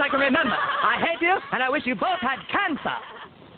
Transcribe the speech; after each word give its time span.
I 0.00 0.08
can 0.08 0.20
remember. 0.20 0.54
I 0.54 1.04
hate 1.04 1.20
you, 1.20 1.36
and 1.52 1.60
I 1.62 1.68
wish 1.68 1.82
you 1.84 1.94
both 1.96 2.20
had 2.20 2.38
cancer. 2.52 2.96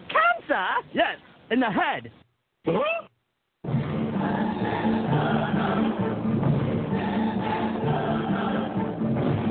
Cancer? 0.08 0.66
Yes, 0.94 1.18
in 1.50 1.60
the 1.60 1.70
head. 1.70 2.10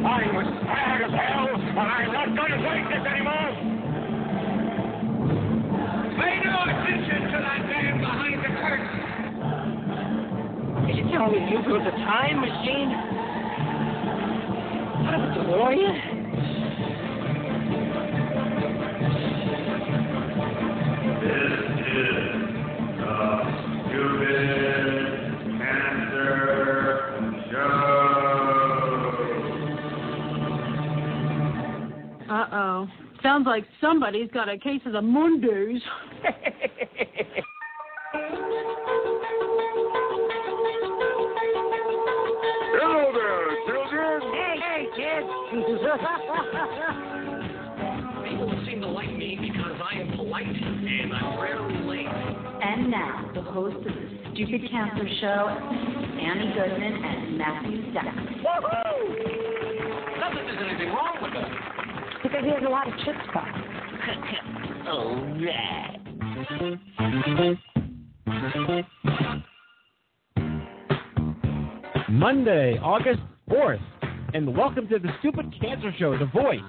I'm 0.01 0.35
as 0.35 0.49
tired 0.65 1.01
as 1.05 1.11
hell, 1.13 1.47
and 1.53 1.77
I'm 1.77 2.11
not 2.11 2.35
going 2.35 2.51
to 2.51 2.57
take 2.57 2.89
this 2.89 3.05
anymore. 3.05 3.53
Pay 6.17 6.41
no 6.43 6.57
attention 6.65 7.21
to 7.29 7.37
that 7.37 7.61
man 7.69 7.93
behind 7.99 8.39
the 8.41 8.49
curtain. 8.57 8.99
Did 10.87 10.95
you 10.97 11.05
tell 11.11 11.29
me 11.29 11.37
you 11.51 11.59
built 11.67 11.85
a 11.85 11.91
time 11.91 12.41
machine? 12.41 12.91
Out 15.05 15.13
of 15.13 15.21
a 15.21 15.29
DeLorean? 15.39 16.18
Oh. 32.61 32.89
Sounds 33.23 33.45
like 33.45 33.63
somebody's 33.79 34.29
got 34.31 34.49
a 34.49 34.57
case 34.57 34.81
of 34.85 34.91
the 34.91 35.01
Mondays. 35.01 35.81
Hello 42.75 43.13
there, 43.15 43.47
children. 43.65 44.21
Hey, 44.33 44.59
hey, 44.59 44.87
kids. 44.97 45.27
People 48.27 48.51
seem 48.65 48.81
to 48.81 48.87
like 48.87 49.15
me 49.15 49.39
because 49.41 49.79
I 49.81 49.93
am 50.01 50.17
polite 50.17 50.45
and 50.45 51.13
I'm 51.13 51.39
rarely 51.39 51.79
late. 51.87 52.07
And 52.07 52.91
now, 52.91 53.31
the 53.35 53.41
host 53.41 53.77
of 53.77 53.83
the 53.83 53.91
Stupid 54.33 54.69
Cancer 54.69 55.07
Show, 55.21 55.47
Andy 55.47 56.51
Goodman 56.53 57.05
and 57.05 57.37
Matthew 57.37 57.93
Decker. 57.93 58.11
Not 60.19 60.33
that 60.33 60.43
there's 60.45 60.59
anything 60.69 60.89
wrong 60.89 61.15
with 61.21 61.35
it. 61.35 61.78
Because 62.21 62.43
he 62.43 62.49
has 62.49 62.63
a 62.65 62.69
lot 62.69 62.87
of 62.87 62.93
chutzpah. 62.95 63.45
Monday, 72.09 72.77
August 72.83 73.21
4th, 73.49 73.79
and 74.33 74.57
welcome 74.57 74.87
to 74.89 74.99
the 74.99 75.09
Stupid 75.19 75.53
Cancer 75.61 75.93
Show, 75.97 76.17
the 76.17 76.25
voice 76.25 76.59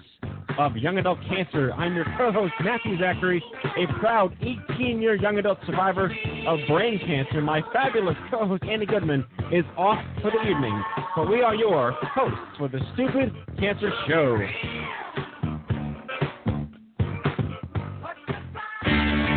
of 0.58 0.76
young 0.76 0.98
adult 0.98 1.18
cancer. 1.28 1.72
I'm 1.72 1.94
your 1.94 2.04
co-host, 2.16 2.52
Matthew 2.60 2.98
Zachary, 2.98 3.42
a 3.76 3.86
proud 3.98 4.36
18-year 4.40 5.16
young 5.16 5.38
adult 5.38 5.58
survivor 5.66 6.14
of 6.46 6.58
brain 6.68 7.00
cancer. 7.04 7.40
My 7.40 7.62
fabulous 7.72 8.16
co-host, 8.30 8.62
Andy 8.64 8.86
Goodman, 8.86 9.24
is 9.50 9.64
off 9.76 10.04
for 10.22 10.30
the 10.30 10.48
evening, 10.48 10.82
but 11.16 11.28
we 11.28 11.42
are 11.42 11.54
your 11.54 11.92
hosts 11.92 12.38
for 12.58 12.68
the 12.68 12.80
Stupid 12.94 13.34
Cancer 13.58 13.90
Show. 14.06 14.38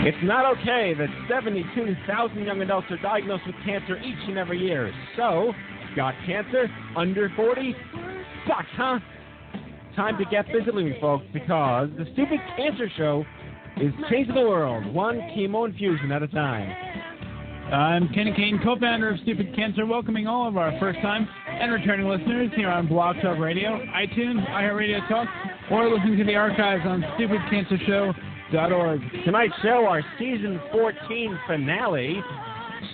It's 0.05 0.17
not 0.21 0.45
okay 0.57 0.93
that 0.93 1.07
72,000 1.29 2.43
young 2.43 2.61
adults 2.61 2.87
are 2.91 2.97
diagnosed 2.97 3.43
with 3.47 3.55
cancer 3.63 3.95
each 3.99 4.19
and 4.27 4.37
every 4.37 4.59
year. 4.59 4.93
So, 5.15 5.53
got 5.95 6.13
cancer? 6.25 6.67
Under 6.97 7.31
40? 7.37 7.73
Sucks, 8.45 8.67
huh? 8.75 8.99
Time 9.95 10.17
to 10.17 10.25
get 10.25 10.45
busy 10.47 10.71
living, 10.73 10.95
folks, 10.99 11.23
because 11.31 11.87
the 11.97 12.03
Stupid 12.11 12.39
Cancer 12.57 12.91
Show 12.97 13.23
is 13.77 13.93
changing 14.09 14.35
the 14.35 14.41
world, 14.41 14.93
one 14.93 15.19
chemo 15.37 15.69
infusion 15.69 16.11
at 16.11 16.21
a 16.21 16.27
time. 16.27 16.69
I'm 17.71 18.09
Kenny 18.09 18.33
Kane, 18.35 18.59
co-founder 18.61 19.11
of 19.11 19.19
Stupid 19.21 19.55
Cancer, 19.55 19.85
welcoming 19.85 20.27
all 20.27 20.49
of 20.49 20.57
our 20.57 20.77
first-time 20.81 21.25
and 21.47 21.71
returning 21.71 22.09
listeners 22.09 22.51
here 22.57 22.69
on 22.69 22.89
Blog 22.89 23.15
Talk 23.21 23.39
Radio, 23.39 23.79
iTunes, 23.95 24.45
iHeartRadio 24.49 25.07
Talk, 25.07 25.29
or 25.71 25.89
listening 25.89 26.17
to 26.17 26.25
the 26.25 26.35
archives 26.35 26.83
on 26.85 27.05
stupidcancershow.org. 28.53 29.01
Tonight's 29.25 29.53
show, 29.61 29.85
our 29.87 30.03
season 30.19 30.61
14 30.71 31.39
finale, 31.47 32.21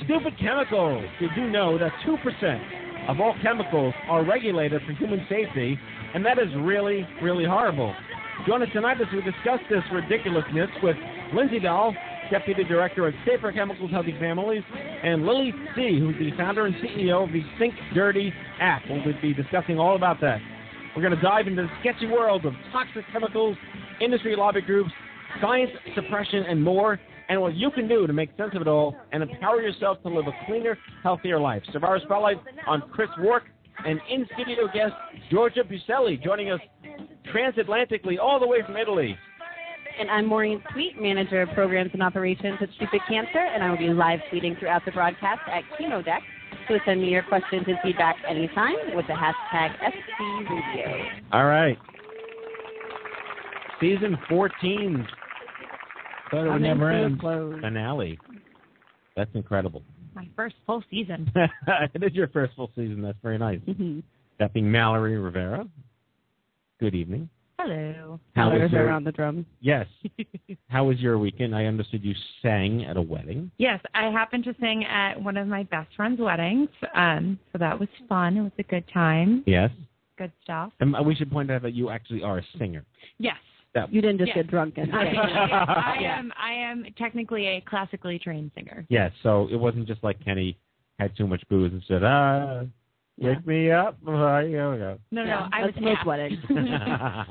Stupid 0.03 0.37
Chemicals. 0.39 1.05
Did 1.19 1.31
you 1.35 1.49
know 1.49 1.77
that 1.77 1.91
2% 2.05 3.09
of 3.09 3.19
all 3.19 3.35
chemicals 3.41 3.93
are 4.07 4.23
regulated 4.23 4.81
for 4.85 4.93
human 4.93 5.25
safety, 5.29 5.77
and 6.13 6.25
that 6.25 6.39
is 6.39 6.47
really, 6.57 7.07
really 7.21 7.45
horrible. 7.45 7.93
Join 8.47 8.61
us 8.61 8.69
tonight 8.71 9.01
as 9.01 9.07
we 9.11 9.21
discuss 9.21 9.59
this 9.69 9.83
ridiculousness 9.91 10.69
with 10.81 10.95
Lindsay 11.33 11.59
Dahl, 11.59 11.93
Deputy 12.31 12.63
Director 12.63 13.07
of 13.07 13.13
Safer 13.25 13.51
Chemicals 13.51 13.91
Healthy 13.91 14.15
Families, 14.19 14.63
and 15.03 15.25
Lily 15.25 15.51
Tse., 15.75 15.99
who's 15.99 16.15
the 16.19 16.31
founder 16.37 16.65
and 16.65 16.75
CEO 16.75 17.23
of 17.25 17.33
the 17.33 17.41
Think 17.57 17.73
Dirty 17.93 18.31
app. 18.61 18.83
We'll 18.89 19.03
be 19.21 19.33
discussing 19.33 19.79
all 19.79 19.95
about 19.95 20.21
that. 20.21 20.39
We're 20.95 21.01
going 21.01 21.15
to 21.15 21.21
dive 21.21 21.47
into 21.47 21.63
the 21.63 21.69
sketchy 21.81 22.07
world 22.07 22.45
of 22.45 22.53
toxic 22.71 23.03
chemicals, 23.11 23.57
industry 23.99 24.35
lobby 24.35 24.61
groups, 24.61 24.91
science 25.41 25.71
suppression, 25.95 26.43
and 26.47 26.61
more, 26.61 26.99
and 27.29 27.39
what 27.39 27.55
you 27.55 27.71
can 27.71 27.87
do 27.87 28.07
to 28.07 28.13
make 28.13 28.29
sense 28.37 28.51
of 28.55 28.61
it 28.61 28.67
all 28.67 28.95
and 29.11 29.23
empower 29.23 29.61
yourself 29.61 30.01
to 30.03 30.09
live 30.09 30.25
a 30.27 30.45
cleaner, 30.45 30.77
healthier 31.03 31.39
life. 31.39 31.61
Survivor 31.71 31.99
Spotlight 32.03 32.37
on 32.67 32.81
Chris 32.91 33.09
Wark 33.19 33.43
and 33.85 33.99
in 34.09 34.25
studio 34.33 34.67
guest 34.73 34.93
Georgia 35.31 35.63
Buselli 35.63 36.21
joining 36.21 36.51
us 36.51 36.59
transatlantically 37.33 38.19
all 38.19 38.39
the 38.39 38.47
way 38.47 38.61
from 38.65 38.75
Italy. 38.77 39.15
And 39.99 40.09
I'm 40.09 40.27
Maureen 40.27 40.63
Sweet, 40.71 40.99
Manager 40.99 41.41
of 41.41 41.49
Programs 41.49 41.91
and 41.93 42.01
Operations 42.01 42.57
at 42.61 42.69
Stupid 42.75 43.01
Cancer, 43.07 43.39
and 43.39 43.63
I 43.63 43.69
will 43.69 43.77
be 43.77 43.89
live 43.89 44.19
tweeting 44.31 44.57
throughout 44.57 44.85
the 44.85 44.91
broadcast 44.91 45.41
at 45.47 45.63
KinoDeck. 45.77 46.21
So 46.67 46.77
send 46.85 47.01
me 47.01 47.09
your 47.09 47.23
questions 47.23 47.63
and 47.67 47.77
feedback 47.83 48.15
anytime 48.27 48.75
with 48.95 49.07
the 49.07 49.13
hashtag 49.13 49.75
SCRadio. 49.77 51.21
All 51.33 51.45
right. 51.45 51.77
Season 53.81 54.17
14 54.29 55.07
Thought 56.31 56.45
it 56.45 56.49
would 56.51 56.61
never 56.61 56.91
end. 56.91 57.19
finale. 57.19 58.19
That's 59.15 59.31
incredible. 59.33 59.83
My 60.15 60.27
first 60.35 60.55
full 60.65 60.83
season. 60.89 61.31
it 61.93 62.03
is 62.03 62.13
your 62.13 62.27
first 62.27 62.55
full 62.55 62.71
season. 62.75 63.01
That's 63.01 63.17
very 63.21 63.37
nice. 63.37 63.59
Mhm. 63.67 64.03
That 64.39 64.53
being 64.53 64.71
Mallory 64.71 65.17
Rivera. 65.17 65.67
Good 66.79 66.95
evening. 66.95 67.29
Hello. 67.59 68.19
How 68.37 68.49
was 68.49 68.55
Others 68.55 68.71
your 68.71 68.89
on 68.89 69.03
the 69.03 69.11
drum. 69.11 69.45
Yes. 69.59 69.85
How 70.69 70.85
was 70.85 70.97
your 70.99 71.17
weekend? 71.19 71.53
I 71.53 71.65
understood 71.65 72.03
you 72.05 72.15
sang 72.41 72.85
at 72.85 72.95
a 72.95 73.01
wedding. 73.01 73.51
Yes, 73.57 73.81
I 73.93 74.05
happened 74.05 74.45
to 74.45 74.55
sing 74.61 74.85
at 74.85 75.21
one 75.21 75.35
of 75.35 75.45
my 75.45 75.63
best 75.63 75.89
friend's 75.97 76.21
weddings. 76.21 76.69
Um, 76.95 77.37
so 77.51 77.57
that 77.57 77.77
was 77.77 77.89
fun. 78.07 78.37
It 78.37 78.43
was 78.43 78.53
a 78.59 78.63
good 78.63 78.85
time. 78.93 79.43
Yes. 79.45 79.71
Good 80.17 80.31
stuff. 80.41 80.71
And 80.79 80.95
we 81.05 81.15
should 81.15 81.29
point 81.29 81.51
out 81.51 81.61
that 81.63 81.73
you 81.73 81.89
actually 81.89 82.23
are 82.23 82.37
a 82.37 82.43
singer. 82.57 82.85
Yes. 83.17 83.35
That, 83.75 83.93
You 83.93 84.01
didn't 84.01 84.17
just 84.17 84.29
Yes. 84.29 84.35
get 84.37 84.47
drunk 84.47 84.77
and 84.77 84.91
I, 84.95 85.05
sing. 85.11 85.19
I 85.19 85.97
am 86.01 86.33
I 86.41 86.53
am 86.53 86.85
technically 86.97 87.45
a 87.47 87.61
classically 87.61 88.17
trained 88.19 88.51
singer. 88.55 88.85
yes. 88.89 89.11
So 89.23 89.47
it 89.51 89.55
wasn't 89.57 89.87
just 89.87 90.03
like 90.03 90.23
Kenny 90.23 90.57
had 90.97 91.15
too 91.15 91.27
much 91.27 91.43
booze 91.49 91.71
and 91.71 91.81
said, 91.87 92.03
ah, 92.03 92.63
wake 93.19 93.45
me 93.45 93.69
up. 93.71 93.99
before 94.03 94.27
I 94.27 94.49
go." 94.51 94.97
No, 95.11 95.23
Yeah, 95.23 95.23
no, 95.25 95.47
I 95.53 95.65
was 95.65 95.71
that's 95.75 95.83
most 95.85 95.97
asked. 95.99 96.07
weddings. 96.07 96.39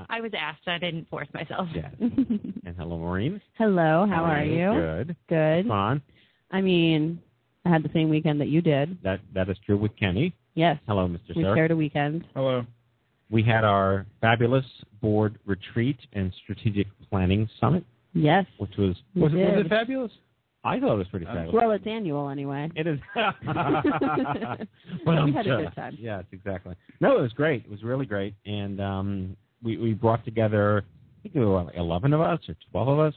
I 0.09 0.21
was 0.21 0.31
asked. 0.39 0.67
I 0.69 0.79
didn't 0.79 1.09
force 1.09 1.29
myself. 1.35 1.69
yes. 1.75 1.93
And 2.01 2.75
hello, 2.79 2.99
Maureen. 2.99 3.41
Hello, 3.59 4.07
how 4.09 4.23
are 4.25 4.45
you? 4.45 4.71
Good. 4.73 5.17
Good. 5.29 5.67
Fun. 5.67 6.01
I 6.51 6.61
mean, 6.61 7.21
I 7.65 7.69
had 7.71 7.83
the 7.83 7.91
same 7.93 8.09
weekend 8.11 8.41
that 8.41 8.49
you 8.49 8.63
did. 8.63 8.97
That 9.03 9.21
that 9.35 9.49
is 9.51 9.57
true 9.67 9.77
with 9.77 9.95
Kenny. 9.97 10.33
Yes. 10.55 10.79
Hello, 10.87 11.07
Mr. 11.09 11.37
We 11.37 11.43
Sir. 11.43 11.55
shared 11.57 11.71
a 11.73 11.77
weekend. 11.77 12.25
Hello. 12.35 12.65
We 13.31 13.43
had 13.43 13.65
our 13.65 14.07
fabulous 14.21 14.65
board 15.03 15.39
retreat 15.45 15.99
and 16.15 16.33
strategic 16.43 16.87
planning 17.11 17.49
summit, 17.61 17.85
Yes. 18.15 18.47
which 18.59 18.77
was 18.79 18.97
Was 19.15 19.33
it, 19.35 19.37
was 19.37 19.67
it 19.67 19.69
fabulous? 19.69 20.13
I 20.65 20.81
thought 20.81 20.95
it 20.95 20.99
was 20.99 21.09
pretty 21.09 21.27
Uh, 21.27 21.35
fabulous. 21.35 21.55
Well, 21.55 21.71
it's 21.73 21.87
annual 21.87 22.29
anyway. 22.31 22.71
It 22.75 22.87
is. 22.87 22.99
We 25.07 25.33
had 25.33 25.47
a 25.47 25.63
good 25.63 25.75
time. 25.77 25.97
Yes, 26.01 26.25
exactly. 26.33 26.75
No, 27.01 27.19
it 27.19 27.23
was 27.23 27.33
great. 27.33 27.65
It 27.65 27.71
was 27.71 27.83
really 27.83 28.07
great, 28.07 28.35
and 28.47 28.81
um, 28.81 29.37
we 29.63 29.77
we 29.77 29.93
brought 29.95 30.25
together. 30.25 30.85
I 31.19 31.23
think 31.23 31.35
there 31.35 31.47
were 31.47 31.63
like 31.65 31.77
eleven 31.77 32.13
of 32.13 32.21
us 32.21 32.41
or 32.49 32.57
twelve 32.71 32.89
of 32.89 32.99
us. 32.99 33.15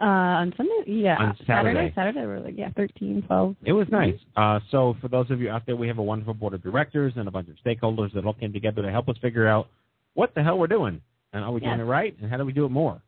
Uh, 0.00 0.04
on 0.04 0.52
Sunday, 0.56 0.84
yeah. 0.86 1.16
On 1.18 1.36
Saturday. 1.46 1.92
Saturday, 1.94 2.20
we 2.20 2.26
were 2.26 2.40
like, 2.40 2.54
yeah, 2.58 2.70
13, 2.76 3.22
12. 3.26 3.56
It 3.64 3.72
was 3.72 3.86
nice. 3.90 4.16
Uh, 4.36 4.58
so 4.70 4.96
for 5.00 5.08
those 5.08 5.30
of 5.30 5.40
you 5.40 5.50
out 5.50 5.62
there, 5.66 5.76
we 5.76 5.86
have 5.88 5.98
a 5.98 6.02
wonderful 6.02 6.34
board 6.34 6.52
of 6.54 6.62
directors 6.62 7.12
and 7.16 7.28
a 7.28 7.30
bunch 7.30 7.48
of 7.48 7.54
stakeholders 7.64 8.12
that 8.14 8.24
all 8.24 8.34
came 8.34 8.52
together 8.52 8.82
to 8.82 8.90
help 8.90 9.08
us 9.08 9.16
figure 9.22 9.46
out 9.46 9.68
what 10.14 10.34
the 10.34 10.42
hell 10.42 10.58
we're 10.58 10.66
doing 10.66 11.00
and 11.32 11.44
are 11.44 11.52
we 11.52 11.60
doing 11.60 11.78
it 11.80 11.84
right 11.84 12.14
and 12.20 12.30
how 12.30 12.36
do 12.36 12.44
we 12.44 12.52
do 12.52 12.64
it 12.64 12.70
more 12.70 13.00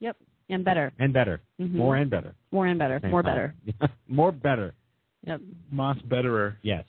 Yep. 0.00 0.16
And 0.50 0.64
better. 0.64 0.92
and 0.98 1.12
better, 1.12 1.40
Mhm. 1.60 1.72
more 1.72 1.96
and 1.96 2.10
better, 2.10 2.34
More 2.52 2.66
and 2.66 2.78
better. 2.78 3.00
Same 3.00 3.10
More 3.10 3.22
time. 3.22 3.52
better. 3.78 3.92
more 4.08 4.30
better. 4.32 4.74
Yep. 5.26 5.40
Moss 5.70 5.98
betterer. 6.02 6.58
Yes. 6.62 6.84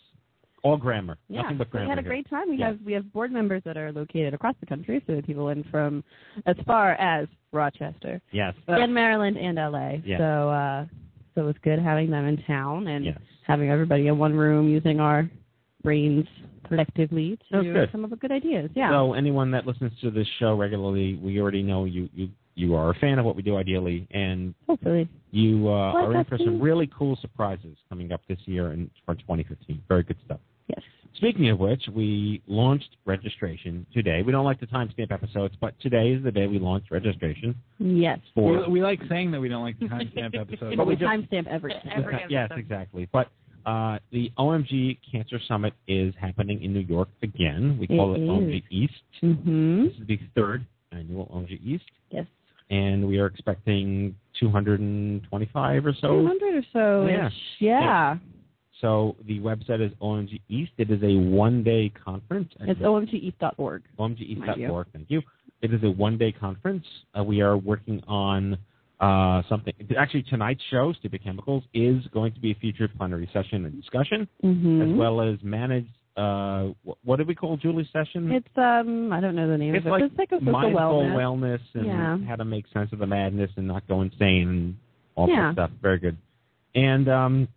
All 0.65 0.77
grammar. 0.77 1.17
Yeah, 1.29 1.43
Nothing 1.43 1.57
but 1.59 1.67
so 1.71 1.79
we 1.79 1.87
had 1.87 1.99
a 1.99 2.01
here. 2.01 2.09
great 2.09 2.29
time. 2.29 2.49
We 2.49 2.57
Yeah. 2.57 2.67
have 2.69 2.79
we 2.83 2.93
have 2.93 3.11
board 3.13 3.31
members 3.31 3.61
that 3.65 3.77
are 3.77 3.91
located 3.91 4.33
across 4.33 4.55
the 4.59 4.65
country, 4.65 5.01
so 5.05 5.21
people 5.21 5.49
in 5.49 5.63
from 5.65 6.03
as 6.45 6.55
far 6.65 6.93
as 6.93 7.27
Rochester 7.51 8.19
Yes. 8.31 8.53
and 8.67 8.93
Maryland 8.93 9.37
and 9.37 9.57
LA. 9.59 10.01
Yeah. 10.03 10.17
So 10.17 10.49
uh 10.49 10.85
so 11.35 11.41
it 11.41 11.45
was 11.45 11.55
good 11.63 11.79
having 11.79 12.09
them 12.09 12.25
in 12.25 12.37
town 12.43 12.87
and 12.87 13.05
Yes. 13.05 13.19
having 13.45 13.69
everybody 13.69 14.07
in 14.07 14.17
one 14.17 14.33
room 14.33 14.67
using 14.67 14.99
our 14.99 15.29
brains 15.83 16.25
collectively 16.67 17.37
to 17.51 17.87
come 17.91 18.03
up 18.05 18.09
with 18.11 18.19
good 18.19 18.31
ideas. 18.31 18.71
Yeah. 18.73 18.89
So 18.89 19.13
anyone 19.13 19.51
that 19.51 19.67
listens 19.67 19.91
to 20.01 20.09
this 20.09 20.27
show 20.39 20.55
regularly, 20.55 21.15
we 21.15 21.39
already 21.39 21.61
know 21.61 21.85
you 21.85 22.09
you 22.13 22.29
you 22.57 22.73
are 22.73 22.89
a 22.89 22.93
fan 22.95 23.19
of 23.19 23.25
what 23.25 23.35
we 23.35 23.41
do 23.43 23.57
ideally, 23.57 24.07
and 24.11 24.55
Hopefully. 24.65 25.09
you 25.31 25.67
uh, 25.67 25.91
are 25.91 26.15
in 26.15 26.23
for 26.23 26.37
some 26.37 26.57
really 26.61 26.87
cool 26.97 27.17
surprises 27.17 27.75
coming 27.89 28.13
up 28.13 28.21
this 28.29 28.39
year 28.45 28.71
and 28.71 28.89
for 29.05 29.13
2015. 29.15 29.81
Very 29.89 30.03
good 30.03 30.15
stuff. 30.23 30.39
Yes. 30.67 30.79
Speaking 31.15 31.49
of 31.49 31.59
which, 31.59 31.83
we 31.93 32.41
launched 32.47 32.89
registration 33.05 33.85
today. 33.93 34.21
We 34.21 34.31
don't 34.33 34.43
like 34.43 34.59
to 34.59 34.67
timestamp 34.67 35.11
episodes, 35.11 35.55
but 35.61 35.79
today 35.79 36.11
is 36.11 36.23
the 36.23 36.31
day 36.31 36.45
we 36.47 36.59
launched 36.59 36.91
registration 36.91 37.55
Yes. 37.79 38.19
for. 38.33 38.65
We, 38.67 38.73
we 38.73 38.81
like 38.81 38.99
saying 39.07 39.31
that 39.31 39.39
we 39.39 39.47
don't 39.47 39.63
like 39.63 39.79
the 39.79 39.85
timestamp 39.85 40.35
episodes. 40.39 40.75
But 40.75 40.85
we 40.87 40.95
just- 40.95 41.09
timestamp 41.09 41.47
everything. 41.47 41.89
Every 41.95 42.19
yes, 42.29 42.49
exactly. 42.57 43.07
But 43.13 43.29
uh, 43.65 43.97
the 44.11 44.29
OMG 44.37 44.97
Cancer 45.11 45.39
Summit 45.47 45.73
is 45.87 46.13
happening 46.19 46.61
in 46.63 46.73
New 46.73 46.81
York 46.81 47.07
again. 47.23 47.77
We 47.79 47.87
call 47.87 48.13
It 48.13 48.19
it, 48.19 48.23
is. 48.23 48.29
OMG 48.29 48.63
East. 48.69 48.93
Mhm. 49.23 49.85
This 49.87 50.01
is 50.01 50.07
the 50.07 50.19
third 50.35 50.65
annual 50.91 51.27
OMG 51.33 51.59
East, 51.65 51.85
Yes. 52.11 52.25
and 52.69 53.07
we 53.07 53.17
are 53.19 53.25
expecting 53.25 54.15
225 54.39 55.85
or 55.85 55.93
so. 55.93 56.07
200 56.09 56.55
or 56.55 56.61
so. 56.73 57.07
Yeah. 57.07 57.29
Yeah. 57.59 58.17
So 58.81 59.15
the 59.25 59.39
website 59.39 59.85
is 59.85 59.91
OMG 60.01 60.41
East. 60.49 60.71
It 60.77 60.91
is 60.91 61.01
a 61.01 61.15
one-day 61.15 61.91
conference. 62.03 62.51
It's 62.59 62.79
omgeast.org. 62.81 63.83
OMGEast.org. 63.97 64.87
Thank 64.93 65.09
you. 65.09 65.21
It 65.61 65.73
is 65.73 65.81
a 65.83 65.89
one-day 65.89 66.33
conference. 66.33 66.85
Uh, 67.17 67.23
we 67.23 67.41
are 67.41 67.57
working 67.57 68.01
on 68.07 68.57
uh, 68.99 69.41
something. 69.49 69.73
Actually, 69.97 70.23
tonight's 70.23 70.61
show, 70.69 70.93
Stupid 70.99 71.23
Chemicals, 71.23 71.63
is 71.73 72.03
going 72.13 72.33
to 72.33 72.39
be 72.39 72.51
a 72.51 72.55
featured 72.55 72.91
plenary 72.97 73.29
session 73.33 73.65
and 73.65 73.79
discussion, 73.81 74.27
Mm-hmm. 74.43 74.81
as 74.93 74.97
well 74.97 75.21
as 75.21 75.37
managed. 75.41 75.87
Uh, 76.17 76.67
wh- 76.87 77.05
what 77.05 77.17
did 77.17 77.27
we 77.27 77.35
call 77.35 77.57
Julie's 77.57 77.87
session? 77.91 78.31
It's 78.31 78.47
um 78.57 79.11
I 79.11 79.19
don't 79.19 79.35
know 79.35 79.49
the 79.49 79.57
name 79.57 79.75
It's 79.75 79.83
of 79.85 79.87
it. 79.87 79.91
like 79.91 80.03
it's 80.03 80.17
like 80.17 80.31
a 80.31 80.39
mindful 80.41 81.03
wellness. 81.03 81.59
and 81.73 81.85
Yeah. 81.85 82.17
how 82.25 82.37
to 82.37 82.45
make 82.45 82.65
sense 82.73 82.93
of 82.93 82.99
the 82.99 83.05
madness 83.07 83.51
and 83.57 83.67
not 83.67 83.85
go 83.89 84.01
insane 84.01 84.47
and 84.47 84.75
all 85.15 85.27
Yeah. 85.27 85.47
that 85.47 85.53
stuff. 85.55 85.71
Very 85.81 85.99
good. 85.99 86.15
And 86.73 87.09
um, 87.09 87.47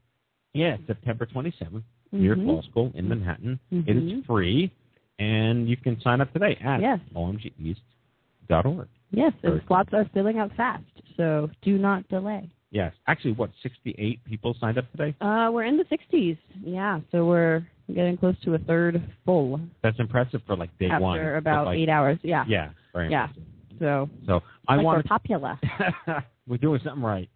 yeah, 0.59 0.77
September 0.87 1.25
27th, 1.27 1.83
New 2.13 2.23
York 2.25 2.39
Mhm. 2.39 2.47
Law 2.47 2.63
School 2.63 2.91
in 2.95 3.09
Manhattan. 3.09 3.59
It 3.71 3.87
Mhm. 3.87 4.19
is 4.21 4.25
free, 4.27 4.71
and 5.19 5.69
you 5.69 5.77
can 5.77 6.01
sign 6.01 6.21
up 6.21 6.33
today 6.33 6.57
at 6.61 6.81
Yes. 6.81 7.01
omgeast.org. 7.15 8.89
Yes, 9.11 9.33
and 9.43 9.63
slots 9.67 9.93
are 9.95 10.05
filling 10.13 10.39
out 10.39 10.53
fast, 10.55 10.85
so 11.17 11.51
do 11.63 11.79
not 11.79 12.07
delay. 12.09 12.49
Yes, 12.71 12.93
actually, 13.07 13.33
what 13.33 13.51
68 13.63 14.23
people 14.25 14.53
signed 14.61 14.77
up 14.77 14.91
today? 14.93 15.15
Uh, 15.23 15.51
we're 15.53 15.65
in 15.65 15.79
the 15.79 15.85
60s. 15.87 16.37
Yeah, 16.63 17.01
so 17.11 17.25
we're 17.27 17.63
getting 17.95 18.19
close 18.19 18.39
to 18.41 18.53
a 18.55 18.59
third 18.59 19.01
full 19.25 19.59
That's 19.83 19.99
impressive 19.99 20.43
for 20.43 20.55
like 20.57 20.77
day 20.79 20.91
after 20.91 21.03
one. 21.03 21.19
but, 21.19 21.37
about 21.37 21.67
like, 21.67 21.79
eight 21.79 21.89
hours. 21.89 22.19
Yeah. 22.23 22.45
Yeah, 22.47 22.71
very 22.93 23.11
Yeah. 23.11 23.29
impressive. 23.29 23.45
So 23.79 24.11
So 24.27 24.43
I 24.67 24.77
like 24.77 24.85
want 24.85 24.99
we're 24.99 25.03
popular. 25.05 25.59
we're 26.47 26.59
doing 26.59 26.81
something 26.85 27.03
right. 27.03 27.31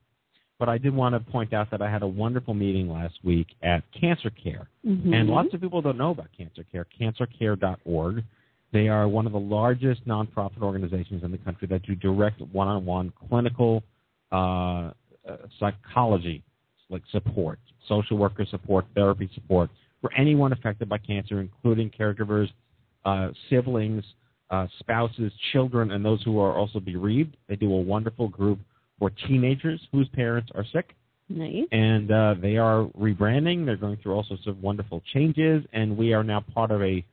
But 0.63 0.69
I 0.69 0.79
did 0.79 0.95
want 0.95 1.17
to 1.17 1.33
point 1.33 1.53
out 1.53 1.73
that 1.73 1.83
I 1.83 1.91
had 1.91 2.05
a 2.05 2.07
wonderful 2.07 2.55
meeting 2.55 2.89
last 2.89 3.15
week 3.25 3.49
at 3.65 3.83
Cancer 4.01 4.31
Care. 4.31 4.69
Mhm. 4.87 5.13
And 5.13 5.29
lots 5.29 5.53
of 5.53 5.61
people 5.61 5.83
don't 5.83 5.99
know 5.99 6.13
about 6.13 6.29
Cancer 6.39 6.63
Care, 6.63 6.87
cancercare.org. 7.01 8.23
They 8.71 8.87
are 8.87 9.09
one 9.09 9.27
of 9.27 9.33
the 9.33 9.41
largest 9.41 10.07
nonprofit 10.07 10.63
organizations 10.63 11.25
in 11.25 11.33
the 11.33 11.39
country 11.39 11.67
that 11.67 11.83
do 11.83 11.97
direct 11.97 12.41
one-on-one 12.41 13.13
clinical 13.29 13.83
uh, 14.31 14.37
uh, 14.37 14.93
psychology 15.59 16.45
like 16.91 17.03
support, 17.11 17.59
social 17.89 18.17
worker 18.17 18.47
support, 18.47 18.85
therapy 18.95 19.29
support 19.35 19.69
for 20.01 20.13
anyone 20.15 20.53
affected 20.53 20.89
by 20.89 20.99
cancer, 20.99 21.41
including 21.41 21.91
caregivers, 21.91 22.49
uh, 23.05 23.31
siblings, 23.51 24.05
uh, 24.51 24.69
spouses, 24.79 25.33
children, 25.51 25.91
and 25.91 26.05
those 26.05 26.23
who 26.23 26.39
are 26.39 26.57
also 26.57 26.79
bereaved. 26.79 27.37
They 27.49 27.57
do 27.57 27.73
a 27.73 27.83
wonderful 27.83 28.29
group 28.29 28.61
for 29.03 29.11
teenagers 29.27 29.81
whose 29.91 30.09
parents 30.11 30.49
are 30.55 30.65
sick 30.73 30.95
nice. 31.29 31.65
and 31.73 32.13
uh, 32.13 32.37
they 32.41 32.57
are 32.57 32.89
rebranding. 32.97 33.67
They're 33.67 33.77
going 33.77 33.97
through 33.97 34.13
all 34.13 34.23
sorts 34.23 34.47
of 34.47 34.63
wonderful 34.63 35.03
changes, 35.13 35.65
and 35.73 35.97
we 35.97 36.13
are 36.13 36.23
now 36.23 36.45
part 36.55 36.71
of 36.71 36.81
a 36.83 37.05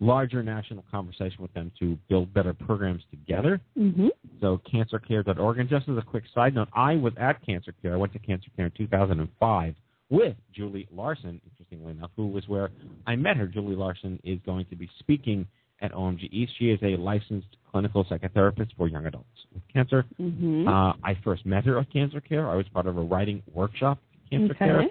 larger 0.00 0.42
national 0.42 0.84
conversation 0.90 1.36
with 1.40 1.52
them 1.54 1.72
to 1.80 1.96
build 2.10 2.34
better 2.34 2.52
programs 2.52 3.02
together. 3.10 3.58
Mhm. 3.78 4.10
So 4.42 4.60
cancercare.org. 4.70 5.58
And 5.58 5.70
just 5.70 5.88
as 5.88 5.96
a 5.96 6.02
quick 6.02 6.24
side 6.34 6.54
note, 6.54 6.68
I 6.74 6.96
was 6.96 7.14
at 7.16 7.40
Cancer 7.46 7.72
Care. 7.80 7.94
I 7.94 7.96
went 7.96 8.12
to 8.12 8.18
Cancer 8.18 8.50
Care 8.54 8.66
in 8.66 8.72
2005 8.72 9.74
with 10.10 10.36
Julie 10.52 10.88
Larson, 10.92 11.40
interestingly 11.50 11.92
enough, 11.92 12.10
who 12.16 12.26
was 12.26 12.46
where 12.48 12.68
I 13.06 13.16
met 13.16 13.38
her. 13.38 13.46
Julie 13.46 13.76
Larson 13.76 14.20
is 14.24 14.38
going 14.44 14.66
to 14.66 14.76
be 14.76 14.90
speaking 14.98 15.46
at 15.80 15.92
OMG 15.92 16.28
East. 16.32 16.52
She 16.58 16.70
is 16.70 16.78
a 16.82 16.96
licensed 16.96 17.56
clinical 17.70 18.04
psychotherapist 18.04 18.68
for 18.76 18.88
young 18.88 19.06
adults 19.06 19.28
with 19.54 19.62
cancer. 19.72 20.04
Mhm. 20.20 20.66
Uh, 20.66 20.94
I 21.02 21.14
first 21.24 21.46
met 21.46 21.64
her 21.64 21.78
at 21.78 21.90
Cancer 21.92 22.20
Care. 22.20 22.48
I 22.48 22.56
was 22.56 22.68
part 22.68 22.86
of 22.86 22.96
a 22.96 23.02
writing 23.02 23.42
workshop 23.52 23.98
at 24.24 24.30
Cancer 24.30 24.54
okay. 24.54 24.64
Care, 24.64 24.88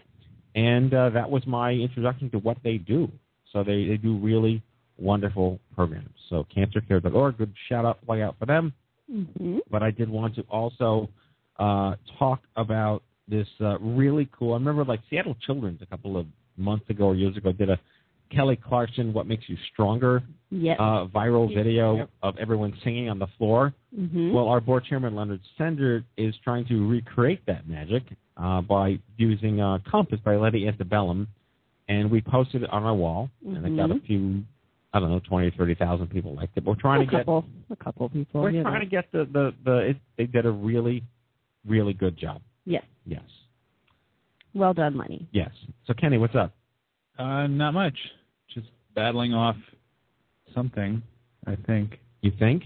and 0.55 0.93
uh, 0.93 1.09
that 1.09 1.29
was 1.29 1.45
my 1.45 1.71
introduction 1.71 2.29
to 2.31 2.39
what 2.39 2.57
they 2.63 2.77
do. 2.77 3.11
So 3.51 3.63
they, 3.63 3.85
they 3.85 3.97
do 3.97 4.17
really 4.17 4.61
wonderful 4.97 5.59
programs. 5.75 6.09
So 6.29 6.45
cancercare.org, 6.55 7.37
good 7.37 7.53
shout 7.67 7.85
out, 7.85 8.05
play 8.05 8.21
out 8.21 8.35
for 8.37 8.45
them. 8.45 8.73
Mhm. 9.11 9.59
But 9.69 9.83
I 9.83 9.91
did 9.91 10.09
want 10.09 10.35
to 10.35 10.41
also 10.43 11.09
uh, 11.57 11.95
talk 12.17 12.41
about 12.55 13.03
this 13.27 13.47
uh, 13.61 13.77
really 13.79 14.29
cool. 14.37 14.53
I 14.53 14.57
remember 14.57 14.85
like 14.85 15.01
Seattle 15.09 15.35
Children's 15.45 15.81
a 15.81 15.85
couple 15.85 16.17
of 16.17 16.25
months 16.57 16.89
ago 16.89 17.05
or 17.05 17.15
years 17.15 17.37
ago 17.37 17.51
did 17.51 17.69
a 17.69 17.79
Kelly 18.29 18.55
Clarkson 18.55 19.13
"What 19.13 19.27
Makes 19.27 19.49
You 19.49 19.57
Stronger" 19.73 20.23
Yes. 20.51 20.77
uh, 20.79 21.05
viral 21.07 21.53
video 21.53 22.07
of 22.23 22.37
everyone 22.37 22.73
singing 22.83 23.09
on 23.09 23.19
the 23.19 23.27
floor. 23.37 23.73
mhm. 23.97 24.31
Well, 24.33 24.47
our 24.47 24.59
board 24.61 24.85
chairman 24.85 25.15
Leonard 25.15 25.41
Sender 25.57 26.03
is 26.17 26.35
trying 26.43 26.65
to 26.67 26.87
recreate 26.87 27.45
that 27.47 27.67
magic 27.67 28.03
uh, 28.37 28.61
by 28.61 28.99
using 29.17 29.59
uh, 29.61 29.79
"Compass" 29.89 30.19
by 30.23 30.35
Lady 30.37 30.67
Antebellum, 30.67 31.27
and 31.87 32.09
we 32.09 32.21
posted 32.21 32.63
it 32.63 32.69
on 32.71 32.83
our 32.83 32.95
wall, 32.95 33.29
and 33.45 33.65
it 33.65 33.75
got 33.75 33.91
a 33.91 33.95
Mhm. 33.95 34.05
few, 34.05 34.43
I 34.93 34.99
don't 34.99 35.09
know, 35.11 35.19
twenty 35.19 35.47
or 35.47 35.51
thirty 35.51 35.75
thousand 35.75 36.07
people 36.07 36.33
liked 36.35 36.57
it. 36.57 36.63
We're 36.63 36.75
trying 36.75 37.01
a 37.01 37.05
to 37.05 37.11
get, 37.11 37.21
a 37.21 37.75
couple 37.75 38.05
of 38.07 38.13
people. 38.13 38.41
we're 38.41 38.51
you 38.51 38.61
trying 38.63 38.81
to 38.81 38.85
get 38.87 39.11
the 39.11 39.25
the 39.25 39.53
the. 39.63 39.77
It, 39.89 39.97
they 40.17 40.25
did 40.25 40.45
a 40.45 40.51
really, 40.51 41.03
really 41.65 41.93
good 41.93 42.15
job. 42.17 42.41
Yes. 42.65 42.83
Yes, 43.05 43.23
Well 44.53 44.73
done, 44.73 44.97
Lenny. 44.97 45.27
yes. 45.31 45.49
So 45.87 45.93
Kenny, 45.95 46.17
what's 46.19 46.35
up? 46.35 46.53
Uh, 47.19 47.47
not 47.47 47.73
much. 47.73 47.97
Just 48.53 48.67
battling 48.95 49.33
off 49.33 49.57
something, 50.55 51.03
I 51.45 51.55
think. 51.67 51.99
You 52.21 52.31
think? 52.39 52.63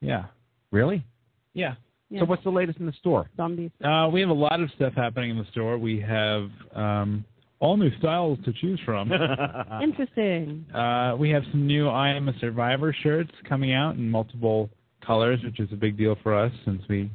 Yeah. 0.00 0.24
Really? 0.70 1.04
Yeah. 1.52 1.74
Yeah. 2.10 2.20
So 2.20 2.26
what's 2.26 2.44
the 2.44 2.50
latest 2.50 2.78
in 2.78 2.86
the 2.86 2.92
store? 2.92 3.28
Zombies. 3.36 3.70
Uh, 3.84 4.08
we 4.12 4.20
have 4.20 4.30
a 4.30 4.34
lot 4.34 4.60
of 4.60 4.70
stuff 4.76 4.94
happening 4.94 5.30
in 5.30 5.38
the 5.38 5.46
store. 5.50 5.78
We 5.78 6.00
have 6.00 6.48
um, 6.74 7.24
all 7.60 7.76
new 7.76 7.90
styles 7.98 8.38
to 8.44 8.52
choose 8.52 8.80
from. 8.84 9.10
Interesting. 9.82 10.66
Uh, 10.74 11.16
we 11.18 11.30
have 11.30 11.42
some 11.50 11.66
new 11.66 11.88
I 11.88 12.10
Am 12.10 12.28
a 12.28 12.38
Survivor 12.38 12.94
shirts 13.02 13.30
coming 13.48 13.72
out 13.72 13.96
in 13.96 14.10
multiple 14.10 14.70
colors, 15.04 15.40
which 15.44 15.60
is 15.60 15.68
a 15.72 15.76
big 15.76 15.96
deal 15.96 16.16
for 16.22 16.34
us 16.34 16.52
since 16.64 16.82
we 16.88 17.10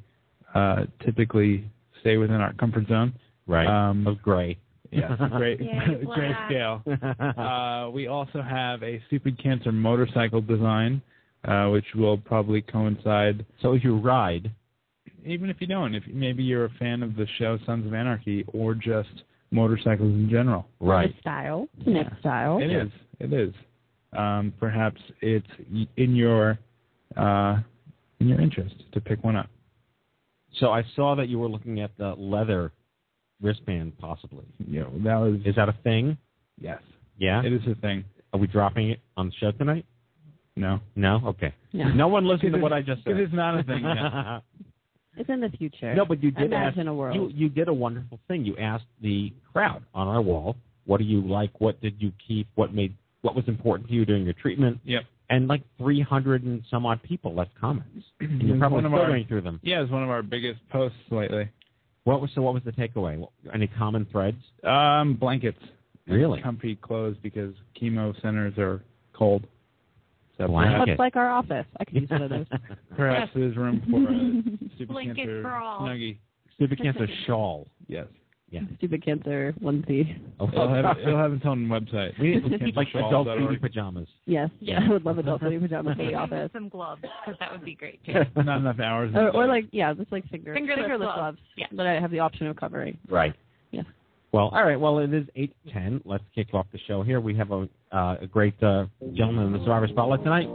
uh, 0.55 0.85
typically 1.05 1.69
stay 2.01 2.17
within 2.17 2.38
our 2.38 2.53
comfort 2.53 2.88
zone. 2.88 3.13
right. 3.47 3.67
Um, 3.67 4.07
of 4.07 4.21
gray. 4.21 4.57
Yes, 4.91 5.12
great, 5.38 5.60
Yay, 5.62 6.03
great 6.15 6.36
scale. 6.48 6.84
Uh, 7.38 7.89
we 7.91 8.08
also 8.08 8.41
have 8.41 8.81
a 8.84 9.01
Stupid 9.08 9.41
Cancer 9.41 9.72
motorcycle 9.72 10.41
design, 10.41 11.01
uh, 11.46 11.67
which 11.67 11.86
will 11.96 12.17
probably 12.17 12.62
coincide. 12.62 13.46
so 13.62 13.74
if 13.74 13.84
you 13.84 13.98
ride, 13.98 14.51
Even 15.25 15.50
if 15.50 15.58
you 15.60 15.67
don't, 15.67 15.96
if 15.96 16.03
maybe 16.12 16.43
you're 16.43 16.65
a 16.65 16.69
fan 16.79 17.03
of 17.03 17.15
the 17.15 17.27
show 17.38 17.58
Sons 17.65 17.86
of 17.86 17.93
Anarchy 17.93 18.46
or 18.53 18.74
just 18.74 19.24
motorcycles 19.51 20.13
in 20.13 20.29
general. 20.29 20.67
right. 20.79 21.13
The 21.15 21.22
style. 21.22 21.67
The 21.86 21.91
next 21.91 22.19
style. 22.19 22.60
It 22.60 22.72
is. 22.72 22.91
It 23.19 23.34
is. 23.34 23.53
Um, 24.13 24.53
perhaps 24.60 25.00
it's 25.22 25.48
in 25.98 26.15
your 26.15 26.58
uh, 27.15 27.58
in 28.19 28.27
your 28.27 28.41
interest 28.41 28.75
to 28.93 29.01
pick 29.01 29.24
one 29.24 29.36
up. 29.36 29.50
So 30.60 30.72
I 30.72 30.84
saw 30.96 31.15
that 31.15 31.29
you 31.29 31.38
were 31.39 31.48
looking 31.50 31.79
at 31.79 31.91
the 31.98 32.15
leather 32.17 32.72
wristband, 33.41 33.98
possibly. 34.00 34.46
You 34.67 34.81
know, 34.81 34.91
that 35.03 35.15
was 35.15 35.39
Is 35.46 35.55
that 35.55 35.69
a 35.69 35.75
thing? 35.84 36.17
yes. 36.60 36.81
Yeah. 37.17 37.43
It 37.43 37.51
is 37.51 37.62
a 37.67 37.75
thing. 37.81 38.05
Are 38.34 38.39
we 38.39 38.48
dropping 38.48 38.89
it 38.91 39.00
on 39.17 39.27
the 39.27 39.34
show 39.39 39.51
tonight? 39.51 39.86
No, 40.55 40.79
No. 40.96 41.22
Okay. 41.27 41.53
Yeah. 41.72 41.91
No 41.93 42.08
one 42.08 42.25
listened 42.25 42.53
to 42.53 42.60
what 42.60 42.74
I 42.74 42.81
just 42.81 43.03
said. 43.03 43.17
it's 43.17 43.34
not 43.34 43.60
a 43.60 43.63
thing 43.63 43.84
yet. 43.84 44.41
It's 45.17 45.29
in 45.29 45.41
the 45.41 45.50
future. 45.50 45.93
no, 45.96 46.05
but 46.05 46.24
you 46.24 46.31
did 46.31 46.46
Imagine 46.53 46.81
ask, 46.81 46.88
a 46.88 46.93
world. 46.93 47.15
You 47.15 47.27
you 47.34 47.50
did 47.50 47.67
a 47.67 47.74
wonderful 47.74 48.19
thing. 48.29 48.46
You 48.46 48.55
asked 48.58 48.86
the 49.01 49.34
crowd 49.51 49.84
on 49.93 50.08
our 50.08 50.22
wall 50.22 50.55
What 50.86 51.00
do 51.00 51.03
you 51.03 51.19
like? 51.27 51.60
What 51.60 51.81
did 51.81 51.96
you 52.00 52.13
keep? 52.25 52.48
What 52.55 52.74
made 52.74 52.96
what 53.22 53.36
was 53.36 53.43
important 53.48 53.89
to 53.89 53.93
you 53.93 54.05
during 54.05 54.24
your 54.24 54.34
treatment? 54.36 54.79
Yep. 54.86 55.01
And 55.29 55.48
like 55.50 55.62
300 55.77 56.43
and 56.43 56.63
some 56.72 56.86
odd 56.86 57.03
people 57.03 57.34
left 57.36 57.51
comments. 57.60 58.05
And 58.22 58.41
you're 58.48 58.58
probably 58.58 58.79
still 58.81 58.96
our- 58.98 59.08
going 59.08 59.25
through 59.27 59.41
them. 59.41 59.60
Yeah, 59.62 59.81
it's 59.81 59.91
one 59.91 60.03
of 60.03 60.10
our 60.10 60.24
biggest 60.24 60.60
posts 60.69 60.98
lately. 61.12 61.50
What 62.03 62.22
was 62.22 62.29
so? 62.34 62.41
What 62.41 62.53
was 62.53 62.63
the 62.63 62.72
takeaway? 62.72 63.25
Any 63.53 63.68
common 63.68 64.08
threads? 64.12 64.38
Um, 64.63 65.15
blankets. 65.15 65.60
Really? 66.08 66.41
Comfy 66.41 66.75
clothes 66.75 67.18
because 67.22 67.53
chemo 67.79 68.20
centers 68.22 68.58
are 68.58 68.82
cold. 69.13 69.46
So 70.38 70.48
Blanket. 70.48 70.88
Much 70.91 71.00
like 71.00 71.15
our 71.15 71.29
office. 71.29 71.65
I 71.79 71.86
could 71.86 71.96
use 71.96 72.10
one 72.10 72.22
of 72.22 72.29
those. 72.29 72.46
perhaps 72.96 73.32
there's 73.36 73.56
room 73.58 73.82
for 73.89 74.10
a 74.10 74.70
stupid 74.75 74.94
Blanket 74.94 75.15
cancer 75.18 75.41
for 75.41 75.56
all. 75.56 75.82
snuggie. 75.82 76.18
Stupid 76.56 76.82
cancer 76.82 77.08
shawl. 77.27 77.68
Yes. 77.88 78.08
Yeah. 78.51 78.62
Stupid 78.77 79.06
cancer 79.06 79.53
onesie. 79.62 80.18
Oh, 80.39 80.48
It'll 80.48 80.74
have, 80.74 80.98
it'll 81.00 81.18
have 81.18 81.34
its 81.34 81.46
own 81.46 81.68
website. 81.68 82.20
we 82.20 82.36
need 82.39 82.75
like 82.75 82.88
adult 82.96 83.27
Cancershawl.org. 83.27 83.48
baby 83.50 83.60
pajamas. 83.60 84.08
Yes. 84.25 84.50
Yeah. 84.60 84.79
I 84.86 84.89
would 84.89 85.06
love 85.06 85.20
adult 85.20 85.41
baby 85.41 85.60
pajamas 85.60 85.98
for 85.98 86.06
the 86.06 86.13
office. 86.15 86.50
Some 86.53 86.70
gloves, 86.70 87.01
because 87.01 87.38
that 87.39 87.51
would 87.51 87.63
be 87.63 87.75
great 87.75 88.03
too. 88.06 88.13
Not 88.41 88.58
enough 88.62 88.79
hours. 88.79 89.12
Or, 89.15 89.29
or 89.32 89.48
like 89.48 89.65
yeah, 89.72 89.94
just 89.94 90.12
like 90.12 90.27
finger 90.29 90.53
Fingerless 90.53 90.88
gloves. 90.98 91.15
gloves. 91.15 91.38
Yeah. 91.58 91.68
But 91.72 91.86
I 91.86 92.00
have 92.00 92.12
the 92.12 92.20
option 92.20 92.48
of 92.48 92.56
covering. 92.56 92.98
Right. 93.08 93.34
Yeah. 93.72 93.84
Well, 94.32 94.50
all 94.50 94.63
right. 94.63 94.79
Well, 94.79 95.00
it 95.00 95.13
is 95.13 95.25
eight 95.36 95.56
ten. 95.72 96.01
Let's 96.06 96.24
kick 96.34 96.53
off 96.53 96.65
the 96.72 96.79
show 96.88 97.03
here. 97.03 97.20
We 97.20 97.36
have 97.36 97.51
a 97.51 97.68
uh, 97.91 98.18
a 98.22 98.27
great 98.27 98.62
uh, 98.63 98.86
gentleman 99.13 99.48
in 99.48 99.53
the 99.53 99.60
Survivor 99.60 99.88
Spotlight 99.88 100.24
tonight. 100.24 100.48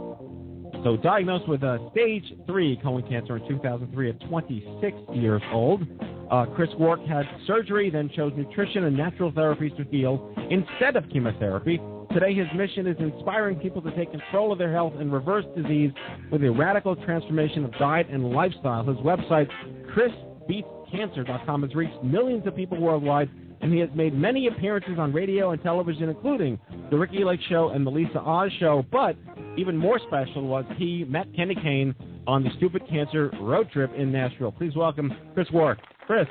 So, 0.85 0.95
diagnosed 0.95 1.47
with 1.47 1.63
uh, 1.63 1.79
stage 1.89 2.31
three 2.45 2.77
colon 2.83 3.01
cancer 3.09 3.37
in 3.37 3.47
2003 3.47 4.09
at 4.11 4.29
26 4.29 4.95
years 5.15 5.41
old, 5.51 5.81
uh, 6.29 6.45
Chris 6.55 6.69
Wark 6.77 7.03
had 7.07 7.25
surgery, 7.47 7.89
then 7.89 8.07
chose 8.15 8.33
nutrition 8.37 8.83
and 8.83 8.95
natural 8.95 9.31
therapies 9.31 9.75
to 9.77 9.83
heal 9.89 10.31
instead 10.51 10.95
of 10.95 11.09
chemotherapy. 11.09 11.81
Today, 12.13 12.35
his 12.35 12.45
mission 12.55 12.85
is 12.85 12.95
inspiring 12.99 13.57
people 13.57 13.81
to 13.81 13.89
take 13.95 14.11
control 14.11 14.51
of 14.51 14.59
their 14.59 14.71
health 14.71 14.93
and 14.99 15.11
reverse 15.11 15.45
disease 15.57 15.89
with 16.31 16.43
a 16.43 16.51
radical 16.51 16.95
transformation 16.97 17.65
of 17.65 17.71
diet 17.79 18.05
and 18.11 18.29
lifestyle. 18.29 18.83
His 18.83 18.97
website, 18.97 19.49
chrisbeatscancer.com, 19.89 21.63
has 21.63 21.73
reached 21.73 22.03
millions 22.03 22.45
of 22.45 22.55
people 22.55 22.79
worldwide, 22.79 23.31
and 23.65 23.73
he 23.73 23.79
has 23.79 23.89
made 23.95 24.13
many 24.13 24.45
appearances 24.45 24.99
on 24.99 25.11
radio 25.11 25.49
and 25.49 25.59
television, 25.63 26.07
including 26.07 26.59
The 26.91 26.97
Ricki 26.97 27.23
Lake 27.23 27.39
Show 27.49 27.69
and 27.69 27.83
The 27.83 27.89
Lisa 27.89 28.19
Oz 28.19 28.51
Show. 28.59 28.85
But 28.91 29.15
even 29.57 29.75
more 29.75 29.97
special 30.05 30.45
was 30.45 30.65
he 30.77 31.03
met 31.05 31.25
Kenny 31.35 31.55
Kane 31.55 31.95
on 32.27 32.43
the 32.43 32.51
Stupid 32.57 32.87
Cancer 32.87 33.31
road 33.41 33.71
trip 33.71 33.91
in 33.97 34.11
Nashville. 34.11 34.51
Please 34.51 34.75
welcome 34.75 35.11
Chris 35.33 35.47
Wark. 35.51 35.79
Chris. 36.05 36.27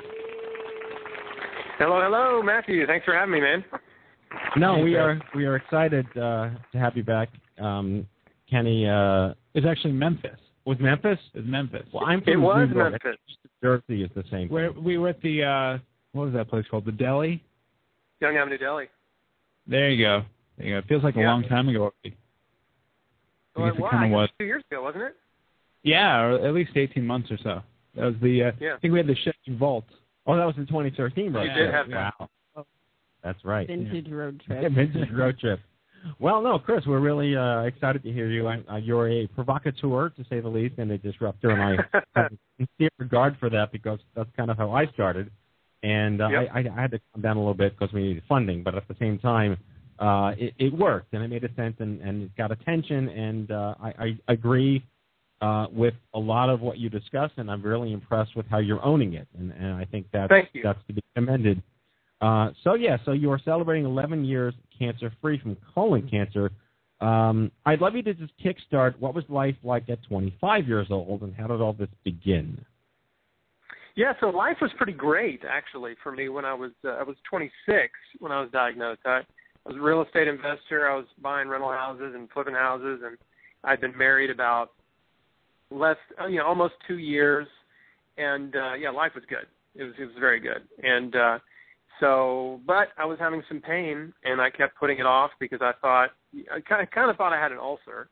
Hello, 1.77 1.99
hello, 2.01 2.41
Matthew. 2.41 2.87
Thanks 2.87 3.03
for 3.03 3.13
having 3.13 3.33
me, 3.33 3.41
man. 3.41 3.65
No, 4.55 4.77
we 4.79 4.95
are 4.95 5.19
we 5.35 5.43
are 5.45 5.57
excited 5.57 6.05
uh, 6.15 6.51
to 6.71 6.77
have 6.79 6.95
you 6.95 7.03
back. 7.03 7.27
Um, 7.59 8.07
Kenny 8.49 8.87
uh, 8.87 9.33
It's 9.55 9.67
actually 9.67 9.91
Memphis. 9.91 10.39
was 10.63 10.77
Memphis. 10.79 11.19
Is 11.33 11.43
Memphis. 11.45 11.83
Well, 11.93 12.05
I'm 12.05 12.21
from 12.21 12.31
It 12.31 12.37
was 12.37 12.67
Newburgh. 12.69 12.93
Memphis. 13.03 13.19
Jersey 13.61 14.03
is 14.03 14.09
the 14.15 14.23
same. 14.31 14.47
Where 14.47 14.71
we 14.71 14.97
were 14.97 15.09
at 15.09 15.21
the 15.21 15.43
uh 15.43 15.77
what 16.15 16.25
was 16.25 16.33
that 16.33 16.49
place 16.49 16.65
called? 16.71 16.85
The 16.85 16.91
Deli? 16.93 17.43
Young 18.21 18.37
Avenue 18.37 18.57
Deli. 18.57 18.85
There 19.67 19.89
you 19.89 20.03
go. 20.03 20.23
There 20.57 20.67
you 20.67 20.73
go. 20.75 20.77
It 20.79 20.85
feels 20.87 21.03
like 21.03 21.15
a 21.17 21.19
long 21.19 21.43
time 21.43 21.67
ago. 21.67 21.91
I 22.05 22.13
Well, 23.55 23.67
guess 23.69 23.77
it 23.77 23.81
well, 23.81 23.91
kind 23.91 24.03
I 24.03 24.07
of 24.07 24.11
was. 24.13 24.29
two 24.39 24.45
years 24.45 24.63
ago, 24.71 24.83
wasn't 24.83 25.03
it? 25.03 25.15
Yeah, 25.83 26.21
or 26.21 26.47
at 26.47 26.53
least 26.53 26.71
18 26.75 27.05
months 27.05 27.29
or 27.31 27.37
so. 27.43 27.61
That 27.95 28.05
was 28.05 28.15
the. 28.21 28.43
Uh, 28.45 28.51
Yeah. 28.59 28.75
I 28.75 28.79
think 28.79 28.93
we 28.93 28.99
had 28.99 29.07
the 29.07 29.15
Chevy 29.15 29.57
Volt. 29.57 29.85
Oh, 30.25 30.35
that 30.37 30.45
was 30.45 30.55
in 30.57 30.65
2013, 30.67 31.33
right? 31.33 31.47
You 31.47 31.53
did 31.65 31.73
have 31.73 31.89
that. 31.89 32.13
Wow. 32.19 32.65
That's 33.23 33.43
right. 33.43 33.67
Vintage 33.67 34.09
road 34.09 34.41
Yeah, 34.49 34.61
trip. 34.61 34.73
vintage 34.73 35.11
road 35.11 35.37
trip. 35.41 35.59
Well, 36.19 36.41
no, 36.41 36.59
Chris, 36.59 36.85
we're 36.85 36.99
really 36.99 37.35
uh, 37.35 37.61
excited 37.61 38.03
to 38.03 38.11
hear 38.11 38.29
you. 38.29 38.47
I, 38.47 38.61
uh, 38.71 38.75
you're 38.77 39.09
a 39.09 39.25
provocateur, 39.27 40.09
to 40.09 40.23
say 40.29 40.39
the 40.39 40.47
least, 40.47 40.75
and 40.77 40.91
a 40.91 40.97
disruptor, 40.99 41.49
and 41.49 41.61
I 41.61 41.99
have 42.15 42.31
a 42.31 42.37
sincere 42.57 42.89
regard 42.99 43.35
for 43.39 43.49
that 43.49 43.71
because 43.71 43.99
that's 44.15 44.29
kind 44.37 44.51
of 44.51 44.57
how 44.57 44.71
I 44.71 44.85
started. 44.93 45.31
And 45.83 46.21
uh, 46.21 46.29
Yep. 46.29 46.49
I, 46.53 46.59
I 46.59 46.81
had 46.81 46.91
to 46.91 46.99
come 47.13 47.21
down 47.21 47.37
a 47.37 47.39
little 47.39 47.53
bit 47.53 47.77
because 47.77 47.93
we 47.93 48.03
needed 48.03 48.23
funding, 48.27 48.63
but 48.63 48.75
at 48.75 48.87
the 48.87 48.95
same 48.99 49.19
time, 49.19 49.57
uh, 49.99 50.31
it, 50.37 50.53
it 50.57 50.73
worked 50.73 51.13
and 51.13 51.23
it 51.23 51.27
made 51.29 51.43
a 51.43 51.53
sense 51.55 51.75
and, 51.79 52.01
and 52.01 52.23
it 52.23 52.35
got 52.35 52.51
attention. 52.51 53.09
And 53.09 53.51
uh, 53.51 53.75
I, 53.79 53.93
I 53.99 54.17
agree 54.27 54.83
uh, 55.41 55.67
with 55.71 55.93
a 56.13 56.19
lot 56.19 56.49
of 56.49 56.61
what 56.61 56.77
you 56.77 56.89
discussed, 56.89 57.33
and 57.37 57.51
I'm 57.51 57.61
really 57.61 57.93
impressed 57.93 58.35
with 58.35 58.45
how 58.47 58.59
you're 58.59 58.83
owning 58.83 59.13
it. 59.13 59.27
And, 59.37 59.51
and 59.51 59.73
I 59.73 59.85
think 59.85 60.07
that's 60.11 60.31
that's 60.63 60.79
to 60.87 60.93
be 60.93 61.03
commended. 61.15 61.61
Uh, 62.21 62.51
so 62.63 62.73
yeah, 62.75 62.97
so 63.05 63.11
you 63.11 63.31
are 63.31 63.39
celebrating 63.43 63.85
11 63.85 64.25
years 64.25 64.53
cancer 64.77 65.11
free 65.21 65.39
from 65.39 65.57
colon 65.73 66.07
cancer. 66.09 66.51
Um, 67.01 67.51
I'd 67.65 67.81
love 67.81 67.95
you 67.95 68.03
to 68.03 68.13
just 68.13 68.31
kickstart. 68.43 68.97
What 68.99 69.13
was 69.13 69.25
life 69.27 69.55
like 69.63 69.89
at 69.89 70.01
25 70.03 70.67
years 70.67 70.87
old, 70.89 71.21
and 71.21 71.35
how 71.35 71.47
did 71.47 71.61
all 71.61 71.73
this 71.73 71.89
begin? 72.03 72.63
Yeah, 73.95 74.11
so 74.19 74.27
life 74.27 74.57
was 74.61 74.71
pretty 74.77 74.91
great 74.91 75.41
actually 75.49 75.93
for 76.03 76.11
me 76.11 76.27
when 76.27 76.43
I 76.43 76.53
was 76.53 76.71
uh, 76.83 76.89
I 76.89 77.03
was 77.03 77.15
26 77.29 77.89
when 78.19 78.31
I 78.31 78.41
was 78.41 78.49
diagnosed. 78.51 79.01
I, 79.05 79.19
I 79.19 79.23
was 79.65 79.77
a 79.77 79.81
real 79.81 80.01
estate 80.03 80.27
investor. 80.27 80.89
I 80.89 80.95
was 80.95 81.05
buying 81.21 81.47
rental 81.47 81.71
houses 81.71 82.13
and 82.13 82.29
flipping 82.31 82.55
houses, 82.55 83.01
and 83.05 83.17
I'd 83.63 83.79
been 83.79 83.97
married 83.97 84.29
about 84.29 84.71
less, 85.71 85.97
uh, 86.21 86.27
you 86.27 86.37
know, 86.39 86.45
almost 86.45 86.73
two 86.87 86.97
years, 86.97 87.47
and 88.17 88.55
uh, 88.55 88.73
yeah, 88.73 88.89
life 88.89 89.13
was 89.15 89.23
good. 89.29 89.47
It 89.75 89.83
was 89.83 89.93
it 89.97 90.05
was 90.05 90.15
very 90.19 90.41
good, 90.41 90.67
and 90.83 91.15
uh, 91.15 91.39
so 92.01 92.59
but 92.67 92.89
I 92.97 93.05
was 93.05 93.17
having 93.17 93.43
some 93.47 93.61
pain, 93.61 94.13
and 94.25 94.41
I 94.41 94.49
kept 94.49 94.77
putting 94.77 94.99
it 94.99 95.05
off 95.05 95.31
because 95.39 95.59
I 95.61 95.71
thought 95.79 96.09
I 96.53 96.59
kind 96.67 96.83
of 96.83 96.91
kind 96.91 97.09
of 97.09 97.15
thought 97.15 97.31
I 97.31 97.41
had 97.41 97.53
an 97.53 97.59
ulcer, 97.59 98.09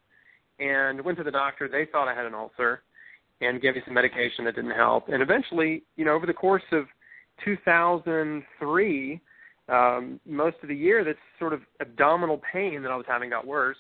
and 0.60 1.04
went 1.04 1.18
to 1.18 1.26
the 1.26 1.32
doctor. 1.32 1.68
They 1.68 1.88
thought 1.92 2.08
I 2.08 2.16
had 2.16 2.26
an 2.26 2.34
ulcer 2.34 2.84
and 3.46 3.62
gave 3.62 3.76
me 3.76 3.82
some 3.86 3.94
medication 3.94 4.46
that 4.46 4.56
didn't 4.56 4.72
help. 4.72 5.10
And 5.10 5.22
eventually, 5.22 5.84
you 5.96 6.06
know, 6.06 6.14
over 6.14 6.26
the 6.26 6.34
course 6.34 6.64
of 6.72 6.86
2003, 7.44 9.22
um, 9.70 10.20
most 10.26 10.58
of 10.62 10.70
the 10.70 10.76
year, 10.76 11.04
this 11.04 11.16
sort 11.40 11.54
of 11.54 11.62
abdominal 11.80 12.42
pain 12.52 12.82
that 12.84 12.92
I 12.92 12.96
was 12.96 13.06
having 13.08 13.30
got 13.30 13.48
worse. 13.48 13.78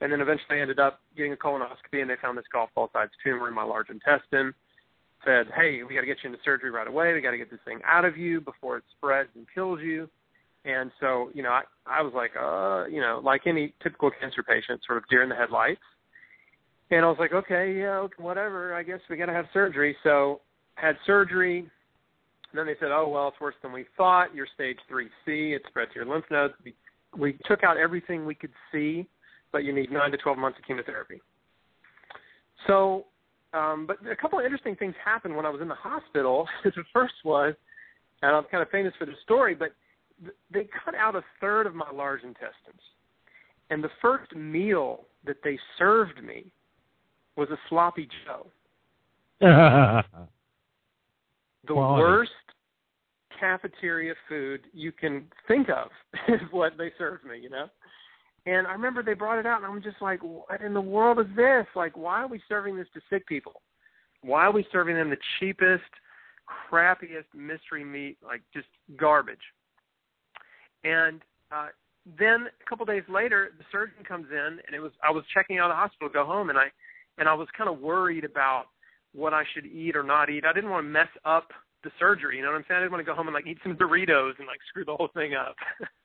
And 0.00 0.12
then 0.12 0.20
eventually 0.20 0.58
I 0.58 0.60
ended 0.60 0.78
up 0.78 1.00
getting 1.16 1.32
a 1.32 1.36
colonoscopy, 1.36 2.00
and 2.00 2.10
they 2.10 2.14
found 2.20 2.36
this 2.36 2.44
golf 2.52 2.70
ball 2.74 2.90
sized 2.92 3.12
tumor 3.22 3.48
in 3.48 3.54
my 3.54 3.62
large 3.62 3.88
intestine. 3.90 4.54
Said, 5.24 5.46
hey, 5.56 5.82
we 5.82 5.94
got 5.94 6.02
to 6.02 6.06
get 6.06 6.18
you 6.22 6.30
into 6.30 6.42
surgery 6.44 6.70
right 6.70 6.86
away. 6.86 7.14
We 7.14 7.22
got 7.22 7.30
to 7.30 7.38
get 7.38 7.50
this 7.50 7.60
thing 7.64 7.80
out 7.86 8.04
of 8.04 8.16
you 8.16 8.40
before 8.40 8.76
it 8.76 8.84
spreads 8.96 9.30
and 9.34 9.46
kills 9.54 9.80
you. 9.80 10.08
And 10.66 10.90
so, 11.00 11.30
you 11.34 11.42
know, 11.42 11.50
I, 11.50 11.62
I 11.86 12.02
was 12.02 12.12
like, 12.14 12.32
uh, 12.38 12.86
you 12.86 13.00
know, 13.00 13.20
like 13.22 13.42
any 13.46 13.72
typical 13.82 14.10
cancer 14.10 14.42
patient, 14.42 14.80
sort 14.86 14.98
of 14.98 15.04
deer 15.08 15.22
in 15.22 15.28
the 15.28 15.34
headlights. 15.34 15.80
And 16.90 17.04
I 17.04 17.08
was 17.08 17.16
like, 17.18 17.32
okay, 17.32 17.76
yeah, 17.78 18.06
whatever. 18.18 18.74
I 18.74 18.82
guess 18.82 19.00
we 19.08 19.16
got 19.16 19.26
to 19.26 19.32
have 19.32 19.46
surgery. 19.52 19.96
So 20.02 20.40
had 20.74 20.96
surgery. 21.06 21.60
And 21.60 22.58
then 22.58 22.66
they 22.66 22.76
said, 22.78 22.90
oh 22.92 23.08
well, 23.08 23.28
it's 23.28 23.40
worse 23.40 23.54
than 23.62 23.72
we 23.72 23.86
thought. 23.96 24.34
You're 24.34 24.46
stage 24.54 24.78
three 24.88 25.08
C. 25.24 25.54
It 25.54 25.62
spread 25.68 25.88
to 25.88 25.94
your 25.96 26.06
lymph 26.06 26.26
nodes. 26.30 26.54
We, 26.64 26.74
we 27.16 27.38
took 27.46 27.64
out 27.64 27.76
everything 27.76 28.24
we 28.24 28.34
could 28.34 28.52
see, 28.70 29.08
but 29.50 29.64
you 29.64 29.72
need 29.72 29.90
nine 29.90 30.10
to 30.12 30.16
twelve 30.18 30.38
months 30.38 30.58
of 30.58 30.64
chemotherapy. 30.66 31.20
So, 32.66 33.06
um, 33.52 33.86
but 33.86 33.96
a 34.10 34.16
couple 34.16 34.38
of 34.38 34.44
interesting 34.44 34.76
things 34.76 34.94
happened 35.04 35.34
when 35.34 35.46
I 35.46 35.50
was 35.50 35.60
in 35.60 35.68
the 35.68 35.74
hospital. 35.74 36.46
the 36.64 36.72
first 36.92 37.14
was, 37.24 37.54
and 38.22 38.34
I'm 38.34 38.44
kind 38.44 38.62
of 38.62 38.70
famous 38.70 38.92
for 38.98 39.06
this 39.06 39.16
story, 39.22 39.54
but 39.54 39.70
th- 40.20 40.36
they 40.52 40.68
cut 40.84 40.94
out 40.94 41.16
a 41.16 41.22
third 41.40 41.66
of 41.66 41.74
my 41.74 41.90
large 41.92 42.22
intestines. 42.22 42.80
And 43.70 43.82
the 43.82 43.90
first 44.00 44.34
meal 44.34 45.06
that 45.26 45.36
they 45.42 45.58
served 45.78 46.22
me 46.22 46.52
was 47.36 47.48
a 47.50 47.58
sloppy 47.68 48.08
Joe. 48.24 48.46
The 51.66 51.72
Quality. 51.72 52.02
worst 52.02 52.30
cafeteria 53.40 54.14
food 54.28 54.60
you 54.72 54.92
can 54.92 55.24
think 55.48 55.68
of 55.70 55.88
is 56.28 56.40
what 56.50 56.76
they 56.76 56.92
served 56.98 57.24
me, 57.24 57.38
you 57.38 57.48
know? 57.48 57.68
And 58.46 58.66
I 58.66 58.72
remember 58.72 59.02
they 59.02 59.14
brought 59.14 59.38
it 59.38 59.46
out, 59.46 59.62
and 59.62 59.66
I'm 59.66 59.82
just 59.82 60.02
like, 60.02 60.20
what 60.20 60.60
in 60.60 60.74
the 60.74 60.80
world 60.80 61.18
is 61.18 61.34
this? 61.34 61.66
Like, 61.74 61.96
why 61.96 62.22
are 62.22 62.28
we 62.28 62.42
serving 62.48 62.76
this 62.76 62.86
to 62.92 63.00
sick 63.08 63.26
people? 63.26 63.62
Why 64.20 64.44
are 64.44 64.52
we 64.52 64.66
serving 64.70 64.96
them 64.96 65.08
the 65.08 65.16
cheapest, 65.38 65.82
crappiest 66.70 67.24
mystery 67.34 67.84
meat, 67.84 68.18
like 68.22 68.42
just 68.52 68.68
garbage? 68.96 69.38
And 70.84 71.22
uh, 71.50 71.68
then 72.18 72.48
a 72.48 72.68
couple 72.68 72.84
days 72.84 73.04
later, 73.08 73.52
the 73.56 73.64
surgeon 73.72 74.04
comes 74.06 74.26
in, 74.30 74.60
and 74.66 74.74
it 74.74 74.80
was 74.80 74.92
I 75.02 75.10
was 75.10 75.24
checking 75.32 75.58
out 75.58 75.70
of 75.70 75.74
the 75.74 75.76
hospital 75.76 76.08
to 76.08 76.12
go 76.12 76.26
home, 76.26 76.50
and 76.50 76.58
I 76.58 76.66
and 77.18 77.28
I 77.28 77.34
was 77.34 77.48
kind 77.56 77.70
of 77.70 77.80
worried 77.80 78.24
about 78.24 78.66
what 79.14 79.32
I 79.32 79.44
should 79.54 79.66
eat 79.66 79.96
or 79.96 80.02
not 80.02 80.30
eat. 80.30 80.44
I 80.44 80.52
didn't 80.52 80.70
want 80.70 80.84
to 80.84 80.90
mess 80.90 81.08
up 81.24 81.48
the 81.84 81.90
surgery. 81.98 82.36
You 82.36 82.42
know 82.42 82.50
what 82.50 82.56
I'm 82.56 82.64
saying? 82.68 82.78
I 82.78 82.80
didn't 82.82 82.92
want 82.92 83.06
to 83.06 83.10
go 83.10 83.14
home 83.14 83.28
and 83.28 83.34
like 83.34 83.46
eat 83.46 83.58
some 83.62 83.76
Doritos 83.76 84.38
and 84.38 84.46
like 84.46 84.60
screw 84.68 84.84
the 84.84 84.96
whole 84.96 85.10
thing 85.14 85.34
up. 85.34 85.54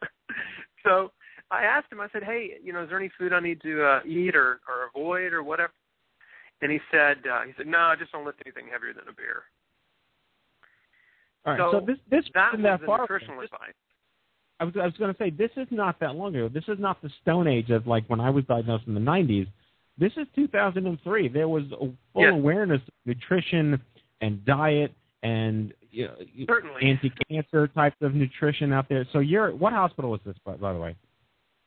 so 0.83 1.11
I 1.51 1.63
asked 1.63 1.91
him. 1.91 1.99
I 1.99 2.07
said, 2.13 2.23
"Hey, 2.23 2.57
you 2.63 2.73
know, 2.73 2.83
is 2.83 2.89
there 2.89 2.99
any 2.99 3.11
food 3.17 3.33
I 3.33 3.39
need 3.39 3.61
to 3.61 3.83
uh, 3.83 3.99
eat 4.05 4.35
or 4.35 4.59
or 4.67 4.89
avoid 4.93 5.33
or 5.33 5.43
whatever?" 5.43 5.73
And 6.61 6.71
he 6.71 6.79
said, 6.91 7.17
uh, 7.25 7.41
"He 7.47 7.53
said, 7.57 7.67
no, 7.67 7.79
I 7.79 7.95
just 7.97 8.11
don't 8.11 8.25
lift 8.25 8.41
anything 8.45 8.65
heavier 8.71 8.93
than 8.93 9.07
a 9.09 9.13
beer." 9.13 9.43
All 11.45 11.53
right, 11.53 11.79
so, 11.79 11.85
this 11.85 11.97
this 12.11 12.25
that 12.33 12.53
was 12.53 12.61
that 12.63 12.81
far. 12.85 12.99
nutritional 12.99 13.41
advice. 13.41 13.73
I 14.59 14.65
was 14.65 14.73
I 14.79 14.85
was 14.85 14.93
going 14.99 15.13
to 15.13 15.17
say 15.17 15.29
this 15.29 15.51
is 15.55 15.67
not 15.71 15.99
that 16.01 16.15
long 16.15 16.35
ago. 16.35 16.49
This 16.49 16.65
is 16.67 16.77
not 16.79 17.01
the 17.01 17.09
Stone 17.21 17.47
Age 17.47 17.69
of 17.69 17.87
like 17.87 18.05
when 18.07 18.19
I 18.19 18.29
was 18.29 18.43
diagnosed 18.45 18.83
in 18.87 18.93
the 18.93 18.99
90s. 18.99 19.47
This 19.99 20.13
is 20.17 20.27
2003. 20.35 21.27
There 21.27 21.49
was 21.49 21.63
a 21.73 21.77
full 21.77 21.95
Yeah. 22.15 22.29
awareness 22.29 22.81
of 22.87 22.93
nutrition 23.05 23.81
and 24.21 24.43
diet 24.45 24.93
and 25.23 25.73
you 25.91 26.05
know, 26.05 26.15
Certainly. 26.47 26.83
anti-cancer 26.83 27.67
types 27.69 27.97
of 28.01 28.13
nutrition 28.13 28.71
out 28.71 28.87
there. 28.89 29.05
So 29.11 29.19
you're 29.19 29.53
what 29.55 29.73
hospital 29.73 30.11
was 30.11 30.21
this 30.23 30.37
by, 30.45 30.53
by 30.55 30.71
the 30.73 30.79
way? 30.79 30.95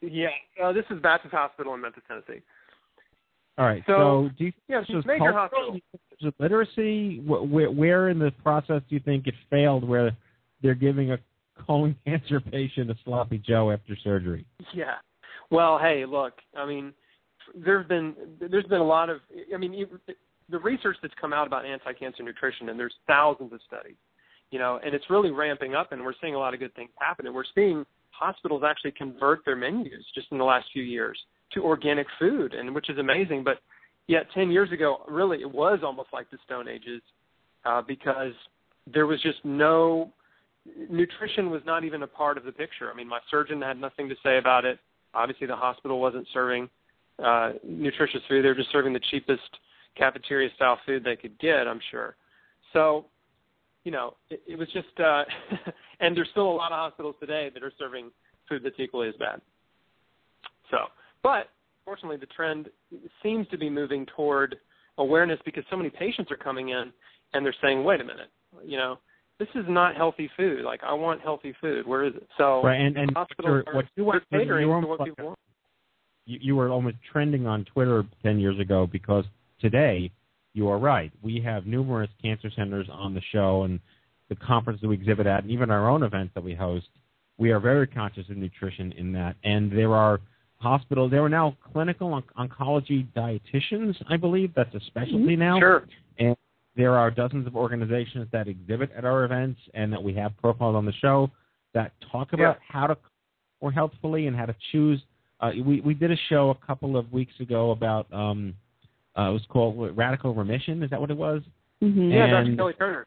Yeah, 0.01 0.29
uh, 0.63 0.73
this 0.73 0.85
is 0.91 1.01
Baptist 1.01 1.35
Hospital 1.35 1.75
in 1.75 1.81
Memphis, 1.81 2.03
Tennessee. 2.09 2.43
All 3.59 3.67
right. 3.67 3.83
So, 3.87 3.93
So, 3.93 4.31
do 4.39 4.45
you 4.45 4.53
think 4.53 4.87
yeah, 4.89 5.01
major 5.07 5.33
hospital. 5.33 5.73
Do 5.73 5.77
you 5.77 5.83
think 5.93 6.03
this 6.11 6.23
was 6.23 6.35
literacy? 6.39 7.21
Where, 7.21 7.71
where 7.71 8.09
in 8.09 8.19
the 8.19 8.31
process 8.43 8.83
do 8.89 8.95
you 8.95 9.01
think 9.01 9.27
it 9.27 9.35
failed? 9.51 9.87
Where 9.87 10.17
they're 10.63 10.75
giving 10.75 11.13
a 11.13 11.19
colon 11.67 11.95
cancer 12.07 12.41
patient 12.41 12.91
a 12.91 12.97
sloppy 13.05 13.39
Joe 13.39 13.71
after 13.71 13.97
surgery? 13.97 14.47
Yeah. 14.73 14.95
Well, 15.51 15.79
hey, 15.79 16.07
look. 16.07 16.35
I 16.57 16.65
mean, 16.65 16.95
there's 17.55 17.87
been 17.87 18.15
there's 18.41 18.67
been 18.67 18.81
a 18.81 18.85
lot 18.85 19.11
of. 19.11 19.19
I 19.55 19.57
mean, 19.57 19.87
the 20.49 20.59
research 20.59 20.97
that's 21.03 21.15
come 21.21 21.33
out 21.33 21.47
about 21.47 21.65
anti-cancer 21.65 22.23
nutrition, 22.23 22.69
and 22.69 22.79
there's 22.79 22.95
thousands 23.07 23.53
of 23.53 23.61
studies. 23.67 23.97
You 24.51 24.59
know, 24.59 24.79
and 24.85 24.95
it's 24.95 25.09
really 25.09 25.31
ramping 25.31 25.75
up, 25.75 25.93
and 25.93 26.05
we're 26.05 26.13
seeing 26.21 26.35
a 26.35 26.39
lot 26.39 26.53
of 26.53 26.61
good 26.61 26.75
things 26.75 26.91
happen. 27.01 27.27
And 27.27 27.35
we're 27.35 27.45
seeing 27.55 27.87
hospitals 28.11 28.63
actually 28.67 28.93
convert 28.93 29.45
their 29.45 29.57
menus 29.57 30.05
just 30.15 30.29
in 30.31 30.39
the 30.39 30.45
last 30.45 30.67
few 30.73 30.83
years 30.83 31.19
to 31.55 31.63
organic 31.63 32.07
food, 32.19 32.55
and 32.55 32.75
which 32.75 32.91
is 32.91 32.99
amazing. 32.99 33.45
But 33.45 33.59
yet, 34.09 34.27
ten 34.35 34.51
years 34.51 34.71
ago, 34.71 35.05
really, 35.09 35.41
it 35.41 35.51
was 35.51 35.81
almost 35.83 36.09
like 36.13 36.31
the 36.31 36.39
Stone 36.45 36.69
Ages 36.69 37.03
uh, 37.65 37.81
because 37.81 38.33
there 38.93 39.07
was 39.07 39.23
just 39.23 39.39
no 39.45 40.13
nutrition 40.91 41.51
was 41.51 41.63
not 41.67 41.85
even 41.85 42.03
a 42.03 42.07
part 42.07 42.37
of 42.37 42.45
the 42.45 42.53
picture. 42.53 42.91
I 42.93 42.95
mean, 42.95 43.09
my 43.09 43.21
surgeon 43.31 43.61
had 43.63 43.81
nothing 43.81 44.09
to 44.09 44.15
say 44.23 44.39
about 44.39 44.65
it. 44.65 44.79
Obviously, 45.15 45.47
the 45.47 45.57
hospital 45.57 46.01
wasn't 46.01 46.27
serving 46.33 46.69
uh, 47.23 47.53
nutritious 47.65 48.21
food; 48.29 48.45
they 48.45 48.49
were 48.49 48.55
just 48.55 48.73
serving 48.73 48.93
the 48.93 49.01
cheapest 49.11 49.43
cafeteria 49.97 50.49
style 50.57 50.79
food 50.87 51.05
they 51.05 51.17
could 51.17 51.39
get. 51.39 51.69
I'm 51.69 51.81
sure. 51.91 52.17
So, 52.73 53.07
you 53.85 53.93
know, 53.93 54.15
it, 54.31 54.43
it 54.47 54.59
was 54.59 54.69
just, 54.73 54.99
uh, 54.99 55.25
and 56.01 56.17
there's 56.17 56.29
still 56.31 56.51
a 56.51 56.55
lot 56.55 56.73
of 56.73 56.79
hospitals 56.79 57.17
today 57.21 57.51
that 57.53 57.63
are 57.63 57.73
serving 57.79 58.11
food 58.49 58.63
that's 58.65 58.77
equally 58.79 59.09
as 59.09 59.15
bad. 59.19 59.41
So, 60.71 60.79
but 61.23 61.51
fortunately, 61.85 62.17
the 62.17 62.27
trend 62.27 62.69
seems 63.23 63.47
to 63.49 63.59
be 63.59 63.69
moving 63.69 64.07
toward 64.17 64.57
awareness 64.99 65.39
because 65.45 65.65
so 65.71 65.77
many 65.77 65.91
patients 65.91 66.31
are 66.31 66.37
coming 66.37 66.71
in 66.71 66.93
and 67.35 67.45
they're 67.45 67.55
saying, 67.63 67.85
"Wait 67.85 68.01
a 68.01 68.05
minute, 68.05 68.31
you 68.65 68.77
know." 68.77 68.99
This 69.39 69.49
is 69.57 69.65
not 69.67 69.97
healthy 69.97 70.31
food. 70.37 70.63
Like 70.63 70.85
I 70.85 70.93
want 70.93 71.21
healthy 71.21 71.53
food. 71.61 71.85
Where 71.85 72.05
is 72.05 72.15
it? 72.15 72.29
So 72.39 72.63
Right, 72.63 72.81
and- 72.81 72.97
and 72.97 73.11
hospitals 73.17 73.65
Victor, 73.65 73.73
are 73.73 74.05
what 74.05 74.23
catering 74.31 74.69
to 74.69 74.87
what 74.87 75.05
people 75.05 75.27
want. 75.27 75.39
You, 76.27 76.39
you 76.41 76.57
were 76.57 76.69
almost 76.69 76.97
trending 77.11 77.47
on 77.47 77.65
Twitter 77.65 78.05
ten 78.23 78.39
years 78.39 78.59
ago 78.59 78.87
because 78.87 79.25
today 79.61 80.11
you 80.55 80.69
are 80.69 80.79
right. 80.79 81.13
We 81.23 81.41
have 81.41 81.67
numerous 81.67 82.11
cancer 82.21 82.51
centers 82.55 82.89
on 82.91 83.15
the 83.15 83.23
show 83.33 83.63
and 83.63 83.81
the 84.29 84.37
conference 84.37 84.81
that 84.81 84.89
we 84.89 84.95
exhibit 84.95 85.27
at, 85.27 85.43
and 85.43 85.51
even 85.51 85.71
our 85.71 85.89
own 85.89 86.03
events 86.03 86.33
that 86.35 86.45
we 86.45 86.55
host. 86.55 86.87
We 87.39 87.51
are 87.51 87.61
very 87.61 87.87
conscious 87.87 88.29
of 88.29 88.37
nutrition 88.37 88.93
in 88.93 89.13
that, 89.13 89.37
and 89.45 89.71
there 89.73 89.95
are 89.95 90.21
hospitals. 90.59 91.11
There 91.11 91.23
are 91.25 91.29
now 91.29 91.57
clinical 91.73 92.13
on- 92.13 92.23
oncology 92.39 93.07
dietitians, 93.17 93.95
I 94.09 94.17
believe. 94.17 94.53
That's 94.55 94.75
a 94.75 94.81
specialty 94.87 95.37
mm-hmm. 95.37 95.41
now. 95.41 95.59
Sure. 95.59 95.87
And 96.19 96.37
there 96.77 96.97
are 96.97 97.11
dozens 97.11 97.47
of 97.47 97.57
organizations 97.57 98.29
that 98.33 98.49
exhibit 98.49 98.91
at 98.97 99.05
our 99.05 99.25
events 99.25 99.61
and 99.75 99.93
that 99.93 100.03
we 100.03 100.15
have 100.15 100.37
profiled 100.39 100.77
on 100.77 100.87
the 100.87 100.93
show 100.93 101.31
that 101.75 101.93
talk 102.11 102.33
about 102.33 102.59
how 102.67 102.87
to 102.87 102.97
more 103.61 103.73
healthfully 103.73 104.27
and 104.27 104.37
how 104.37 104.47
to 104.47 104.55
choose. 104.71 105.01
Uh, 105.43 105.51
we 105.67 105.81
we 105.81 105.93
did 105.93 106.11
a 106.13 106.17
show 106.29 106.51
a 106.51 106.67
couple 106.67 106.97
of 106.97 107.13
weeks 107.13 107.33
ago 107.41 107.73
about 107.73 108.07
um, 108.13 108.55
uh, 109.19 109.29
it 109.29 109.33
was 109.33 109.43
called 109.49 109.97
Radical 109.97 110.35
Remission. 110.35 110.83
Is 110.83 110.91
that 110.91 111.01
what 111.01 111.11
it 111.11 111.17
was? 111.17 111.43
Mm-hmm. 111.83 112.11
Yeah, 112.13 112.27
Dr. 112.29 112.37
And- 112.49 112.57
Kelly 112.57 112.73
Turner. 112.79 113.07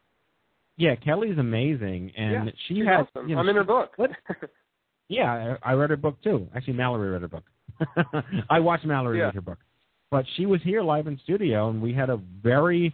Yeah, 0.77 0.95
Kelly's 0.95 1.37
amazing, 1.37 2.11
and 2.17 2.31
yeah, 2.47 2.51
she 2.67 2.75
she's 2.75 2.85
has. 2.85 3.05
awesome. 3.15 3.29
you 3.29 3.35
know, 3.35 3.41
I'm 3.41 3.47
in 3.49 3.55
her 3.55 3.63
she- 3.63 3.67
book. 3.67 3.95
Yeah, 5.07 5.55
I 5.63 5.71
I 5.71 5.73
read 5.73 5.91
her 5.91 5.97
book 5.97 6.17
too. 6.23 6.47
Actually, 6.55 6.73
Mallory 6.73 7.11
read 7.11 7.21
her 7.21 7.27
book. 7.27 7.43
I 8.49 8.59
watched 8.59 8.85
Mallory 8.85 9.19
Yeah. 9.19 9.25
read 9.25 9.35
her 9.35 9.41
book, 9.41 9.59
but 10.09 10.25
she 10.35 10.47
was 10.47 10.61
here 10.63 10.81
live 10.81 11.05
in 11.05 11.19
studio, 11.23 11.69
and 11.69 11.79
we 11.79 11.93
had 11.93 12.09
a 12.09 12.17
very, 12.41 12.91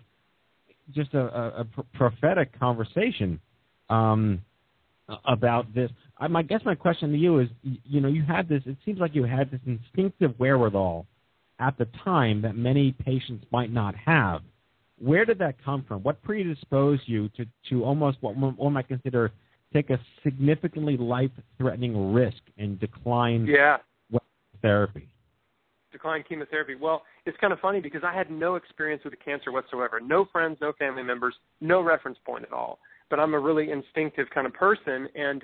just 0.94 1.14
a, 1.14 1.20
a, 1.22 1.48
a 1.62 1.64
pr- 1.64 1.82
prophetic 1.94 2.60
conversation 2.60 3.40
um, 3.90 4.42
about 5.26 5.74
this. 5.74 5.90
I, 6.22 6.28
my 6.28 6.44
guess 6.44 6.62
my 6.64 6.76
question 6.76 7.12
to 7.12 7.18
you 7.18 7.40
is, 7.40 7.50
you 7.64 8.00
know, 8.00 8.08
you 8.08 8.24
had 8.24 8.48
this. 8.48 8.62
It 8.66 8.78
seems 8.86 9.00
like 9.00 9.16
you 9.16 9.24
had 9.24 9.50
this 9.50 9.60
instinctive 9.66 10.40
wherewithal 10.40 11.08
at 11.60 11.78
the 11.78 11.88
time 12.04 12.42
that 12.44 12.56
many 12.56 12.92
patients 12.92 13.46
might 13.52 13.74
not 13.74 13.96
have. 13.96 14.42
Where 15.00 15.26
did 15.26 15.40
that 15.40 15.56
come 15.66 15.84
from? 15.88 16.04
What 16.04 16.22
predisposed 16.22 17.04
you 17.08 17.28
to 17.30 17.46
to 17.70 17.84
almost 17.84 18.20
what 18.22 18.38
one 18.38 18.74
might 18.74 18.88
consider 18.88 19.32
take 19.74 19.90
a 19.90 20.00
significantly 20.24 20.96
life-threatening 20.98 22.14
risk 22.14 22.42
and 22.58 22.80
decline 22.80 23.48
yeah. 23.48 23.78
therapy? 24.62 25.08
decline 25.92 26.24
chemotherapy. 26.28 26.76
Well, 26.76 27.04
it's 27.26 27.38
kind 27.42 27.52
of 27.52 27.60
funny 27.60 27.82
because 27.82 28.02
I 28.06 28.14
had 28.14 28.32
no 28.32 28.56
experience 28.56 29.04
with 29.04 29.14
cancer 29.24 29.52
whatsoever. 29.52 30.00
No 30.00 30.26
friends, 30.32 30.58
no 30.62 30.72
family 30.80 31.04
members, 31.04 31.36
no 31.60 31.82
reference 31.82 32.18
point 32.26 32.46
at 32.46 32.54
all. 32.54 32.80
But 33.10 33.20
I'm 33.20 33.34
a 33.34 33.40
really 33.40 33.72
instinctive 33.72 34.28
kind 34.34 34.48
of 34.48 34.54
person 34.54 35.10
and 35.16 35.44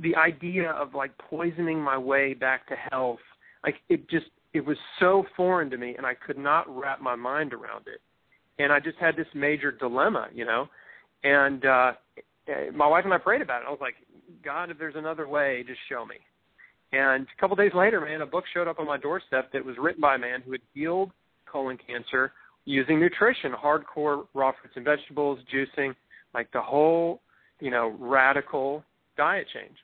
the 0.00 0.16
idea 0.16 0.70
of 0.70 0.94
like 0.94 1.16
poisoning 1.18 1.80
my 1.80 1.98
way 1.98 2.34
back 2.34 2.66
to 2.68 2.74
health, 2.90 3.20
like 3.64 3.76
it 3.88 4.08
just 4.08 4.26
it 4.52 4.64
was 4.64 4.76
so 5.00 5.24
foreign 5.36 5.70
to 5.70 5.76
me 5.76 5.94
and 5.96 6.06
I 6.06 6.14
could 6.14 6.38
not 6.38 6.64
wrap 6.68 7.00
my 7.00 7.16
mind 7.16 7.52
around 7.52 7.86
it. 7.86 8.00
And 8.58 8.72
I 8.72 8.80
just 8.80 8.98
had 8.98 9.16
this 9.16 9.26
major 9.34 9.72
dilemma, 9.72 10.28
you 10.32 10.44
know. 10.44 10.68
And 11.22 11.64
uh 11.64 11.92
my 12.74 12.86
wife 12.86 13.04
and 13.04 13.12
I 13.12 13.18
prayed 13.18 13.42
about 13.42 13.62
it. 13.62 13.66
I 13.66 13.70
was 13.70 13.80
like, 13.80 13.94
God, 14.44 14.70
if 14.70 14.78
there's 14.78 14.96
another 14.96 15.26
way, 15.26 15.64
just 15.66 15.80
show 15.88 16.04
me. 16.04 16.16
And 16.92 17.26
a 17.26 17.40
couple 17.40 17.56
days 17.56 17.72
later, 17.74 18.00
man, 18.00 18.20
a 18.20 18.26
book 18.26 18.44
showed 18.52 18.68
up 18.68 18.78
on 18.78 18.86
my 18.86 18.98
doorstep 18.98 19.50
that 19.52 19.64
was 19.64 19.76
written 19.78 20.00
by 20.00 20.14
a 20.14 20.18
man 20.18 20.42
who 20.44 20.52
had 20.52 20.60
healed 20.72 21.10
colon 21.50 21.78
cancer 21.86 22.32
using 22.64 23.00
nutrition, 23.00 23.52
hardcore 23.52 24.26
raw 24.34 24.52
fruits 24.52 24.76
and 24.76 24.84
vegetables, 24.84 25.38
juicing, 25.52 25.94
like 26.34 26.50
the 26.52 26.60
whole, 26.60 27.20
you 27.60 27.70
know, 27.70 27.96
radical 27.98 28.84
diet 29.16 29.46
change. 29.52 29.76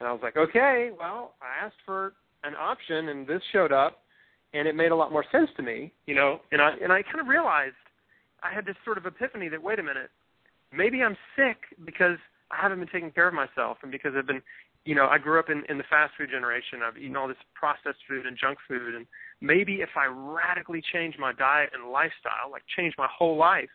And 0.00 0.08
I 0.08 0.12
was 0.12 0.20
like, 0.22 0.36
okay, 0.36 0.90
well, 0.98 1.34
I 1.40 1.64
asked 1.64 1.76
for 1.86 2.14
an 2.42 2.54
option, 2.54 3.08
and 3.08 3.26
this 3.26 3.40
showed 3.52 3.72
up, 3.72 4.02
and 4.52 4.68
it 4.68 4.74
made 4.74 4.92
a 4.92 4.96
lot 4.96 5.12
more 5.12 5.24
sense 5.32 5.48
to 5.56 5.62
me, 5.62 5.92
you 6.06 6.14
know. 6.14 6.40
And 6.52 6.60
I 6.60 6.72
and 6.82 6.92
I 6.92 7.02
kind 7.02 7.20
of 7.20 7.26
realized 7.26 7.74
I 8.42 8.52
had 8.54 8.66
this 8.66 8.76
sort 8.84 8.98
of 8.98 9.06
epiphany 9.06 9.48
that 9.48 9.62
wait 9.62 9.78
a 9.78 9.82
minute, 9.82 10.10
maybe 10.72 11.02
I'm 11.02 11.16
sick 11.36 11.56
because 11.84 12.18
I 12.50 12.60
haven't 12.60 12.80
been 12.80 12.88
taking 12.88 13.10
care 13.10 13.28
of 13.28 13.34
myself, 13.34 13.78
and 13.82 13.90
because 13.90 14.12
I've 14.16 14.26
been 14.26 14.42
you 14.84 14.94
know, 14.94 15.06
I 15.06 15.18
grew 15.18 15.38
up 15.38 15.48
in, 15.48 15.62
in 15.68 15.78
the 15.78 15.84
fast 15.88 16.12
food 16.18 16.30
generation. 16.30 16.80
I've 16.86 16.98
eaten 16.98 17.16
all 17.16 17.28
this 17.28 17.36
processed 17.54 18.04
food 18.08 18.26
and 18.26 18.36
junk 18.38 18.58
food. 18.68 18.94
And 18.94 19.06
maybe 19.40 19.76
if 19.76 19.90
I 19.96 20.06
radically 20.06 20.82
change 20.92 21.14
my 21.18 21.32
diet 21.32 21.70
and 21.72 21.90
lifestyle, 21.90 22.50
like 22.52 22.62
change 22.76 22.94
my 22.98 23.08
whole 23.10 23.36
life, 23.36 23.70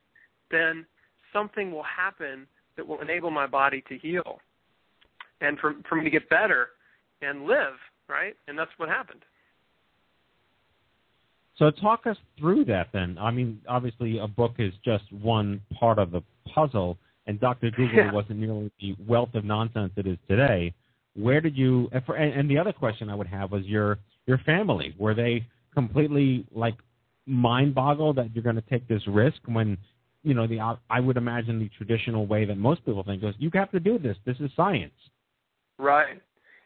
then 0.52 0.86
something 1.34 1.72
will 1.72 1.84
happen 1.84 2.46
that 2.78 2.88
will 2.88 3.02
enable 3.02 3.32
my 3.32 3.48
body 3.48 3.84
to 3.90 3.98
heal 3.98 4.40
and 5.42 5.58
for, 5.60 5.76
for 5.88 5.96
me 5.96 6.04
to 6.04 6.10
get 6.10 6.30
better 6.30 6.70
and 7.22 7.46
live, 7.46 7.74
right? 8.08 8.36
And 8.48 8.58
that's 8.58 8.72
what 8.78 8.90
happened. 8.90 9.22
So 11.58 11.70
talk 11.72 12.08
us 12.08 12.16
through 12.40 12.66
that 12.66 12.88
then. 12.94 13.18
I 13.20 13.32
mean, 13.32 13.62
obviously 13.68 14.18
a 14.20 14.28
book 14.28 14.54
is 14.60 14.74
just 14.84 15.04
one 15.12 15.62
part 15.78 16.00
of 16.00 16.12
the 16.12 16.22
puzzle, 16.54 16.98
and 17.28 17.40
Dr. 17.40 17.70
Google 17.72 17.98
Yeah. 17.98 18.12
wasn't 18.14 18.40
nearly 18.40 18.72
the 18.80 18.96
wealth 19.06 19.36
of 19.36 19.44
nonsense 19.44 19.92
it 19.98 20.08
is 20.08 20.18
today. 20.28 20.74
Where 21.16 21.42
did 21.42 21.58
you? 21.58 21.90
And, 21.92 22.04
for, 22.06 22.16
and, 22.16 22.50
the 22.50 22.58
other 22.58 22.72
question 22.72 23.10
I 23.10 23.16
would 23.16 23.28
have 23.28 23.52
was 23.52 23.66
your 23.66 24.00
your 24.26 24.38
family. 24.40 24.96
Were 24.98 25.14
they 25.14 25.46
completely 25.74 26.46
like 26.54 26.76
mind 27.26 27.76
boggled 27.76 28.16
that 28.16 28.34
you're 28.34 28.44
going 28.44 28.56
to 28.56 28.70
take 28.70 28.88
this 28.88 29.06
risk 29.08 29.40
when 29.46 29.78
you 30.24 30.34
know 30.34 30.48
the 30.48 30.60
I 30.90 31.00
would 31.00 31.18
imagine 31.18 31.60
the 31.60 31.70
traditional 31.78 32.26
way 32.26 32.46
that 32.46 32.58
most 32.58 32.86
people 32.86 33.04
think 33.04 33.24
is 33.24 33.36
you 33.38 33.50
have 33.54 33.72
to 33.72 33.80
do 33.82 34.00
this. 34.00 34.18
This 34.26 34.38
is 34.40 34.50
science. 34.56 34.94
Right. 35.80 36.22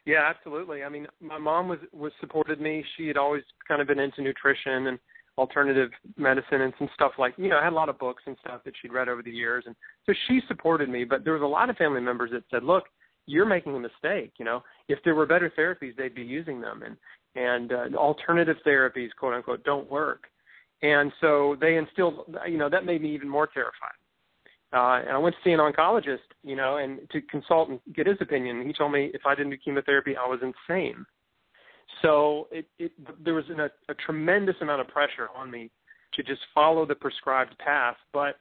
Yeah, 0.06 0.24
absolutely. 0.28 0.84
I 0.84 0.90
mean, 0.90 1.08
my 1.22 1.38
mom 1.38 1.70
was 1.70 1.80
was 1.94 2.12
supported 2.20 2.60
me. 2.60 2.84
She 2.98 3.08
had 3.08 3.16
always 3.16 3.44
kind 3.66 3.82
of 3.82 3.88
been 3.88 4.00
into 4.00 4.22
nutrition 4.22 4.88
and 4.88 5.00
alternative 5.38 5.90
medicine 6.18 6.62
and 6.62 6.74
some 6.78 6.90
stuff 6.94 7.14
like 7.18 7.34
you 7.38 7.48
know, 7.48 7.58
I 7.58 7.64
had 7.64 7.74
a 7.74 7.76
lot 7.76 7.90
of 7.90 7.98
books 7.98 8.24
and 8.26 8.36
stuff 8.42 8.62
that 8.66 8.74
she'd 8.82 8.92
read 8.92 9.08
over 9.08 9.24
the 9.24 9.32
years 9.32 9.64
and 9.66 9.76
so 10.06 10.14
she 10.28 10.42
supported 10.48 10.90
me, 10.90 11.06
but 11.06 11.24
there 11.24 11.34
was 11.34 11.42
a 11.42 11.46
lot 11.46 11.70
of 11.70 11.78
family 11.78 12.02
members 12.02 12.32
that 12.32 12.44
said, 12.52 12.64
"Look, 12.64 12.86
you're 13.26 13.46
making 13.46 13.76
a 13.76 13.80
mistake, 13.80 14.34
you 14.38 14.46
know. 14.46 14.64
If 14.90 15.00
there 15.06 15.16
were 15.16 15.26
better 15.26 15.52
therapies, 15.58 15.96
they'd 15.96 16.16
be 16.16 16.24
using 16.24 16.60
them 16.60 16.84
and 16.84 16.98
and 17.36 17.72
uh, 17.72 17.98
alternative 17.98 18.58
therapies, 18.68 19.10
quote 19.18 19.34
unquote, 19.36 19.64
don't 19.64 19.90
work." 19.90 20.26
And 20.82 21.14
so 21.22 21.56
they 21.62 21.78
instilled, 21.78 22.36
you 22.46 22.58
know, 22.58 22.70
that 22.70 22.86
made 22.86 23.02
me 23.02 23.14
even 23.16 23.30
more 23.30 23.48
terrified. 23.48 23.96
Uh, 24.74 25.02
and 25.06 25.12
I 25.12 25.18
went 25.20 25.36
to 25.36 25.42
see 25.44 25.54
an 25.54 25.60
oncologist, 25.60 26.26
you 26.44 26.56
know, 26.56 26.78
and 26.78 27.00
to 27.12 27.22
consult 27.22 27.70
and 27.70 27.80
get 27.94 28.08
his 28.08 28.18
opinion. 28.22 28.66
He 28.66 28.74
told 28.74 28.92
me 28.92 29.12
if 29.14 29.22
I 29.26 29.36
didn't 29.36 29.52
do 29.52 29.58
chemotherapy, 29.58 30.16
I 30.18 30.28
was 30.28 30.40
insane. 30.42 31.06
So 32.02 32.48
it, 32.52 32.66
it 32.80 32.92
there 33.24 33.36
was 33.36 33.46
an, 33.50 33.60
a, 33.60 33.70
a 33.90 33.94
tremendous 33.94 34.56
amount 34.62 34.82
of 34.82 34.88
pressure 34.88 35.30
on 35.36 35.52
me 35.52 35.70
to 36.16 36.24
just 36.24 36.42
follow 36.54 36.86
the 36.86 36.96
prescribed 36.96 37.58
path, 37.60 37.98
but 38.14 38.38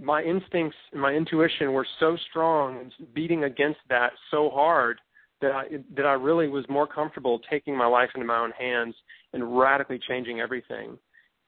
my 0.00 0.22
instincts 0.22 0.76
and 0.92 1.00
my 1.00 1.12
intuition 1.12 1.72
were 1.72 1.86
so 2.00 2.16
strong 2.30 2.78
and 2.78 3.14
beating 3.14 3.44
against 3.44 3.80
that 3.88 4.12
so 4.30 4.50
hard 4.50 5.00
that 5.40 5.52
I 5.52 5.64
that 5.96 6.06
I 6.06 6.12
really 6.12 6.48
was 6.48 6.64
more 6.68 6.86
comfortable 6.86 7.40
taking 7.50 7.76
my 7.76 7.86
life 7.86 8.10
into 8.14 8.26
my 8.26 8.38
own 8.38 8.52
hands 8.52 8.94
and 9.32 9.58
radically 9.58 9.98
changing 9.98 10.40
everything 10.40 10.96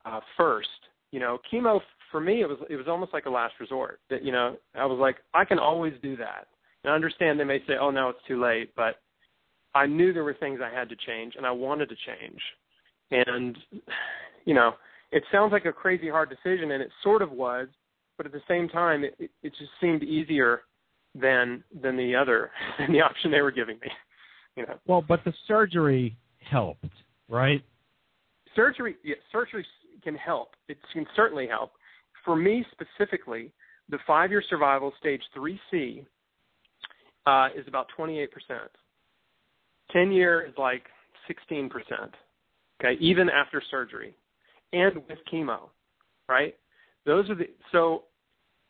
uh, 0.04 0.20
first. 0.36 0.68
You 1.12 1.20
know, 1.20 1.38
chemo 1.52 1.80
for 2.10 2.20
me 2.20 2.42
it 2.42 2.48
was 2.48 2.58
it 2.70 2.76
was 2.76 2.86
almost 2.88 3.12
like 3.12 3.26
a 3.26 3.30
last 3.30 3.54
resort. 3.60 4.00
That 4.10 4.24
you 4.24 4.32
know, 4.32 4.56
I 4.74 4.86
was 4.86 4.98
like, 4.98 5.16
I 5.34 5.44
can 5.44 5.58
always 5.58 5.94
do 6.02 6.16
that. 6.16 6.48
And 6.84 6.92
I 6.92 6.94
understand 6.94 7.38
they 7.38 7.44
may 7.44 7.58
say, 7.66 7.74
oh, 7.80 7.90
now 7.90 8.10
it's 8.10 8.18
too 8.28 8.40
late, 8.40 8.74
but 8.76 8.96
I 9.74 9.86
knew 9.86 10.12
there 10.12 10.24
were 10.24 10.34
things 10.34 10.60
I 10.62 10.74
had 10.74 10.88
to 10.88 10.96
change, 11.06 11.34
and 11.36 11.44
I 11.44 11.50
wanted 11.50 11.88
to 11.88 11.96
change. 11.96 12.40
And 13.10 13.56
you 14.44 14.54
know, 14.54 14.72
it 15.12 15.22
sounds 15.30 15.52
like 15.52 15.66
a 15.66 15.72
crazy 15.72 16.08
hard 16.08 16.30
decision, 16.30 16.70
and 16.72 16.82
it 16.82 16.90
sort 17.02 17.22
of 17.22 17.30
was, 17.30 17.68
but 18.16 18.26
at 18.26 18.32
the 18.32 18.40
same 18.48 18.68
time, 18.68 19.04
it, 19.04 19.14
it, 19.18 19.52
just 19.58 19.70
seemed 19.80 20.02
easier 20.02 20.62
than 21.14 21.62
than 21.82 21.96
the 21.96 22.14
other 22.14 22.50
than 22.78 22.92
the 22.92 23.00
option 23.00 23.30
they 23.30 23.42
were 23.42 23.50
giving 23.50 23.78
me. 23.80 23.88
You 24.56 24.66
know. 24.66 24.78
Well, 24.86 25.04
but 25.06 25.20
the 25.24 25.34
surgery 25.46 26.16
helped, 26.38 26.86
right? 27.28 27.62
Surgery, 28.54 28.96
yeah, 29.04 29.16
surgery 29.30 29.66
can 30.02 30.14
help. 30.14 30.54
It 30.68 30.78
can 30.92 31.06
certainly 31.14 31.46
help. 31.46 31.72
For 32.26 32.36
me 32.36 32.66
specifically, 32.72 33.52
the 33.88 33.98
five-year 34.06 34.42
survival 34.50 34.92
stage 34.98 35.22
3C 35.34 36.04
uh, 37.24 37.48
is 37.56 37.66
about 37.66 37.86
28 37.96 38.30
percent. 38.30 38.70
10 39.92 40.12
year 40.12 40.42
is 40.42 40.52
like 40.58 40.82
16 41.28 41.70
percent. 41.70 42.12
Okay, 42.78 43.00
even 43.00 43.30
after 43.30 43.62
surgery 43.70 44.14
and 44.74 44.96
with 44.96 45.18
chemo, 45.32 45.70
right? 46.28 46.54
Those 47.06 47.30
are 47.30 47.34
the 47.34 47.46
so 47.72 48.02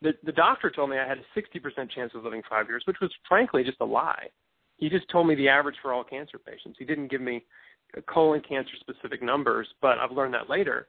the 0.01 0.13
the 0.23 0.31
doctor 0.31 0.69
told 0.69 0.91
me 0.91 0.97
I 0.97 1.07
had 1.07 1.17
a 1.17 1.39
60% 1.39 1.91
chance 1.91 2.11
of 2.15 2.23
living 2.23 2.43
5 2.49 2.67
years, 2.69 2.83
which 2.85 2.97
was 3.01 3.11
frankly 3.27 3.63
just 3.63 3.81
a 3.81 3.85
lie. 3.85 4.27
He 4.77 4.87
just 4.87 5.09
told 5.09 5.27
me 5.27 5.33
the 5.33 5.49
average 5.49 5.75
for 5.81 5.91
all 5.91 6.03
cancer 6.03 6.37
patients. 6.37 6.77
He 6.77 6.85
didn't 6.85 7.09
give 7.09 7.21
me 7.21 7.43
colon 8.07 8.41
cancer 8.47 8.73
specific 8.79 9.23
numbers, 9.23 9.67
but 9.81 9.97
I've 9.97 10.11
learned 10.11 10.35
that 10.35 10.49
later. 10.49 10.87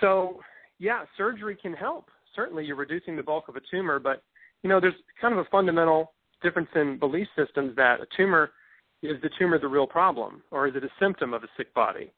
So, 0.00 0.40
yeah, 0.78 1.04
surgery 1.16 1.56
can 1.60 1.72
help. 1.72 2.08
Certainly 2.34 2.64
you're 2.64 2.76
reducing 2.76 3.16
the 3.16 3.22
bulk 3.22 3.48
of 3.48 3.56
a 3.56 3.60
tumor, 3.70 3.98
but 3.98 4.22
you 4.62 4.70
know, 4.70 4.80
there's 4.80 4.94
kind 5.20 5.32
of 5.32 5.38
a 5.38 5.48
fundamental 5.50 6.12
difference 6.42 6.68
in 6.74 6.98
belief 6.98 7.28
systems 7.36 7.74
that 7.76 8.00
a 8.00 8.06
tumor 8.16 8.50
is 9.02 9.20
the 9.22 9.30
tumor 9.38 9.58
the 9.58 9.68
real 9.68 9.86
problem 9.86 10.42
or 10.50 10.68
is 10.68 10.76
it 10.76 10.84
a 10.84 10.90
symptom 11.00 11.34
of 11.34 11.42
a 11.42 11.48
sick 11.56 11.72
body? 11.74 12.12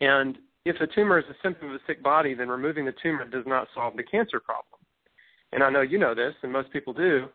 And 0.00 0.38
if 0.64 0.76
a 0.80 0.86
tumor 0.86 1.18
is 1.18 1.24
a 1.30 1.36
symptom 1.42 1.70
of 1.70 1.74
a 1.74 1.80
sick 1.86 2.02
body, 2.02 2.34
then 2.34 2.48
removing 2.48 2.84
the 2.84 2.94
tumor 3.02 3.26
does 3.26 3.44
not 3.46 3.68
solve 3.74 3.96
the 3.96 4.02
cancer 4.02 4.40
problem. 4.40 4.80
And 5.52 5.62
I 5.62 5.70
know 5.70 5.80
you 5.80 5.98
know 5.98 6.14
this, 6.14 6.34
and 6.42 6.52
most 6.52 6.70
people 6.72 6.92
do. 6.92 7.28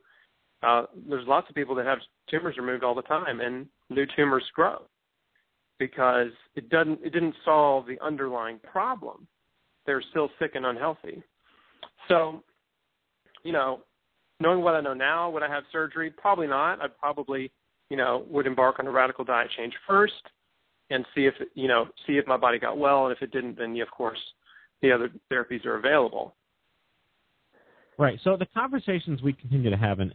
Uh, 0.62 0.84
there's 1.10 1.28
lots 1.28 1.50
of 1.50 1.56
people 1.56 1.76
that 1.76 1.86
have 1.86 1.98
tumors 2.30 2.58
removed 2.58 2.84
all 2.84 2.96
the 2.96 3.02
time, 3.02 3.42
and 3.42 3.68
new 3.90 4.06
tumors 4.16 4.44
grow 4.54 4.84
because 5.80 6.32
it 6.56 6.70
doesn't 6.70 7.00
it 7.04 7.12
didn't 7.12 7.36
solve 7.44 7.86
the 7.88 8.00
underlying 8.02 8.60
problem. 8.60 9.28
They're 9.86 10.04
still 10.12 10.30
sick 10.40 10.52
and 10.56 10.66
unhealthy. 10.66 11.22
So, 12.08 12.44
you 13.44 13.52
know, 13.52 13.82
knowing 14.40 14.62
what 14.62 14.76
I 14.76 14.82
know 14.82 14.94
now, 14.94 15.30
would 15.30 15.44
I 15.44 15.50
have 15.50 15.64
surgery? 15.72 16.10
Probably 16.10 16.48
not. 16.48 16.82
I 16.82 16.88
probably, 16.88 17.52
you 17.90 17.98
know, 17.98 18.26
would 18.30 18.48
embark 18.48 18.80
on 18.80 18.88
a 18.88 18.92
radical 18.92 19.24
diet 19.26 19.50
change 19.58 19.74
first 19.88 20.14
and 20.90 21.06
see 21.16 21.26
if 21.26 21.34
you 21.56 21.68
know 21.68 21.88
see 22.06 22.14
if 22.14 22.28
my 22.28 22.38
body 22.38 22.60
got 22.60 22.78
well, 22.78 23.06
and 23.06 23.16
if 23.16 23.22
it 23.22 23.32
didn't, 23.32 23.58
then 23.58 23.76
of 23.82 23.90
course 23.92 24.20
the 24.82 24.92
other 24.92 25.10
therapies 25.32 25.66
are 25.66 25.76
available. 25.76 26.36
Right. 27.98 28.20
So 28.24 28.36
the 28.36 28.48
conversations 28.48 29.22
we 29.22 29.34
continue 29.34 29.70
to 29.70 29.78
have 29.78 30.00
and 30.00 30.12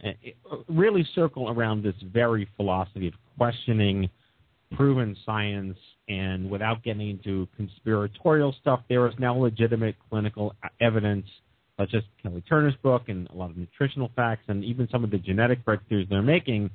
uh, 0.51 0.57
really 0.67 1.07
circle 1.15 1.49
around 1.49 1.81
this 1.81 1.95
very 2.13 2.47
philosophy 2.57 3.07
of 3.07 3.13
questioning 3.37 4.09
proven 4.75 5.15
science 5.25 5.77
and 6.09 6.49
without 6.49 6.83
getting 6.83 7.09
into 7.09 7.47
conspiratorial 7.55 8.55
stuff, 8.59 8.81
there 8.89 9.07
is 9.07 9.13
now 9.19 9.37
legitimate 9.37 9.95
clinical 10.09 10.55
evidence, 10.81 11.25
such 11.79 11.93
as 11.93 12.01
Kelly 12.21 12.43
Turner's 12.49 12.75
book 12.81 13.03
and 13.07 13.29
a 13.29 13.35
lot 13.35 13.51
of 13.51 13.57
nutritional 13.57 14.11
facts 14.15 14.43
and 14.47 14.63
even 14.63 14.89
some 14.91 15.03
of 15.03 15.11
the 15.11 15.19
genetic 15.19 15.63
breakthroughs 15.63 16.09
they're 16.09 16.23
making, 16.23 16.71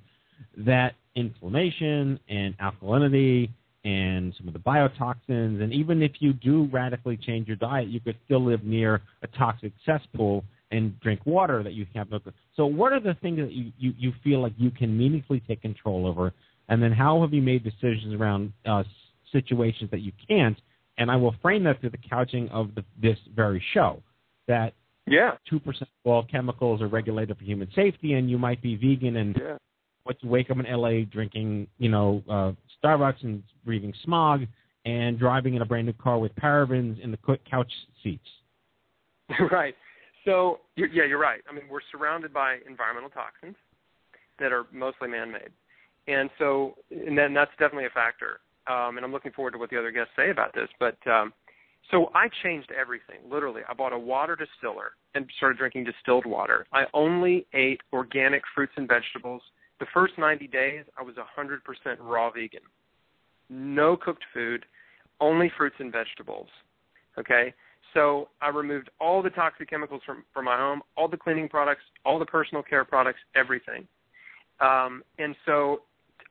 that 0.57 0.95
inflammation 1.17 2.19
and 2.29 2.57
alkalinity 2.59 3.51
and 3.85 4.33
some 4.39 4.47
of 4.47 4.55
the 4.55 4.61
biotoxins. 4.61 5.63
And 5.63 5.73
even 5.73 6.01
if 6.01 6.13
you 6.21 6.33
do 6.33 6.69
radically 6.73 7.17
change 7.17 7.49
your 7.49 7.57
diet, 7.57 7.89
you 7.89 8.01
could 8.01 8.17
still 8.25 8.43
live 8.43 8.63
near 8.65 9.03
a 9.23 9.27
toxic 9.27 9.73
cesspool 9.85 10.45
and 10.71 10.99
drink 11.01 11.21
water 11.27 11.63
that 11.63 11.75
you 11.75 11.87
have. 11.95 12.09
So, 12.57 12.67
what 12.67 12.93
are 12.93 13.01
the 13.01 13.15
things 13.15 13.39
that 13.39 13.53
you, 13.53 13.73
you, 13.79 13.93
you 13.99 14.13
feel 14.23 14.41
like 14.41 14.55
you 14.57 14.71
can 14.71 14.97
meaningfully 14.97 15.43
take 15.47 15.61
control 15.61 16.07
over? 16.07 16.33
And 16.69 16.83
then, 16.83 16.93
how 16.93 17.21
have 17.21 17.35
you 17.35 17.43
made 17.43 17.63
decisions 17.63 18.15
around 18.15 18.53
uh, 18.65 18.85
situations 19.35 19.91
that 19.91 20.01
you 20.01 20.13
can't? 20.27 20.57
And 20.97 21.11
I 21.11 21.17
will 21.17 21.35
frame 21.43 21.65
that 21.65 21.81
through 21.81 21.91
the 21.91 21.99
couching 22.09 22.49
of 22.51 22.75
the, 22.75 22.85
this 23.01 23.19
very 23.35 23.63
show 23.75 24.03
that 24.49 24.73
yeah, 25.07 25.33
two 25.51 25.61
percent 25.61 25.91
of 26.05 26.11
all 26.11 26.25
chemicals 26.25 26.81
are 26.81 26.89
regulated 26.89 27.37
for 27.37 27.45
human 27.45 27.69
safety, 27.75 28.15
and 28.15 28.31
you 28.31 28.39
might 28.39 28.63
be 28.63 28.77
vegan 28.77 29.17
and 29.17 29.37
yeah. 29.39 29.57
what 30.05 30.17
you 30.23 30.31
wake 30.31 30.51
up 30.51 30.59
in 30.59 30.67
L.A. 30.67 31.05
drinking, 31.05 31.67
you 31.79 31.91
know, 31.91 32.23
uh, 32.31 32.53
Starbucks 32.83 33.23
and 33.23 33.43
breathing 33.67 33.93
smog 34.03 34.43
and 34.87 35.19
driving 35.19 35.55
in 35.55 35.63
a 35.63 35.65
brand 35.65 35.87
new 35.87 35.93
car 35.95 36.19
with 36.19 36.35
parabens 36.37 37.03
in 37.03 37.11
the 37.11 37.19
couch 37.51 37.73
seats. 38.03 38.27
right. 39.51 39.75
So 40.25 40.61
you're, 40.77 40.89
yeah, 40.89 41.05
you're 41.05 41.19
right. 41.19 41.41
I 41.51 41.55
mean, 41.55 41.65
we're 41.71 41.81
surrounded 41.91 42.33
by 42.33 42.59
environmental 42.67 43.11
toxins 43.11 43.57
that 44.39 44.53
are 44.53 44.65
mostly 44.73 45.09
man-made, 45.09 45.51
and 46.09 46.31
so 46.39 46.75
and 46.91 47.17
then 47.17 47.35
that's 47.35 47.51
definitely 47.53 47.87
a 47.87 47.91
factor. 47.91 48.41
Um, 48.67 48.97
and 48.97 49.05
I'm 49.05 49.13
looking 49.13 49.33
forward 49.33 49.53
to 49.53 49.59
what 49.59 49.71
the 49.71 49.79
other 49.79 49.91
guests 49.91 50.13
say 50.17 50.31
about 50.31 50.55
this. 50.55 50.69
But 50.81 50.97
um, 51.07 51.33
so 51.91 52.11
I 52.15 52.29
changed 52.43 52.71
everything. 52.73 53.19
Literally, 53.31 53.63
I 53.69 53.75
bought 53.75 53.93
a 53.93 53.99
water 53.99 54.37
distiller 54.37 54.93
and 55.15 55.27
started 55.37 55.59
drinking 55.59 55.85
distilled 55.85 56.27
water. 56.27 56.67
I 56.73 56.85
only 56.95 57.47
ate 57.53 57.81
organic 57.93 58.43
fruits 58.55 58.73
and 58.77 58.89
vegetables 58.89 59.43
the 59.81 59.87
first 59.93 60.15
90 60.19 60.47
days, 60.49 60.85
I 60.99 61.03
was 61.03 61.17
100% 61.17 61.59
raw 62.01 62.31
vegan. 62.31 62.61
No 63.51 63.97
cooked 63.97 64.25
food, 64.33 64.65
only 65.21 65.51
fruits 65.57 65.77
and 65.79 65.93
vegetables. 65.93 66.49
Okay? 67.19 67.53
So 67.93 68.29
I 68.41 68.49
removed 68.49 68.91
all 69.01 69.23
the 69.23 69.31
toxic 69.31 69.69
chemicals 69.69 70.03
from, 70.07 70.25
from 70.33 70.47
my 70.47 70.57
home, 70.57 70.83
all 70.97 71.09
the 71.09 71.17
cleaning 71.17 71.49
products, 71.49 71.83
all 72.05 72.19
the 72.19 72.27
personal 72.27 72.63
care 72.63 72.85
products, 72.85 73.19
everything. 73.37 73.87
Um, 74.61 75.03
and 75.19 75.35
so 75.45 75.83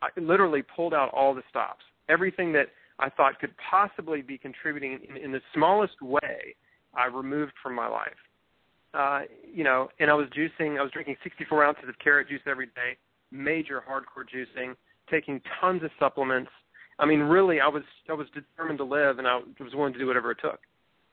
I 0.01 0.07
literally 0.19 0.63
pulled 0.75 0.93
out 0.93 1.09
all 1.13 1.33
the 1.33 1.43
stops. 1.49 1.83
Everything 2.09 2.53
that 2.53 2.67
I 2.99 3.09
thought 3.09 3.39
could 3.39 3.53
possibly 3.69 4.21
be 4.21 4.37
contributing 4.37 4.99
in, 5.09 5.17
in 5.17 5.31
the 5.31 5.41
smallest 5.53 6.01
way, 6.01 6.55
I 6.93 7.05
removed 7.05 7.53
from 7.61 7.75
my 7.75 7.87
life. 7.87 8.09
Uh, 8.93 9.21
you 9.51 9.63
know, 9.63 9.89
and 9.99 10.11
I 10.11 10.13
was 10.13 10.27
juicing, 10.37 10.77
I 10.79 10.83
was 10.83 10.91
drinking 10.91 11.15
64 11.23 11.65
ounces 11.65 11.89
of 11.89 11.95
carrot 11.99 12.29
juice 12.29 12.41
every 12.45 12.67
day 12.67 12.97
major 13.33 13.83
hardcore 13.89 14.23
juicing, 14.23 14.75
taking 15.09 15.41
tons 15.59 15.83
of 15.83 15.89
supplements. 15.99 16.51
I 16.99 17.05
mean, 17.05 17.19
really, 17.19 17.59
I 17.59 17.67
was 17.67 17.83
I 18.07 18.13
was 18.13 18.27
determined 18.33 18.77
to 18.77 18.85
live, 18.85 19.17
and 19.17 19.27
I 19.27 19.37
was 19.59 19.73
willing 19.73 19.93
to 19.93 19.99
do 19.99 20.07
whatever 20.07 20.31
it 20.31 20.37
took 20.41 20.59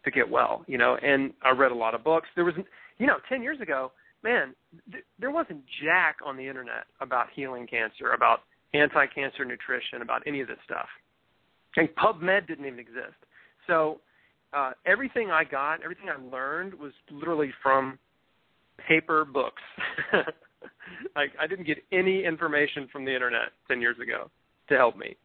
to 0.05 0.11
get 0.11 0.29
well. 0.29 0.62
You 0.68 0.79
know, 0.79 0.96
and 1.03 1.33
I 1.42 1.50
read 1.50 1.72
a 1.72 1.74
lot 1.74 1.94
of 1.94 2.05
books. 2.05 2.29
There 2.37 2.44
was, 2.44 2.55
you 2.98 3.07
know, 3.07 3.16
ten 3.29 3.42
years 3.42 3.61
ago, 3.61 3.90
man, 4.22 4.55
th- 4.92 5.05
there 5.18 5.31
wasn't 5.31 5.62
jack 5.83 6.18
on 6.24 6.37
the 6.37 6.46
internet 6.46 6.85
about 7.00 7.29
healing 7.35 7.66
cancer, 7.66 8.12
about 8.12 8.40
anti-cancer 8.74 9.44
nutrition, 9.44 10.02
about 10.02 10.22
any 10.26 10.40
of 10.40 10.48
this 10.48 10.59
stuff. 10.64 10.88
And 11.76 11.88
PubMed 11.96 12.46
didn't 12.46 12.66
even 12.66 12.78
exist. 12.78 13.16
So 13.66 14.00
uh, 14.52 14.72
everything 14.87 15.30
I 15.30 15.44
got, 15.44 15.83
everything 15.83 16.06
I 16.09 16.20
learned 16.35 16.74
was 16.74 16.92
literally 17.11 17.52
from 17.62 17.98
paper 18.88 19.24
books. 19.24 19.62
like 21.16 21.30
I 21.40 21.46
didn't 21.46 21.66
get 21.66 21.78
any 21.92 22.24
information 22.24 22.88
from 22.92 23.04
the 23.04 23.14
internet 23.14 23.50
ten 23.68 23.80
years 23.80 23.96
ago 24.02 24.30
to 24.68 24.76
help 24.76 24.96
me. 24.96 25.16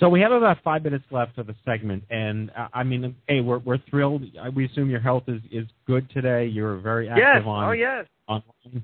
So 0.00 0.08
we 0.08 0.20
have 0.20 0.32
about 0.32 0.56
five 0.64 0.82
minutes 0.82 1.04
left 1.10 1.36
of 1.36 1.46
the 1.46 1.54
segment, 1.66 2.02
and 2.10 2.50
uh, 2.56 2.68
I 2.72 2.82
mean, 2.82 3.14
hey, 3.28 3.40
we're 3.40 3.58
we're 3.58 3.78
thrilled. 3.90 4.22
We 4.54 4.66
assume 4.66 4.88
your 4.88 5.00
health 5.00 5.24
is 5.28 5.40
is 5.50 5.66
good 5.86 6.08
today. 6.10 6.46
You're 6.46 6.78
very 6.78 7.08
active 7.08 7.22
yes. 7.22 7.42
on 7.46 7.68
oh 7.68 7.72
yes 7.72 8.06
online. 8.26 8.82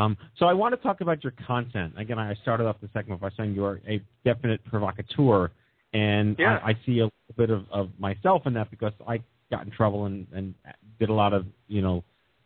Um, 0.00 0.16
so 0.38 0.46
I 0.46 0.54
want 0.54 0.74
to 0.74 0.82
talk 0.82 1.02
about 1.02 1.22
your 1.22 1.34
content. 1.46 1.92
Again, 1.98 2.18
I 2.18 2.34
started 2.42 2.66
off 2.66 2.76
the 2.80 2.88
segment 2.92 3.20
by 3.20 3.28
saying 3.36 3.52
you're 3.52 3.80
a 3.86 4.00
definite 4.24 4.64
provocateur, 4.64 5.50
and 5.92 6.36
yeah. 6.38 6.58
I, 6.64 6.70
I 6.70 6.78
see 6.86 7.00
a 7.00 7.04
little 7.04 7.12
bit 7.36 7.50
of, 7.50 7.66
of 7.70 7.90
myself 7.98 8.46
in 8.46 8.54
that 8.54 8.70
because 8.70 8.94
I 9.06 9.20
got 9.50 9.66
in 9.66 9.70
trouble 9.70 10.06
and, 10.06 10.26
and 10.32 10.54
did 10.98 11.10
a 11.10 11.12
lot 11.12 11.34
of 11.34 11.44
you 11.68 11.82
know, 11.82 12.02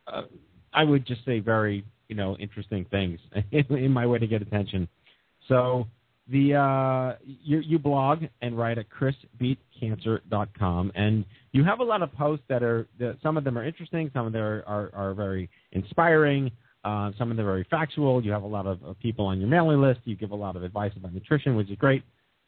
uh, 0.09 0.23
I 0.73 0.83
would 0.83 1.07
just 1.07 1.25
say 1.25 1.39
very 1.39 1.85
you 2.09 2.17
know 2.17 2.37
interesting 2.39 2.87
things 2.91 3.21
in 3.53 3.93
my 3.93 4.05
way 4.05 4.19
to 4.19 4.27
get 4.27 4.43
attention. 4.43 4.89
So 5.49 5.87
the 6.29 6.55
uh, 6.55 7.15
you, 7.23 7.61
you 7.61 7.79
blog 7.79 8.25
and 8.43 8.59
write 8.59 8.79
at 8.79 8.87
chrisbeatcancer.com, 8.91 10.91
and 10.97 11.25
you 11.53 11.63
have 11.63 11.79
a 11.79 11.85
lot 11.85 12.03
of 12.03 12.13
posts 12.15 12.47
that 12.49 12.65
are 12.65 12.89
that 12.99 13.19
some 13.23 13.37
of 13.37 13.45
them 13.45 13.57
are 13.57 13.65
interesting, 13.65 14.11
some 14.13 14.27
of 14.27 14.33
them 14.33 14.43
are 14.43 14.65
are, 14.67 14.91
are 14.93 15.15
very 15.15 15.49
inspiring, 15.71 16.51
uh, 16.85 17.11
some 17.19 17.31
of 17.31 17.37
them 17.37 17.47
are 17.47 17.51
very 17.51 17.67
factual. 17.71 18.23
You 18.23 18.33
have 18.33 18.43
a 18.43 18.47
lot 18.47 18.67
of, 18.67 18.79
people 19.01 19.27
on 19.27 19.41
your 19.41 19.49
mailing 19.49 19.81
list. 19.81 20.01
You 20.05 20.17
give 20.17 20.31
a 20.31 20.37
lot 20.37 20.57
of 20.57 20.63
advice 20.63 20.93
about 20.97 21.15
nutrition, 21.15 21.57
which 21.57 21.71
is 21.71 21.77
great. 21.77 22.03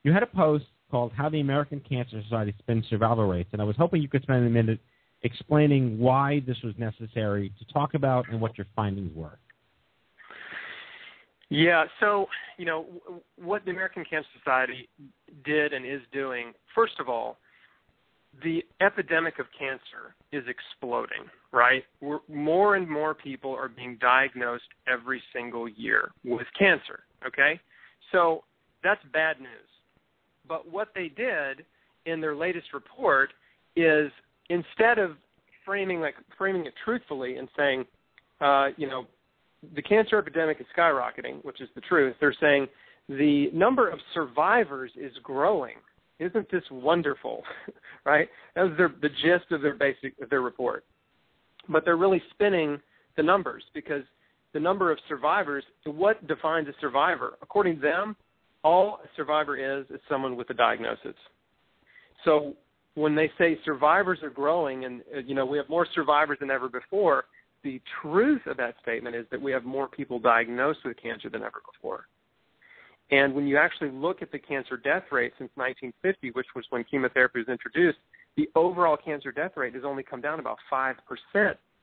You 0.05 0.13
had 0.13 0.23
a 0.23 0.27
post 0.27 0.67
called 0.91 1.13
"How 1.17 1.29
the 1.29 1.41
American 1.41 1.81
Cancer 1.81 2.23
Society 2.23 2.55
Spins 2.59 2.85
Survival 2.89 3.27
Rates," 3.27 3.49
and 3.53 3.63
I 3.63 3.65
was 3.65 3.77
hoping 3.77 4.03
you 4.03 4.09
could 4.09 4.23
spend 4.23 4.47
a 4.47 4.51
minute 4.51 4.79
explaining 5.23 5.99
why 5.99 6.43
this 6.47 6.59
was 6.63 6.75
necessary 6.79 7.53
to 7.59 7.73
talk 7.73 7.95
about 7.95 8.29
and 8.29 8.41
what 8.41 8.57
your 8.59 8.67
findings 8.77 9.15
were. 9.15 9.39
Yeah, 11.49 11.85
so 12.01 12.27
you 12.59 12.65
know 12.65 12.87
what 13.37 13.65
the 13.65 13.71
American 13.71 14.05
Cancer 14.09 14.29
Society 14.39 14.89
did 15.45 15.73
and 15.73 15.87
is 15.87 16.01
doing. 16.13 16.53
First 16.75 16.95
of 16.99 17.09
all, 17.09 17.39
the 18.43 18.63
epidemic 18.81 19.39
of 19.39 19.47
cancer 19.59 20.15
is 20.33 20.45
exploding. 20.49 21.29
Right, 21.53 21.85
We're, 22.01 22.19
more 22.29 22.77
and 22.77 22.89
more 22.89 23.15
people 23.15 23.53
are 23.55 23.69
being 23.69 23.97
diagnosed 24.01 24.65
every 24.87 25.23
single 25.33 25.69
year 25.69 26.11
with 26.25 26.47
cancer. 26.59 27.01
Okay, 27.27 27.59
so 28.13 28.45
that's 28.83 29.01
bad 29.13 29.41
news. 29.41 29.49
But 30.49 30.71
what 30.71 30.89
they 30.95 31.09
did 31.09 31.65
in 32.05 32.21
their 32.21 32.37
latest 32.37 32.69
report 32.73 33.31
is 33.75 34.11
instead 34.49 34.99
of 34.99 35.13
framing 35.65 36.01
like 36.01 36.15
framing 36.39 36.67
it 36.67 36.75
truthfully 36.85 37.37
and 37.37 37.49
saying, 37.57 37.85
uh, 38.41 38.69
you 38.77 38.87
know, 38.87 39.07
the 39.75 39.83
cancer 39.83 40.19
epidemic 40.19 40.61
is 40.61 40.67
skyrocketing, 40.77 41.45
which 41.45 41.61
is 41.61 41.69
the 41.75 41.81
truth. 41.81 42.15
They're 42.21 42.37
saying 42.41 42.69
the 43.09 43.51
number 43.53 43.89
of 43.89 43.99
survivors 44.15 44.91
is 44.97 45.13
growing. 45.23 45.77
Isn't 46.19 46.51
this 46.51 46.63
wonderful? 46.71 47.43
right? 48.05 48.29
That 48.55 48.63
was 48.63 48.73
their, 48.77 48.93
the 49.01 49.09
gist 49.09 49.51
of 49.53 49.63
their 49.63 49.75
basic 49.75 50.15
of 50.21 50.31
their 50.31 50.43
report. 50.43 50.85
But 51.69 51.85
they're 51.85 51.97
really 51.97 52.23
spinning 52.31 52.81
the 53.17 53.23
numbers 53.23 53.65
because 53.75 54.03
the 54.53 54.61
number 54.61 54.91
of 54.91 54.99
survivors, 55.09 55.65
what 55.85 56.27
defines 56.27 56.69
a 56.69 56.73
survivor? 56.81 57.35
According 57.43 57.77
to 57.77 57.81
them, 57.83 58.17
all 58.65 59.01
a 59.05 59.09
survivor 59.17 59.57
is 59.57 59.87
is 59.91 60.01
someone 60.09 60.37
with 60.37 60.49
a 60.51 60.55
diagnosis. 60.55 61.15
So 62.25 62.55
when 62.95 63.15
they 63.15 63.31
say 63.39 63.59
survivors 63.65 64.19
are 64.23 64.31
growing 64.31 64.85
and 64.85 65.03
uh, 65.15 65.21
you 65.21 65.35
know 65.35 65.45
we 65.45 65.59
have 65.59 65.69
more 65.69 65.87
survivors 65.95 66.39
than 66.41 66.51
ever 66.51 66.69
before, 66.69 67.25
the 67.63 67.81
truth 68.01 68.43
of 68.47 68.57
that 68.57 68.75
statement 68.83 69.15
is 69.15 69.27
that 69.31 69.41
we 69.41 69.53
have 69.53 69.65
more 69.65 69.89
people 69.89 70.19
diagnosed 70.19 70.81
with 70.85 70.97
cancer 71.01 71.29
than 71.29 71.43
ever 71.43 71.61
before. 71.73 72.07
And 73.11 73.35
when 73.35 73.47
you 73.47 73.57
actually 73.57 73.91
look 73.91 74.21
at 74.21 74.33
the 74.33 74.39
cancer 74.39 74.77
death 74.77 75.05
rate 75.13 75.33
since 75.39 75.51
1950, 75.55 76.31
which 76.33 76.47
was 76.57 76.65
when 76.71 76.85
chemotherapy 76.85 77.39
was 77.39 77.49
introduced, 77.49 77.99
the 78.37 78.49
overall 78.55 78.97
cancer 78.97 79.31
death 79.31 79.53
rate 79.57 79.75
has 79.75 79.85
only 79.85 80.03
come 80.03 80.21
down 80.21 80.41
about 80.41 80.59
5% 80.73 80.95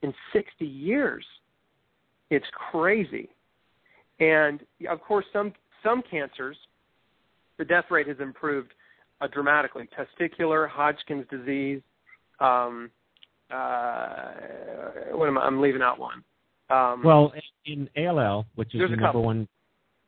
in 0.02 0.14
60 0.34 0.66
years. 0.66 1.26
It's 2.30 2.46
crazy. 2.72 3.30
And 4.20 4.62
of 4.90 5.02
course, 5.02 5.26
some, 5.32 5.54
some 5.82 6.04
cancers, 6.10 6.58
the 7.58 7.66
death 7.66 7.86
rate 7.90 8.08
has 8.08 8.18
improved 8.20 8.74
uh, 9.22 9.28
dramatically. 9.28 9.88
Testicular, 9.98 10.68
Hodgkin's 10.70 11.26
disease, 11.30 11.82
um, 12.40 12.92
uh, 13.54 14.32
what 15.12 15.28
am 15.28 15.38
I? 15.38 15.42
I'm 15.42 15.62
leaving 15.62 15.82
out 15.82 16.00
one. 16.00 16.24
Um, 16.70 17.04
well, 17.04 17.32
in 17.66 17.88
ALL, 17.98 18.46
which 18.56 18.74
is 18.74 18.82
the 18.90 18.96
number 18.96 19.20
one, 19.20 19.48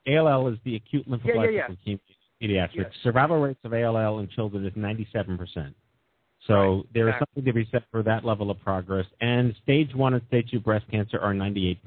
ALL 0.08 0.48
is 0.48 0.58
the 0.64 0.76
acute 0.76 1.08
lymphoblastic 1.10 1.54
yeah, 1.54 1.68
yeah. 1.86 1.96
leukemia 1.96 2.00
pediatrics. 2.42 2.92
Survival 3.04 3.40
rates 3.40 3.60
of 3.64 3.74
ALL 3.74 4.20
in 4.20 4.28
children 4.30 4.66
is 4.66 4.74
97%. 4.74 5.74
So 6.48 6.54
Right, 6.54 6.84
there 6.94 7.10
is 7.10 7.16
something 7.18 7.44
to 7.44 7.54
be 7.54 7.68
said 7.72 7.84
for 7.92 8.04
that 8.04 8.24
level 8.24 8.52
of 8.52 8.60
progress. 8.62 9.06
And 9.22 9.56
stage 9.64 9.94
one 9.96 10.14
and 10.14 10.22
stage 10.28 10.50
two 10.52 10.60
breast 10.60 10.86
cancer 10.92 11.20
are 11.20 11.34
98%. 11.34 11.78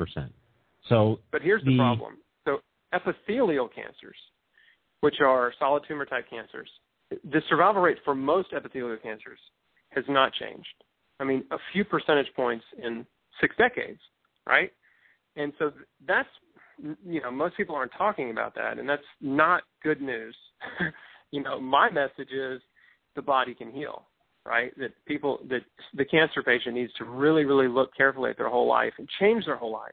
So 0.88 1.20
But 1.31 1.42
here's 1.42 1.62
the, 1.64 1.72
The- 1.72 1.76
problem. 1.76 2.18
So 2.44 2.59
epithelial 2.92 3.68
cancers, 3.68 4.16
which 5.00 5.20
are 5.20 5.52
solid 5.59 5.85
tumor 5.87 6.07
type 6.07 6.28
cancers, 6.28 6.68
the 7.11 7.40
survival 7.48 7.83
rate 7.83 7.98
for 8.04 8.14
most 8.14 8.52
epithelial 8.52 8.98
cancers 8.98 9.38
has 9.90 10.04
not 10.09 10.33
changed. 10.35 10.66
I 11.20 11.24
mean, 11.24 11.44
a 11.50 11.59
few 11.72 11.85
percentage 11.85 12.28
points 12.35 12.64
in 12.83 13.07
six 13.40 13.54
decades, 13.57 14.00
right? 14.46 14.72
And 15.37 15.52
so 15.59 15.72
that's 16.07 16.28
you 17.07 17.21
know 17.21 17.31
most 17.31 17.57
people 17.57 17.75
aren't 17.75 17.93
talking 17.97 18.31
about 18.31 18.55
that, 18.55 18.79
and 18.79 18.88
that's 18.88 19.03
not 19.21 19.62
good 19.83 20.01
news. 20.01 20.37
you 21.31 21.43
know, 21.43 21.61
my 21.61 21.91
message 21.91 22.33
is 22.33 22.61
the 23.17 23.23
body 23.23 23.55
can 23.55 23.71
heal, 23.71 24.07
right? 24.45 24.73
That 24.79 24.93
people 25.07 25.41
that 25.49 25.61
the 25.95 26.05
cancer 26.05 26.43
patient 26.43 26.75
needs 26.75 26.93
to 26.95 27.05
really, 27.05 27.45
really 27.45 27.69
look 27.69 27.91
carefully 27.97 28.31
at 28.31 28.37
their 28.37 28.49
whole 28.49 28.69
life 28.69 28.93
and 28.99 29.09
change 29.21 29.45
their 29.45 29.57
whole 29.57 29.73
life 29.73 29.93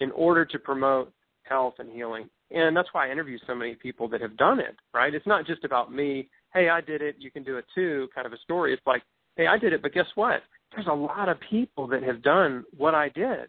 in 0.00 0.10
order 0.12 0.44
to 0.44 0.58
promote 0.58 1.12
health 1.44 1.74
and 1.78 1.90
healing. 1.90 2.28
And 2.50 2.76
that's 2.76 2.88
why 2.92 3.08
I 3.08 3.12
interview 3.12 3.38
so 3.46 3.54
many 3.54 3.74
people 3.74 4.08
that 4.08 4.20
have 4.20 4.36
done 4.36 4.60
it, 4.60 4.76
right? 4.94 5.14
It's 5.14 5.26
not 5.26 5.46
just 5.46 5.64
about 5.64 5.92
me, 5.92 6.28
hey, 6.52 6.68
I 6.68 6.80
did 6.80 7.02
it, 7.02 7.16
you 7.18 7.30
can 7.30 7.42
do 7.42 7.56
it 7.56 7.64
too, 7.74 8.08
kind 8.14 8.26
of 8.26 8.32
a 8.32 8.38
story. 8.38 8.72
It's 8.72 8.86
like, 8.86 9.02
hey, 9.36 9.46
I 9.46 9.58
did 9.58 9.72
it, 9.72 9.82
but 9.82 9.92
guess 9.92 10.06
what? 10.14 10.42
There's 10.74 10.86
a 10.86 10.94
lot 10.94 11.28
of 11.28 11.38
people 11.50 11.86
that 11.88 12.02
have 12.02 12.22
done 12.22 12.64
what 12.76 12.94
I 12.94 13.08
did. 13.08 13.48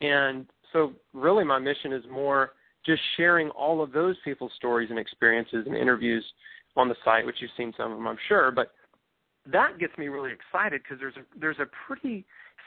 And 0.00 0.46
so 0.72 0.92
really 1.12 1.44
my 1.44 1.58
mission 1.58 1.92
is 1.92 2.04
more 2.10 2.52
just 2.84 3.02
sharing 3.16 3.50
all 3.50 3.82
of 3.82 3.92
those 3.92 4.16
people's 4.24 4.52
stories 4.56 4.90
and 4.90 4.98
experiences 4.98 5.64
and 5.66 5.76
interviews 5.76 6.24
on 6.76 6.88
the 6.88 6.94
site, 7.04 7.26
which 7.26 7.36
you've 7.40 7.50
seen 7.56 7.72
some 7.76 7.90
of 7.90 7.98
them, 7.98 8.06
I'm 8.06 8.18
sure. 8.28 8.50
But 8.50 8.72
that 9.50 9.78
gets 9.78 9.96
me 9.98 10.08
really 10.08 10.30
excited 10.32 10.82
because 10.82 10.98
there's 11.00 11.16
a 11.16 11.38
there's 11.38 11.58
a 11.58 11.66
pretty 11.86 12.24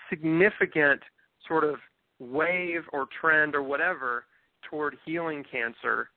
significant 0.10 1.02
sort 1.48 1.64
of 1.64 1.76
wave 2.20 2.82
or 2.92 3.08
trend 3.20 3.56
or 3.56 3.64
whatever 3.64 4.26
toward 4.70 4.98
healing 5.06 5.44
cancer. 5.50 6.10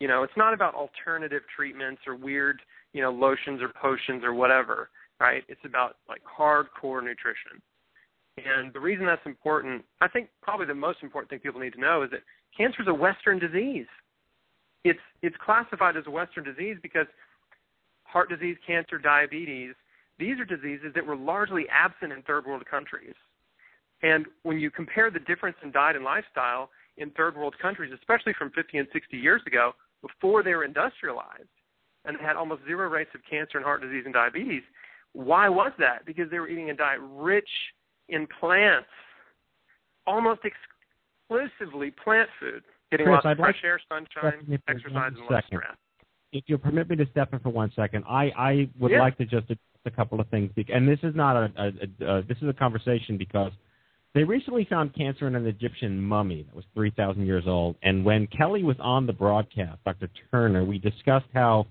You 0.00 0.08
know, 0.08 0.22
it's 0.22 0.36
not 0.36 0.52
about 0.52 0.74
alternative 0.74 1.42
treatments 1.54 2.02
or 2.06 2.16
weird, 2.16 2.60
you 2.92 3.02
know, 3.02 3.10
lotions 3.10 3.62
or 3.62 3.68
potions 3.80 4.24
or 4.24 4.34
whatever, 4.34 4.90
right? 5.20 5.44
It's 5.48 5.60
about 5.64 5.96
like 6.08 6.22
hardcore 6.24 7.02
nutrition. 7.02 7.62
And 8.36 8.72
the 8.72 8.80
reason 8.80 9.06
that's 9.06 9.24
important, 9.26 9.84
I 10.00 10.08
think 10.08 10.28
probably 10.42 10.66
the 10.66 10.74
most 10.74 10.98
important 11.02 11.30
thing 11.30 11.38
people 11.38 11.60
need 11.60 11.74
to 11.74 11.80
know 11.80 12.02
is 12.02 12.10
that 12.10 12.20
cancer 12.56 12.82
is 12.82 12.88
a 12.88 12.94
Western 12.94 13.38
disease. 13.38 13.86
It's 14.82 15.00
it's 15.22 15.36
classified 15.44 15.96
as 15.96 16.04
a 16.06 16.10
Western 16.10 16.44
disease 16.44 16.76
because 16.82 17.06
heart 18.04 18.28
disease, 18.28 18.56
cancer, 18.66 18.98
diabetes, 18.98 19.74
these 20.18 20.38
are 20.38 20.44
diseases 20.44 20.92
that 20.94 21.06
were 21.06 21.16
largely 21.16 21.66
absent 21.70 22.12
in 22.12 22.22
third 22.22 22.46
world 22.46 22.64
countries. 22.70 23.14
And 24.02 24.26
when 24.42 24.58
you 24.58 24.70
compare 24.70 25.10
the 25.10 25.20
difference 25.20 25.56
in 25.62 25.72
diet 25.72 25.96
and 25.96 26.04
lifestyle 26.04 26.70
in 26.98 27.10
third 27.10 27.36
world 27.36 27.54
countries, 27.60 27.92
especially 27.94 28.34
from 28.38 28.50
50 28.50 28.78
and 28.78 28.88
60 28.92 29.16
years 29.16 29.42
ago, 29.46 29.72
before 30.02 30.42
they 30.42 30.54
were 30.54 30.64
industrialized, 30.64 31.48
and 32.04 32.18
had 32.20 32.36
almost 32.36 32.62
zero 32.66 32.88
rates 32.88 33.10
of 33.14 33.20
cancer 33.28 33.56
and 33.56 33.64
heart 33.64 33.80
disease 33.80 34.02
and 34.04 34.12
diabetes, 34.12 34.62
why 35.12 35.48
was 35.48 35.72
that? 35.78 36.04
Because 36.04 36.30
they 36.30 36.38
were 36.38 36.48
eating 36.48 36.70
a 36.70 36.74
diet 36.74 37.00
rich 37.02 37.48
in 38.08 38.26
plants, 38.40 38.86
almost 40.06 40.40
exclusively 40.44 41.90
plant 41.90 42.28
food, 42.40 42.62
getting 42.90 43.06
Chris, 43.06 43.14
lots 43.14 43.24
of 43.24 43.30
I'd 43.30 43.38
like 43.38 43.54
fresh 43.54 43.64
air, 43.64 43.80
sunshine, 43.88 44.58
exercise, 44.68 45.12
and 45.16 45.26
less 45.30 45.44
stress. 45.46 45.76
if 46.32 46.44
you'll 46.46 46.58
permit 46.58 46.88
me 46.88 46.96
to 46.96 47.06
step 47.10 47.32
in 47.32 47.38
for 47.40 47.50
one 47.50 47.72
second, 47.74 48.04
I, 48.08 48.30
I 48.36 48.68
would 48.78 48.90
Yeah. 48.92 49.00
like 49.00 49.16
to 49.18 49.24
just 49.24 49.44
address 49.44 49.58
a 49.86 49.90
couple 49.90 50.20
of 50.20 50.28
things. 50.28 50.50
And 50.72 50.88
this 50.88 50.98
is 51.02 51.14
not 51.14 51.36
a, 51.36 51.52
a, 51.56 52.06
a 52.06 52.10
uh, 52.18 52.22
this 52.28 52.38
is 52.42 52.48
a 52.48 52.52
conversation 52.52 53.16
because 53.16 53.52
they 54.14 54.24
recently 54.24 54.64
found 54.64 54.94
cancer 54.94 55.26
in 55.26 55.34
an 55.34 55.46
Egyptian 55.46 56.00
mummy 56.00 56.42
that 56.42 56.54
was 56.54 56.64
3,000 56.74 57.26
years 57.26 57.44
old. 57.46 57.76
And 57.82 58.04
when 58.04 58.26
Kelly 58.28 58.62
was 58.62 58.76
on 58.78 59.06
the 59.06 59.12
broadcast, 59.12 59.78
Dr. 59.84 60.08
Turner, 60.30 60.64
we 60.64 60.78
discussed 60.78 61.26
how 61.34 61.66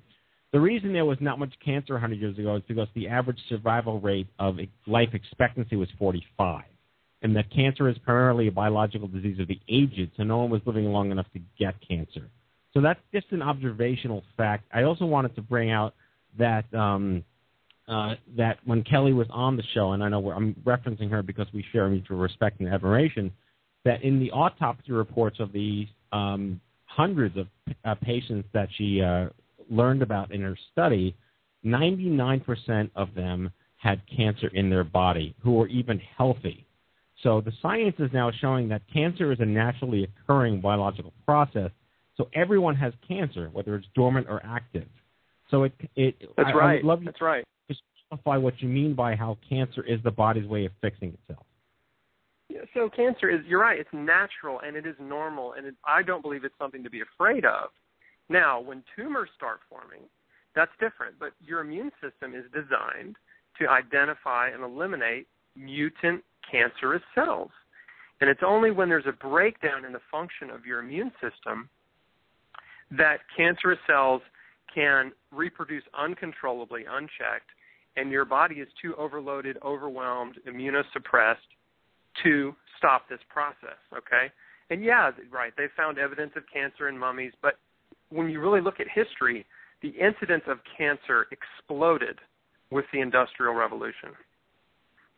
the 0.53 0.61
reason 0.61 0.93
there 0.93 1.03
was 1.03 1.17
not 1.19 1.39
much 1.39 1.51
cancer 1.65 1.93
100 1.93 2.19
years 2.19 2.37
ago 2.37 2.55
is 2.55 2.63
because 2.67 2.87
the 2.93 3.07
average 3.07 3.39
survival 3.49 3.99
rate 3.99 4.27
of 4.37 4.57
life 4.85 5.09
expectancy 5.13 5.75
was 5.75 5.89
45. 5.97 6.63
And 7.23 7.35
that 7.35 7.51
cancer 7.51 7.89
is 7.89 7.97
primarily 7.99 8.47
a 8.47 8.51
biological 8.51 9.07
disease 9.07 9.39
of 9.39 9.47
the 9.47 9.59
aged, 9.67 10.11
so 10.15 10.23
no 10.23 10.37
one 10.37 10.51
was 10.51 10.61
living 10.65 10.85
long 10.85 11.09
enough 11.11 11.25
to 11.33 11.39
get 11.57 11.73
cancer. 11.85 12.29
So 12.73 12.81
that's 12.81 12.99
just 13.11 13.25
an 13.31 13.41
observational 13.41 14.23
fact. 14.37 14.65
I 14.71 14.83
also 14.83 15.05
wanted 15.05 15.35
to 15.35 15.41
bring 15.41 15.71
out 15.71 15.95
that 16.37 16.71
um, 16.73 17.23
uh, 17.87 18.15
that 18.37 18.57
when 18.65 18.83
Kelly 18.83 19.13
was 19.13 19.27
on 19.31 19.57
the 19.57 19.63
show, 19.73 19.93
and 19.93 20.03
I 20.03 20.09
know 20.09 20.31
I'm 20.31 20.55
referencing 20.63 21.09
her 21.09 21.23
because 21.23 21.47
we 21.53 21.65
share 21.71 21.89
mutual 21.89 22.17
respect 22.17 22.59
and 22.59 22.69
admiration, 22.69 23.31
that 23.85 24.03
in 24.03 24.19
the 24.19 24.31
autopsy 24.31 24.91
reports 24.91 25.39
of 25.39 25.51
the 25.51 25.87
um, 26.11 26.61
hundreds 26.85 27.37
of 27.37 27.47
uh, 27.85 27.95
patients 27.95 28.47
that 28.53 28.69
she 28.77 29.01
uh, 29.01 29.29
learned 29.73 30.01
about 30.01 30.31
in 30.31 30.41
her 30.41 30.57
study, 30.71 31.15
99% 31.65 32.89
of 32.95 33.13
them 33.13 33.51
had 33.77 34.01
cancer 34.15 34.47
in 34.53 34.69
their 34.69 34.83
body 34.83 35.35
who 35.41 35.53
were 35.53 35.67
even 35.67 35.99
healthy. 36.17 36.65
So 37.21 37.41
the 37.41 37.51
science 37.61 37.95
is 37.99 38.09
now 38.13 38.31
showing 38.31 38.67
that 38.69 38.81
cancer 38.91 39.31
is 39.31 39.39
a 39.39 39.45
naturally 39.45 40.03
occurring 40.03 40.61
biological 40.61 41.13
process. 41.25 41.71
So 42.15 42.29
everyone 42.33 42.75
has 42.75 42.93
cancer, 43.07 43.49
whether 43.51 43.75
it's 43.75 43.87
dormant 43.95 44.27
or 44.29 44.41
active. 44.45 44.87
So 45.49 45.63
it 45.63 45.73
it 45.95 46.15
That's 46.37 46.49
I, 46.49 46.51
I 46.51 46.55
right. 46.55 46.83
would 46.83 46.87
love 46.87 47.01
you 47.01 47.05
That's 47.05 47.21
right. 47.21 47.43
to 47.69 47.75
clarify 48.09 48.37
what 48.37 48.61
you 48.61 48.69
mean 48.69 48.93
by 48.93 49.15
how 49.15 49.37
cancer 49.47 49.83
is 49.83 49.99
the 50.03 50.11
body's 50.11 50.47
way 50.47 50.65
of 50.65 50.71
fixing 50.81 51.09
itself. 51.09 51.45
Yeah, 52.49 52.61
so 52.73 52.89
cancer 52.89 53.29
is 53.29 53.39
you're 53.47 53.61
right 53.61 53.79
it's 53.79 53.89
natural 53.93 54.59
and 54.59 54.75
it 54.75 54.85
is 54.85 54.95
normal 54.99 55.53
and 55.53 55.65
it, 55.65 55.75
i 55.85 56.03
don't 56.03 56.21
believe 56.21 56.43
it's 56.43 56.53
something 56.59 56.83
to 56.83 56.89
be 56.89 57.01
afraid 57.01 57.45
of 57.45 57.69
now 58.29 58.59
when 58.59 58.83
tumors 58.95 59.29
start 59.35 59.59
forming 59.69 60.01
that's 60.55 60.71
different 60.79 61.15
but 61.19 61.31
your 61.45 61.61
immune 61.61 61.91
system 62.01 62.33
is 62.35 62.45
designed 62.53 63.15
to 63.59 63.67
identify 63.69 64.49
and 64.49 64.63
eliminate 64.63 65.27
mutant 65.55 66.23
cancerous 66.49 67.03
cells 67.15 67.51
and 68.21 68.29
it's 68.29 68.41
only 68.45 68.71
when 68.71 68.89
there's 68.89 69.05
a 69.07 69.27
breakdown 69.27 69.85
in 69.85 69.93
the 69.93 70.01
function 70.11 70.49
of 70.49 70.65
your 70.65 70.79
immune 70.79 71.11
system 71.21 71.69
that 72.91 73.17
cancerous 73.35 73.79
cells 73.87 74.21
can 74.73 75.11
reproduce 75.31 75.83
uncontrollably 75.97 76.83
unchecked 76.89 77.49
and 77.95 78.11
your 78.11 78.25
body 78.25 78.55
is 78.55 78.67
too 78.81 78.95
overloaded 78.95 79.57
overwhelmed 79.63 80.35
immunosuppressed 80.47 81.35
to 82.23 82.55
stop 82.77 83.07
this 83.09 83.19
process, 83.29 83.77
okay? 83.95 84.31
And 84.69 84.83
yeah, 84.83 85.11
right, 85.31 85.53
they 85.57 85.65
found 85.75 85.97
evidence 85.97 86.31
of 86.35 86.43
cancer 86.51 86.89
in 86.89 86.97
mummies, 86.97 87.33
but 87.41 87.55
when 88.13 88.29
you 88.29 88.39
really 88.39 88.61
look 88.61 88.79
at 88.79 88.87
history, 88.93 89.45
the 89.81 89.89
incidence 89.89 90.43
of 90.47 90.59
cancer 90.77 91.27
exploded 91.31 92.19
with 92.71 92.85
the 92.93 93.01
Industrial 93.01 93.53
Revolution. 93.53 94.09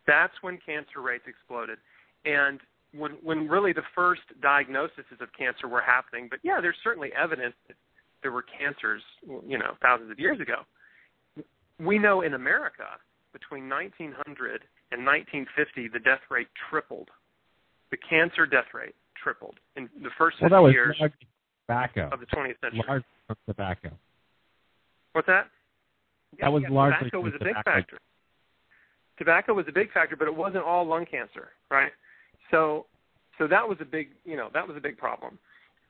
That's 0.07 0.33
when 0.41 0.59
cancer 0.65 1.01
rates 1.01 1.25
exploded. 1.27 1.77
And 2.25 2.59
when 2.97 3.11
when 3.23 3.47
really 3.47 3.73
the 3.73 3.83
first 3.93 4.21
diagnoses 4.41 5.19
of 5.19 5.27
cancer 5.37 5.67
were 5.67 5.81
happening, 5.81 6.27
but 6.29 6.39
yeah, 6.43 6.59
there's 6.61 6.77
certainly 6.83 7.11
evidence 7.13 7.55
that 7.67 7.75
there 8.21 8.31
were 8.31 8.43
cancers, 8.43 9.01
you 9.45 9.57
know, 9.57 9.73
thousands 9.81 10.11
of 10.11 10.19
years 10.19 10.39
ago. 10.39 10.65
We 11.79 11.99
know 11.99 12.21
in 12.21 12.33
America 12.33 12.87
between 13.33 13.67
1900 13.69 14.63
and 14.91 15.05
1950, 15.05 15.89
the 15.89 15.99
death 15.99 16.21
rate 16.29 16.47
tripled. 16.69 17.09
The 17.91 17.97
cancer 17.97 18.45
death 18.45 18.73
rate 18.73 18.95
tripled 19.21 19.59
in 19.75 19.89
the 20.01 20.09
first 20.17 20.37
50 20.37 20.43
Well, 20.45 20.61
that 20.61 20.63
was 20.63 20.73
years 20.73 20.95
largely 20.99 21.27
tobacco. 21.67 22.09
of 22.11 22.19
the 22.19 22.25
20th 22.27 22.59
century. 22.61 22.83
Largely 22.87 23.05
from 23.27 23.35
tobacco. 23.47 23.91
What's 25.13 25.27
that? 25.27 25.47
That 26.39 26.51
was 26.51 26.63
yeah, 26.63 26.73
largely 26.73 27.09
tobacco 27.09 27.21
was 27.21 27.33
a 27.35 27.37
from 27.37 27.47
big 27.47 27.55
factor. 27.63 27.97
Tobacco 29.17 29.53
was 29.53 29.65
a 29.69 29.71
big 29.71 29.91
factor, 29.93 30.15
but 30.15 30.27
it 30.27 30.35
wasn't 30.35 30.63
all 30.63 30.85
lung 30.85 31.05
cancer, 31.05 31.49
right? 31.71 31.91
So, 32.51 32.85
so 33.37 33.47
that 33.47 33.67
was 33.67 33.77
a 33.79 33.85
big, 33.85 34.09
you 34.25 34.35
know, 34.35 34.49
that 34.53 34.67
was 34.67 34.75
a 34.75 34.81
big 34.81 34.97
problem. 34.97 35.39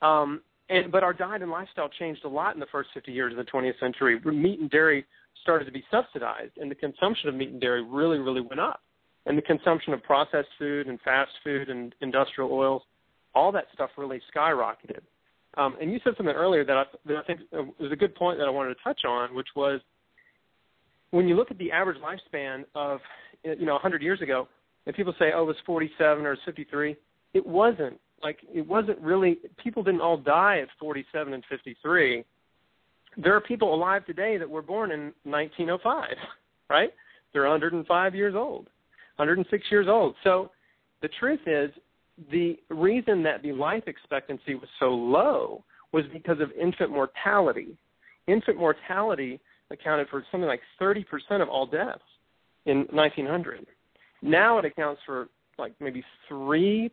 Um, 0.02 0.42
and 0.70 0.92
but 0.92 1.04
our 1.04 1.14
diet 1.14 1.42
and 1.42 1.52
lifestyle 1.52 1.90
changed 1.90 2.24
a 2.26 2.28
lot 2.28 2.54
in 2.54 2.60
the 2.60 2.68
first 2.72 2.90
50 2.94 3.12
years 3.12 3.32
of 3.34 3.38
the 3.38 3.52
20th 3.52 3.80
century. 3.80 4.20
Meat 4.24 4.60
and 4.60 4.70
dairy 4.70 5.06
started 5.42 5.66
to 5.66 5.72
be 5.72 5.84
subsidized, 5.92 6.58
and 6.58 6.70
the 6.70 6.76
consumption 6.76 7.30
of 7.30 7.36
meat 7.36 7.50
and 7.50 7.62
dairy 7.62 7.84
really, 7.84 8.18
really 8.18 8.42
went 8.42 8.60
up. 8.60 8.82
And 9.28 9.38
the 9.38 9.44
consumption 9.44 9.94
of 9.94 10.04
processed 10.04 10.50
food 10.60 10.88
and 10.88 11.00
fast 11.02 11.32
food 11.44 11.70
and 11.70 11.94
industrial 12.02 12.52
oils, 12.52 12.84
all 13.34 13.52
that 13.52 13.66
stuff 13.74 13.90
really 13.98 14.22
skyrocketed. 14.36 15.02
Um, 15.58 15.76
and 15.82 15.92
you 15.92 16.00
said 16.04 16.14
something 16.18 16.36
earlier 16.36 16.66
that 16.66 16.78
I, 16.78 16.84
that 17.06 17.18
I 17.18 17.24
think 17.24 17.42
uh, 17.58 17.64
was 17.80 17.92
a 17.92 17.96
good 17.96 18.16
point 18.16 18.38
that 18.40 18.46
I 18.46 18.50
wanted 18.50 18.76
to 18.76 18.84
touch 18.84 19.02
on, 19.08 19.34
which 19.34 19.48
was 19.56 19.80
when 21.12 21.28
you 21.28 21.36
look 21.36 21.52
at 21.52 21.58
the 21.58 21.72
average 21.72 21.98
lifespan 22.00 22.66
of 22.76 23.00
you 23.44 23.66
know 23.66 23.74
100 23.74 24.02
years 24.02 24.22
ago, 24.22 24.48
and 24.86 24.96
people 24.96 25.14
say, 25.18 25.32
oh, 25.34 25.44
it 25.44 25.46
was 25.46 25.56
47 25.66 26.26
or 26.26 26.34
it's 26.34 26.42
53, 26.46 26.96
it 27.34 27.46
wasn't. 27.46 28.00
Like 28.24 28.40
it 28.54 28.68
wasn't 28.68 29.00
really. 29.00 29.38
People 29.62 29.84
didn't 29.84 30.02
all 30.02 30.18
die 30.18 30.60
at 30.60 30.70
47 30.80 31.34
and 31.34 31.44
53. 31.50 32.24
There 33.18 33.36
are 33.36 33.42
people 33.42 33.74
alive 33.74 34.06
today 34.06 34.38
that 34.38 34.50
were 34.50 34.62
born 34.62 34.92
in 34.92 35.14
1905, 35.24 36.10
right? 36.70 36.90
They're 37.34 37.44
105 37.44 38.16
years 38.16 38.36
old, 38.36 38.68
106 39.18 39.64
years 39.70 39.88
old. 39.90 40.16
So 40.24 40.52
the 41.02 41.10
truth 41.20 41.42
is, 41.46 41.70
the 42.32 42.58
reason 42.70 43.24
that 43.24 43.42
the 43.44 43.52
life 43.52 43.84
expectancy 43.88 44.56
was 44.56 44.70
so 44.80 44.88
low 44.88 45.64
was 45.92 46.06
because 46.14 46.40
of 46.40 46.52
infant 46.60 46.92
mortality. 46.92 47.78
Infant 48.28 48.58
mortality 48.58 49.40
accounted 49.72 50.08
for 50.10 50.24
something 50.32 50.48
like 50.48 50.62
30% 50.82 51.06
of 51.42 51.50
all 51.50 51.66
deaths 51.66 52.02
in 52.66 52.88
1900. 52.92 53.66
Now 54.22 54.58
it 54.58 54.66
accounts 54.66 55.02
for 55.06 55.28
like 55.58 55.74
maybe 55.80 56.04
3%. 56.30 56.90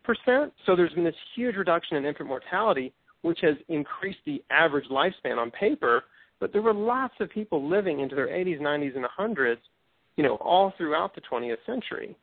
So 0.65 0.75
there's 0.75 0.93
been 0.93 1.03
this 1.03 1.15
huge 1.35 1.55
reduction 1.55 1.97
in 1.97 2.05
infant 2.05 2.29
mortality, 2.29 2.93
which 3.21 3.39
has 3.41 3.55
increased 3.69 4.19
the 4.25 4.43
average 4.51 4.85
lifespan 4.89 5.37
on 5.37 5.51
paper. 5.51 6.03
But 6.39 6.51
there 6.53 6.61
were 6.61 6.73
lots 6.73 7.13
of 7.19 7.29
people 7.29 7.67
living 7.67 7.99
into 7.99 8.15
their 8.15 8.27
80s, 8.27 8.59
90s, 8.59 8.95
and 8.95 9.05
100s, 9.17 9.57
you 10.15 10.23
know, 10.23 10.35
all 10.35 10.73
throughout 10.77 11.15
the 11.15 11.21
20th 11.21 11.57
century, 11.65 12.15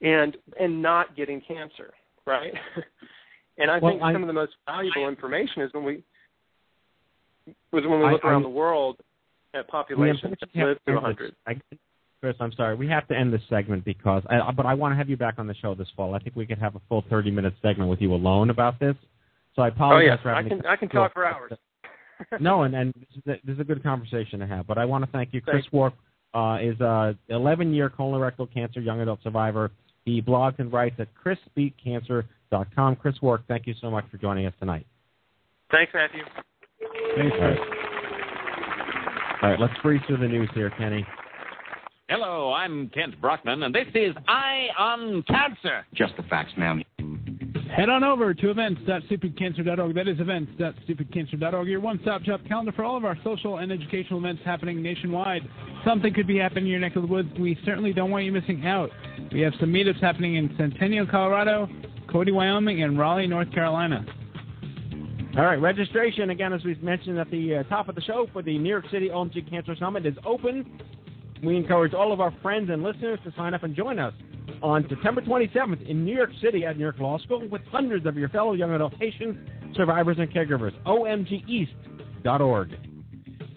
and 0.00 0.36
and 0.60 0.82
not 0.82 1.16
getting 1.16 1.40
cancer, 1.40 1.92
right? 2.26 2.52
and 3.58 3.70
I 3.70 3.78
Well, 3.78 3.92
think 3.92 4.02
I- 4.02 4.12
some 4.12 4.22
of 4.22 4.26
the 4.28 4.32
most 4.32 4.52
valuable 4.66 5.08
information 5.08 5.62
is 5.62 5.72
when 5.72 5.84
we 5.84 6.02
was 7.72 7.84
when 7.86 8.00
we 8.00 8.06
I- 8.06 8.12
look 8.12 8.24
around 8.24 8.42
I- 8.42 8.44
the 8.44 8.50
world 8.50 8.98
at 9.54 9.68
populations 9.68 10.34
that 10.40 10.48
live 10.54 10.78
to 10.86 10.92
to 10.92 10.94
100. 10.94 11.34
Chris, 12.20 12.36
I'm 12.38 12.52
sorry. 12.52 12.76
We 12.76 12.86
have 12.86 13.08
to 13.08 13.16
end 13.16 13.32
this 13.32 13.42
segment 13.50 13.84
because, 13.84 14.22
I, 14.30 14.52
but 14.52 14.64
I 14.64 14.74
want 14.74 14.92
to 14.92 14.96
have 14.96 15.08
you 15.08 15.16
back 15.16 15.34
on 15.38 15.48
the 15.48 15.54
show 15.54 15.74
this 15.74 15.88
fall. 15.96 16.14
I 16.14 16.20
think 16.20 16.36
we 16.36 16.46
could 16.46 16.58
have 16.58 16.76
a 16.76 16.80
full 16.88 17.04
30 17.10 17.32
minute 17.32 17.52
segment 17.60 17.90
with 17.90 18.00
you 18.00 18.14
alone 18.14 18.50
about 18.50 18.78
this. 18.78 18.94
So 19.56 19.62
I 19.62 19.68
apologize 19.68 20.04
Oh 20.04 20.06
yeah, 20.06 20.22
for 20.22 20.32
I 20.32 20.48
can 20.48 20.64
I 20.64 20.76
can 20.76 20.88
talk 20.88 21.12
for 21.14 21.26
hours. 21.26 21.52
no, 22.40 22.62
and, 22.62 22.76
and 22.76 22.94
this, 22.94 23.08
is 23.16 23.22
a, 23.26 23.46
this 23.46 23.54
is 23.54 23.60
a 23.60 23.64
good 23.64 23.82
conversation 23.82 24.38
to 24.38 24.46
have. 24.46 24.68
But 24.68 24.78
I 24.78 24.84
want 24.84 25.04
to 25.04 25.10
thank 25.10 25.34
you. 25.34 25.40
Chris 25.40 25.54
Thanks. 25.64 25.72
Wark 25.72 25.94
uh, 26.32 26.58
is 26.62 26.78
a 26.80 27.16
11 27.28 27.74
year 27.74 27.90
colorectal 27.90 28.50
cancer 28.54 28.80
young 28.80 29.00
adult 29.00 29.20
survivor. 29.24 29.72
He 30.04 30.20
blogs 30.20 30.58
and 30.58 30.72
writes 30.72 30.96
at 30.98 31.08
chrisbeatcancer.com. 31.14 32.96
Chris 32.96 33.14
Wark, 33.22 33.42
thank 33.46 33.66
you 33.66 33.74
so 33.80 33.90
much 33.90 34.04
for 34.10 34.18
joining 34.18 34.46
us 34.46 34.54
tonight. 34.58 34.86
Thanks, 35.70 35.92
Matthew. 35.94 36.22
Thanks, 37.16 37.36
All 37.38 37.46
right. 37.46 37.58
All 39.42 39.50
right, 39.50 39.60
let's 39.60 39.74
breeze 39.82 40.00
through 40.06 40.18
the 40.18 40.28
news 40.28 40.48
here, 40.54 40.70
Kenny. 40.78 41.04
Hello, 42.08 42.52
I'm 42.52 42.90
Kent 42.90 43.20
Brockman, 43.20 43.62
and 43.62 43.74
this 43.74 43.86
is 43.94 44.14
Eye 44.28 44.66
on 44.78 45.22
Cancer. 45.22 45.86
Just 45.94 46.12
the 46.16 46.22
facts, 46.24 46.52
ma'am. 46.56 46.81
Head 47.74 47.88
on 47.88 48.04
over 48.04 48.34
to 48.34 48.50
events.stupidcancer.org. 48.50 49.94
That 49.94 50.06
is 50.06 50.20
events.stupidcancer.org, 50.20 51.66
your 51.66 51.80
one 51.80 51.98
stop 52.02 52.22
shop 52.22 52.42
calendar 52.46 52.70
for 52.72 52.84
all 52.84 52.98
of 52.98 53.06
our 53.06 53.16
social 53.24 53.58
and 53.58 53.72
educational 53.72 54.18
events 54.18 54.42
happening 54.44 54.82
nationwide. 54.82 55.40
Something 55.82 56.12
could 56.12 56.26
be 56.26 56.36
happening 56.36 56.64
in 56.64 56.70
your 56.70 56.80
neck 56.80 56.96
of 56.96 57.02
the 57.02 57.08
woods. 57.08 57.30
We 57.38 57.58
certainly 57.64 57.94
don't 57.94 58.10
want 58.10 58.26
you 58.26 58.32
missing 58.32 58.66
out. 58.66 58.90
We 59.32 59.40
have 59.40 59.54
some 59.58 59.72
meetups 59.72 60.02
happening 60.02 60.34
in 60.36 60.54
Centennial, 60.58 61.06
Colorado, 61.06 61.66
Cody, 62.10 62.30
Wyoming, 62.30 62.82
and 62.82 62.98
Raleigh, 62.98 63.26
North 63.26 63.50
Carolina. 63.52 64.04
All 65.38 65.44
right, 65.46 65.58
registration, 65.58 66.28
again, 66.28 66.52
as 66.52 66.62
we 66.64 66.74
mentioned 66.82 67.18
at 67.18 67.30
the 67.30 67.56
uh, 67.56 67.62
top 67.64 67.88
of 67.88 67.94
the 67.94 68.02
show, 68.02 68.26
for 68.34 68.42
the 68.42 68.58
New 68.58 68.68
York 68.68 68.84
City 68.90 69.08
OMG 69.08 69.48
Cancer 69.48 69.74
Summit 69.76 70.04
is 70.04 70.14
open. 70.26 70.78
We 71.42 71.56
encourage 71.56 71.94
all 71.94 72.12
of 72.12 72.20
our 72.20 72.34
friends 72.42 72.68
and 72.68 72.82
listeners 72.82 73.18
to 73.24 73.32
sign 73.34 73.54
up 73.54 73.62
and 73.62 73.74
join 73.74 73.98
us 73.98 74.12
on 74.62 74.86
September 74.88 75.20
27th 75.20 75.86
in 75.88 76.04
New 76.04 76.14
York 76.14 76.30
City 76.40 76.64
at 76.64 76.76
New 76.76 76.82
York 76.82 76.98
Law 76.98 77.18
School 77.18 77.48
with 77.48 77.62
hundreds 77.70 78.06
of 78.06 78.16
your 78.16 78.28
fellow 78.28 78.52
young 78.52 78.72
adult 78.72 78.98
patients, 78.98 79.38
survivors, 79.74 80.16
and 80.18 80.30
caregivers. 80.32 80.72
OMGEast.org. 80.84 82.70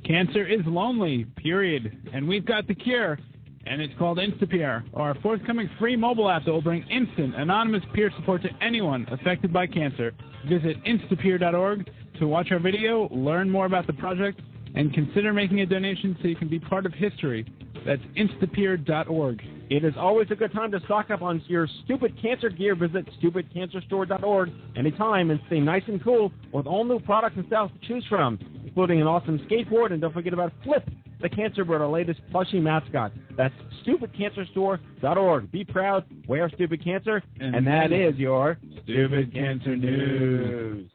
Cancer 0.06 0.46
is 0.46 0.62
lonely, 0.66 1.26
period. 1.38 2.10
And 2.14 2.28
we've 2.28 2.46
got 2.46 2.68
the 2.68 2.76
cure, 2.76 3.20
and 3.66 3.82
it's 3.82 3.94
called 3.98 4.20
Instapeer, 4.20 4.84
our 4.94 5.16
forthcoming 5.22 5.70
free 5.80 5.96
mobile 5.96 6.30
app 6.30 6.46
that 6.46 6.52
will 6.52 6.62
bring 6.62 6.84
instant, 6.90 7.36
anonymous 7.36 7.84
peer 7.94 8.12
support 8.18 8.44
to 8.44 8.50
anyone 8.62 9.08
affected 9.12 9.52
by 9.52 9.68
cancer. 9.68 10.14
Visit 10.48 10.78
instapeer.org 10.84 11.90
to 12.20 12.28
watch 12.28 12.52
our 12.52 12.60
video, 12.60 13.10
learn 13.12 13.50
more 13.50 13.66
about 13.66 13.88
the 13.88 13.94
project, 13.94 14.42
and 14.76 14.94
consider 14.94 15.34
making 15.34 15.62
a 15.62 15.66
donation 15.66 16.18
so 16.22 16.28
you 16.28 16.36
can 16.36 16.50
be 16.50 16.60
part 16.60 16.86
of 16.86 16.94
history. 16.94 17.46
That's 17.86 18.02
instapeer.org. 18.18 19.42
It 19.70 19.84
is 19.84 19.94
always 19.98 20.28
a 20.30 20.36
good 20.36 20.54
time 20.54 20.72
to 20.72 20.80
stock 20.82 21.10
up 21.10 21.22
on 21.24 21.42
your 21.48 21.68
stupid 21.84 22.14
cancer 22.22 22.50
gear. 22.50 22.76
Visit 22.76 23.10
stupidcancerstore.org 23.22 24.52
anytime 24.76 25.32
and 25.32 25.40
stay 25.48 25.60
nice 25.60 25.82
and 25.88 26.04
cool 26.04 26.32
with 26.52 26.68
all 26.68 26.84
new 26.84 27.00
products 27.00 27.36
and 27.38 27.46
styles 27.48 27.72
to 27.72 27.88
choose 27.88 28.06
from, 28.08 28.38
including 28.64 29.02
an 29.02 29.08
awesome 29.08 29.40
skateboard. 29.50 29.92
And 29.92 30.02
don't 30.02 30.14
forget 30.14 30.34
about 30.34 30.54
Flip, 30.64 30.88
the 31.20 31.30
cancer 31.30 31.66
bird, 31.66 31.82
our 31.82 31.88
latest 31.88 32.22
plushie 32.32 32.62
mascot. 32.62 33.12
That's 33.36 33.54
stupidcancerstore.org. 33.86 35.52
Be 35.52 35.64
proud, 35.64 36.06
wear 36.28 36.50
Stupid 36.50 36.84
Cancer, 36.84 37.24
and, 37.40 37.56
And 37.56 37.66
that 37.68 37.90
that 37.90 37.96
is 37.96 38.16
your 38.18 38.60
Stupid 38.84 39.34
Cancer 39.34 39.76
News. 39.76 40.92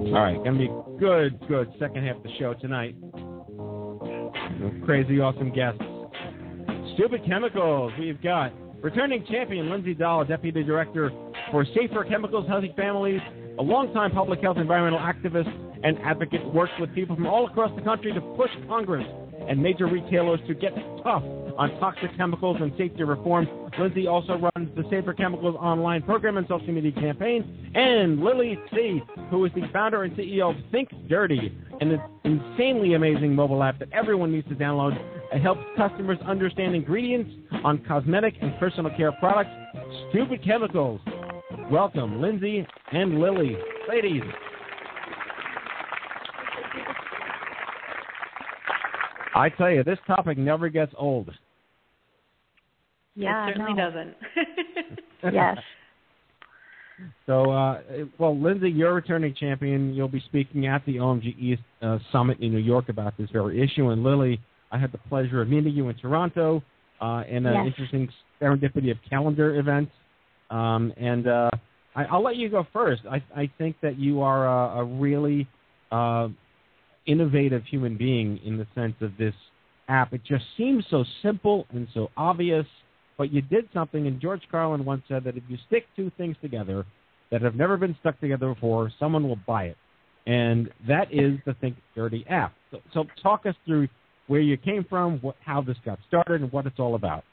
All 0.00 0.12
right, 0.12 0.36
gonna 0.44 0.58
be 0.58 0.70
good, 0.98 1.40
good 1.48 1.72
second 1.78 2.04
half 2.06 2.16
of 2.16 2.22
the 2.22 2.30
show 2.38 2.52
tonight. 2.54 2.96
Crazy 4.84 5.20
awesome 5.20 5.52
guests. 5.52 5.82
Stupid 6.94 7.24
Chemicals, 7.26 7.92
we've 7.98 8.20
got 8.22 8.52
returning 8.82 9.24
champion 9.30 9.70
Lindsay 9.70 9.94
Dahl, 9.94 10.24
Deputy 10.24 10.62
Director 10.62 11.10
for 11.50 11.64
Safer 11.74 12.04
Chemicals, 12.04 12.46
Healthy 12.48 12.72
Families, 12.76 13.20
a 13.58 13.62
longtime 13.62 14.12
public 14.12 14.40
health 14.40 14.56
environmental 14.56 14.98
activist 14.98 15.48
and 15.82 15.98
advocate, 15.98 16.44
works 16.52 16.72
with 16.78 16.94
people 16.94 17.16
from 17.16 17.26
all 17.26 17.46
across 17.46 17.74
the 17.76 17.82
country 17.82 18.12
to 18.12 18.20
push 18.20 18.50
Congress 18.68 19.06
and 19.48 19.62
major 19.62 19.86
retailers 19.86 20.40
to 20.46 20.54
get 20.54 20.74
tough 21.02 21.22
on 21.58 21.70
toxic 21.80 22.16
chemicals 22.16 22.56
and 22.60 22.72
safety 22.78 23.02
reform. 23.02 23.48
Lindsay 23.78 24.06
also 24.06 24.38
runs 24.38 24.74
the 24.76 24.84
Safer 24.90 25.12
Chemicals 25.12 25.56
online 25.58 26.02
program 26.02 26.36
and 26.36 26.46
social 26.48 26.72
media 26.72 26.92
campaign. 26.92 27.72
And 27.74 28.20
Lily 28.20 28.58
Tse, 28.70 29.02
who 29.30 29.44
is 29.44 29.52
the 29.54 29.68
founder 29.72 30.04
and 30.04 30.16
CEO 30.16 30.50
of 30.50 30.70
Think 30.70 30.88
Dirty, 31.08 31.56
an 31.80 32.00
insanely 32.24 32.94
amazing 32.94 33.34
mobile 33.34 33.62
app 33.62 33.78
that 33.78 33.92
everyone 33.92 34.32
needs 34.32 34.48
to 34.48 34.54
download. 34.54 34.98
It 35.32 35.40
helps 35.40 35.62
customers 35.76 36.18
understand 36.26 36.74
ingredients 36.74 37.30
on 37.64 37.84
cosmetic 37.86 38.34
and 38.40 38.58
personal 38.58 38.90
care 38.96 39.12
products. 39.12 39.50
Stupid 40.10 40.44
chemicals. 40.44 41.00
Welcome, 41.70 42.20
Lindsay 42.20 42.66
and 42.92 43.20
Lily. 43.20 43.56
Ladies. 43.88 44.22
I 49.34 49.48
tell 49.48 49.70
you, 49.70 49.84
this 49.84 49.98
topic 50.06 50.38
never 50.38 50.68
gets 50.68 50.92
old. 50.96 51.30
Yeah, 53.14 53.48
it 53.48 53.56
certainly 53.56 53.74
no. 53.74 53.90
doesn't. 53.90 54.16
yes. 55.34 55.58
So, 57.26 57.50
uh, 57.50 57.80
well, 58.18 58.38
Lindsay, 58.38 58.70
you're 58.70 58.90
a 58.90 58.94
returning 58.94 59.34
champion. 59.34 59.94
You'll 59.94 60.08
be 60.08 60.22
speaking 60.26 60.66
at 60.66 60.84
the 60.84 60.96
OMG 60.96 61.38
East 61.38 61.62
uh, 61.82 61.98
Summit 62.12 62.38
in 62.40 62.52
New 62.52 62.58
York 62.58 62.88
about 62.88 63.16
this 63.18 63.30
very 63.30 63.62
issue. 63.62 63.90
And 63.90 64.02
Lily, 64.02 64.40
I 64.70 64.78
had 64.78 64.92
the 64.92 64.98
pleasure 64.98 65.40
of 65.40 65.48
meeting 65.48 65.72
you 65.72 65.88
in 65.88 65.96
Toronto 65.96 66.62
uh, 67.00 67.24
in 67.28 67.46
an 67.46 67.54
Yes. 67.54 67.66
interesting 67.66 68.08
serendipity 68.40 68.90
of 68.90 68.98
calendar 69.08 69.58
events. 69.58 69.92
Um, 70.50 70.92
and 70.96 71.26
uh, 71.26 71.50
I, 71.94 72.04
I'll 72.04 72.22
let 72.22 72.36
you 72.36 72.48
go 72.48 72.66
first. 72.72 73.02
I, 73.10 73.22
I 73.34 73.50
think 73.58 73.76
that 73.82 73.98
you 73.98 74.20
are 74.20 74.46
a, 74.46 74.80
a 74.80 74.84
really 74.84 75.48
uh, 75.90 76.28
innovative 77.06 77.64
human 77.64 77.96
being 77.96 78.38
in 78.44 78.56
the 78.56 78.66
sense 78.74 78.94
of 79.00 79.12
this 79.18 79.34
app. 79.88 80.12
It 80.12 80.22
just 80.24 80.44
seems 80.56 80.84
so 80.90 81.04
simple 81.22 81.66
and 81.70 81.88
so 81.92 82.10
obvious, 82.16 82.66
but 83.18 83.32
you 83.32 83.42
did 83.42 83.68
something. 83.74 84.06
And 84.06 84.20
George 84.20 84.42
Carlin 84.50 84.84
once 84.84 85.02
said 85.08 85.24
that 85.24 85.36
if 85.36 85.42
you 85.48 85.58
stick 85.66 85.86
two 85.96 86.10
things 86.16 86.36
together 86.40 86.86
that 87.30 87.42
have 87.42 87.54
never 87.54 87.76
been 87.76 87.96
stuck 88.00 88.18
together 88.20 88.54
before, 88.54 88.90
someone 88.98 89.28
will 89.28 89.38
buy 89.46 89.64
it. 89.64 89.76
And 90.26 90.70
that 90.86 91.12
is 91.12 91.38
the 91.46 91.54
Think 91.54 91.76
Dirty 91.94 92.24
app. 92.28 92.52
So, 92.70 92.78
so 92.92 93.04
talk 93.22 93.46
us 93.46 93.54
through 93.66 93.88
where 94.26 94.40
you 94.40 94.56
came 94.56 94.84
from, 94.88 95.18
what, 95.22 95.36
how 95.44 95.60
this 95.60 95.76
got 95.84 95.98
started, 96.06 96.42
and 96.42 96.52
what 96.52 96.66
it's 96.66 96.78
all 96.78 96.94
about. 96.94 97.24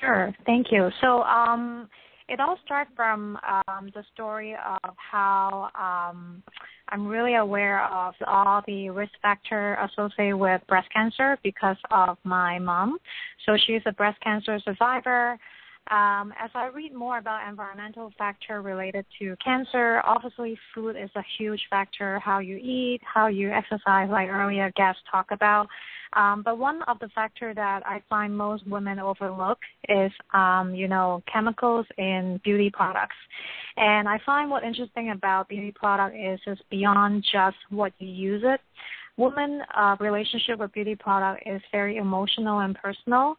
Sure. 0.00 0.34
Thank 0.44 0.66
you. 0.70 0.90
So 1.00 1.22
um, 1.22 1.88
it 2.28 2.40
all 2.40 2.58
started 2.64 2.92
from 2.94 3.38
um, 3.46 3.90
the 3.94 4.04
story 4.12 4.54
of 4.54 4.94
how 4.96 5.70
um, 5.74 6.42
I'm 6.90 7.06
really 7.06 7.36
aware 7.36 7.84
of 7.86 8.14
all 8.26 8.62
the 8.66 8.90
risk 8.90 9.12
factor 9.22 9.74
associated 9.74 10.36
with 10.36 10.60
breast 10.68 10.88
cancer 10.92 11.38
because 11.42 11.76
of 11.90 12.18
my 12.24 12.58
mom. 12.58 12.98
So 13.46 13.56
she's 13.66 13.82
a 13.86 13.92
breast 13.92 14.20
cancer 14.20 14.58
survivor. 14.64 15.38
Um, 15.90 16.34
as 16.38 16.50
I 16.54 16.66
read 16.66 16.92
more 16.92 17.18
about 17.18 17.48
environmental 17.48 18.12
factor 18.18 18.60
related 18.60 19.06
to 19.18 19.36
cancer, 19.42 20.02
obviously 20.04 20.58
food 20.74 20.96
is 20.96 21.10
a 21.16 21.22
huge 21.38 21.60
factor. 21.70 22.18
How 22.18 22.40
you 22.40 22.56
eat, 22.56 23.00
how 23.02 23.28
you 23.28 23.50
exercise, 23.50 24.08
like 24.10 24.28
earlier 24.28 24.70
guests 24.76 25.00
talked 25.10 25.32
about. 25.32 25.66
Um, 26.14 26.42
but 26.42 26.58
one 26.58 26.82
of 26.84 26.98
the 26.98 27.08
factors 27.14 27.56
that 27.56 27.86
I 27.86 28.02
find 28.08 28.36
most 28.36 28.66
women 28.66 28.98
overlook 28.98 29.58
is, 29.88 30.12
um, 30.34 30.74
you 30.74 30.88
know, 30.88 31.22
chemicals 31.30 31.86
in 31.96 32.40
beauty 32.44 32.70
products. 32.70 33.16
And 33.76 34.08
I 34.08 34.18
find 34.24 34.50
what 34.50 34.64
interesting 34.64 35.10
about 35.10 35.48
beauty 35.48 35.72
product 35.72 36.16
is 36.16 36.40
it's 36.46 36.60
beyond 36.70 37.24
just 37.30 37.56
what 37.70 37.92
you 37.98 38.08
use 38.08 38.42
it. 38.44 38.60
Women' 39.16 39.62
uh, 39.76 39.96
relationship 40.00 40.60
with 40.60 40.72
beauty 40.72 40.94
product 40.94 41.42
is 41.44 41.60
very 41.72 41.96
emotional 41.96 42.60
and 42.60 42.74
personal, 42.76 43.36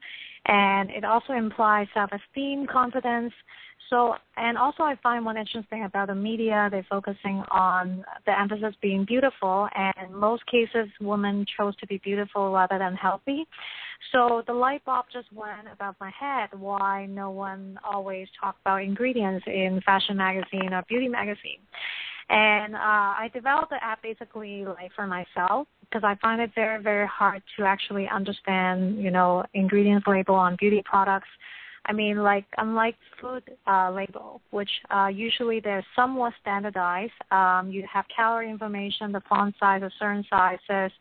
and 0.50 0.90
it 0.90 1.04
also 1.04 1.34
implies 1.34 1.88
self-esteem, 1.94 2.66
confidence. 2.66 3.32
So, 3.92 4.16
and 4.36 4.58
also 4.58 4.82
I 4.82 4.96
find 5.02 5.24
one 5.24 5.38
interesting 5.38 5.84
about 5.84 6.08
the 6.08 6.16
media, 6.16 6.70
they're 6.72 6.86
focusing 6.90 7.44
on 7.52 8.04
the 8.26 8.40
emphasis 8.40 8.74
being 8.82 9.06
beautiful, 9.06 9.68
and 9.76 10.14
most 10.14 10.44
cases, 10.48 10.90
women 11.00 11.46
chose 11.56 11.76
to 11.78 11.88
be 11.88 12.00
beautiful 12.04 12.52
rather 12.52 12.80
than 12.80 12.96
healthy. 12.96 13.46
So 14.12 14.44
the 14.48 14.54
light 14.54 14.84
bulb 14.86 15.06
just 15.14 15.32
went 15.32 15.68
above 15.72 15.96
my 16.00 16.12
head 16.20 16.50
why 16.60 17.06
no 17.06 17.30
one 17.30 17.80
always 17.84 18.28
talk 18.40 18.56
about 18.62 18.82
ingredients 18.82 19.46
in 19.46 19.82
fashion 19.86 20.18
magazine 20.18 20.74
or 20.74 20.84
beauty 20.88 21.08
magazine. 21.08 21.62
And 22.30 22.76
uh, 22.76 22.78
I 22.80 23.30
developed 23.34 23.72
the 23.72 23.84
app 23.84 24.02
basically 24.02 24.66
like 24.66 24.92
for 24.96 25.08
myself 25.08 25.68
because 25.90 26.04
I 26.04 26.16
find 26.22 26.42
it 26.42 26.52
very, 26.54 26.82
very 26.82 27.08
hard 27.08 27.42
to 27.58 27.66
actually 27.66 28.08
understand, 28.08 29.02
you 29.02 29.12
know, 29.12 29.44
ingredients 29.54 30.06
label 30.08 30.36
on 30.36 30.56
beauty 30.60 30.84
products. 30.86 31.28
I 31.86 31.94
mean, 31.94 32.18
like 32.18 32.46
unlike 32.58 32.96
food 33.20 33.44
uh, 33.66 33.92
label, 33.92 34.42
which 34.52 34.70
uh, 34.92 35.08
usually 35.08 35.60
they're 35.60 35.86
somewhat 35.96 36.34
standardized. 36.42 37.14
Um, 37.32 37.70
you 37.72 37.84
have 37.92 38.06
calorie 38.16 38.50
information, 38.50 39.12
the 39.12 39.22
font 39.28 39.56
size, 39.60 39.82
a 39.82 39.90
certain 39.98 40.24
sizes, 40.30 40.92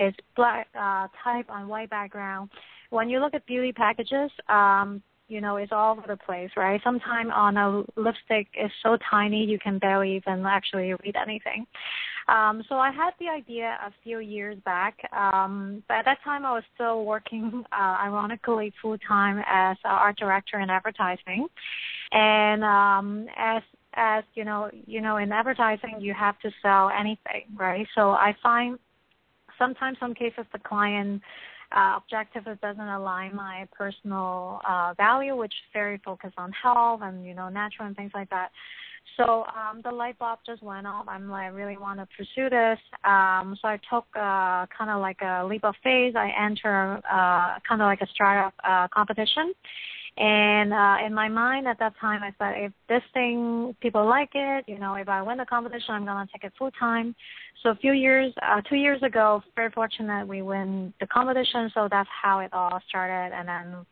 it's 0.00 0.16
black 0.34 0.66
uh, 0.74 1.06
type 1.22 1.46
on 1.48 1.68
white 1.68 1.90
background. 1.90 2.50
When 2.90 3.08
you 3.08 3.20
look 3.20 3.34
at 3.34 3.46
beauty 3.46 3.72
packages, 3.72 4.30
um, 4.48 5.02
you 5.28 5.40
know, 5.40 5.56
it's 5.56 5.72
all 5.72 5.92
over 5.92 6.04
the 6.06 6.16
place, 6.16 6.50
right? 6.56 6.80
Sometimes 6.84 7.30
on 7.34 7.56
a 7.56 7.82
lipstick 7.96 8.48
it's 8.54 8.74
so 8.82 8.98
tiny 9.10 9.44
you 9.44 9.58
can 9.58 9.78
barely 9.78 10.16
even 10.16 10.44
actually 10.44 10.92
read 10.92 11.16
anything. 11.16 11.66
Um, 12.28 12.62
so 12.68 12.76
I 12.76 12.90
had 12.90 13.12
the 13.18 13.28
idea 13.28 13.78
a 13.84 13.92
few 14.02 14.18
years 14.20 14.56
back, 14.64 14.96
um, 15.12 15.82
but 15.88 15.98
at 15.98 16.04
that 16.06 16.18
time 16.24 16.46
I 16.46 16.52
was 16.52 16.62
still 16.74 17.04
working, 17.04 17.64
uh, 17.72 17.96
ironically, 18.02 18.72
full 18.80 18.96
time 18.98 19.42
as 19.46 19.76
an 19.84 19.90
art 19.90 20.16
director 20.16 20.60
in 20.60 20.70
advertising, 20.70 21.48
and 22.12 22.64
um, 22.64 23.26
as 23.36 23.62
as 23.96 24.24
you 24.34 24.44
know, 24.44 24.70
you 24.86 25.00
know, 25.00 25.18
in 25.18 25.32
advertising 25.32 26.00
you 26.00 26.14
have 26.14 26.38
to 26.40 26.50
sell 26.62 26.90
anything, 26.90 27.44
right? 27.56 27.86
So 27.94 28.10
I 28.10 28.34
find 28.42 28.78
sometimes 29.58 29.98
some 30.00 30.14
cases 30.14 30.44
the 30.52 30.58
client 30.58 31.22
uh, 31.74 31.96
objective 31.96 32.46
it 32.46 32.60
doesn't 32.60 32.80
align 32.80 33.34
my 33.34 33.66
personal 33.76 34.60
uh, 34.68 34.94
value, 34.96 35.36
which 35.36 35.52
is 35.52 35.72
very 35.72 36.00
focused 36.04 36.34
on 36.38 36.52
health 36.52 37.00
and 37.02 37.26
you 37.26 37.34
know 37.34 37.48
natural 37.48 37.86
and 37.86 37.96
things 37.96 38.12
like 38.14 38.30
that. 38.30 38.50
So 39.16 39.44
um, 39.44 39.80
the 39.84 39.92
light 39.92 40.18
bulb 40.18 40.40
just 40.44 40.62
went 40.62 40.86
off. 40.86 41.06
I'm 41.08 41.28
like, 41.28 41.44
I 41.44 41.48
really 41.48 41.76
want 41.76 42.00
to 42.00 42.08
pursue 42.16 42.50
this. 42.50 42.78
Um, 43.04 43.56
so 43.60 43.68
I 43.68 43.78
took 43.90 44.06
uh, 44.16 44.66
kind 44.76 44.90
of 44.90 45.00
like 45.00 45.18
a 45.22 45.44
leap 45.44 45.64
of 45.64 45.74
faith. 45.84 46.16
I 46.16 46.30
enter 46.40 47.00
uh, 47.10 47.58
kind 47.68 47.80
of 47.80 47.86
like 47.86 48.00
a 48.00 48.08
startup 48.14 48.54
uh, 48.64 48.88
competition. 48.88 49.52
And 50.16 50.72
uh, 50.72 50.98
in 51.04 51.12
my 51.12 51.28
mind 51.28 51.66
at 51.66 51.78
that 51.80 51.94
time, 52.00 52.22
I 52.22 52.32
said, 52.38 52.64
if 52.64 52.72
this 52.88 53.02
thing 53.12 53.74
people 53.80 54.06
like 54.06 54.30
it, 54.34 54.64
you 54.68 54.78
know, 54.78 54.94
if 54.94 55.08
I 55.08 55.20
win 55.22 55.38
the 55.38 55.44
competition, 55.44 55.90
I'm 55.90 56.04
gonna 56.04 56.28
take 56.32 56.44
it 56.44 56.52
full 56.56 56.70
time. 56.72 57.16
So 57.62 57.70
a 57.70 57.74
few 57.74 57.92
years, 57.92 58.32
uh, 58.42 58.60
two 58.60 58.76
years 58.76 59.02
ago, 59.02 59.42
very 59.56 59.70
fortunate 59.70 60.28
we 60.28 60.42
win 60.42 60.94
the 61.00 61.06
competition. 61.08 61.70
So 61.74 61.88
that's 61.90 62.08
how 62.22 62.38
it 62.40 62.52
all 62.52 62.80
started, 62.88 63.34
and 63.34 63.48
then 63.48 63.86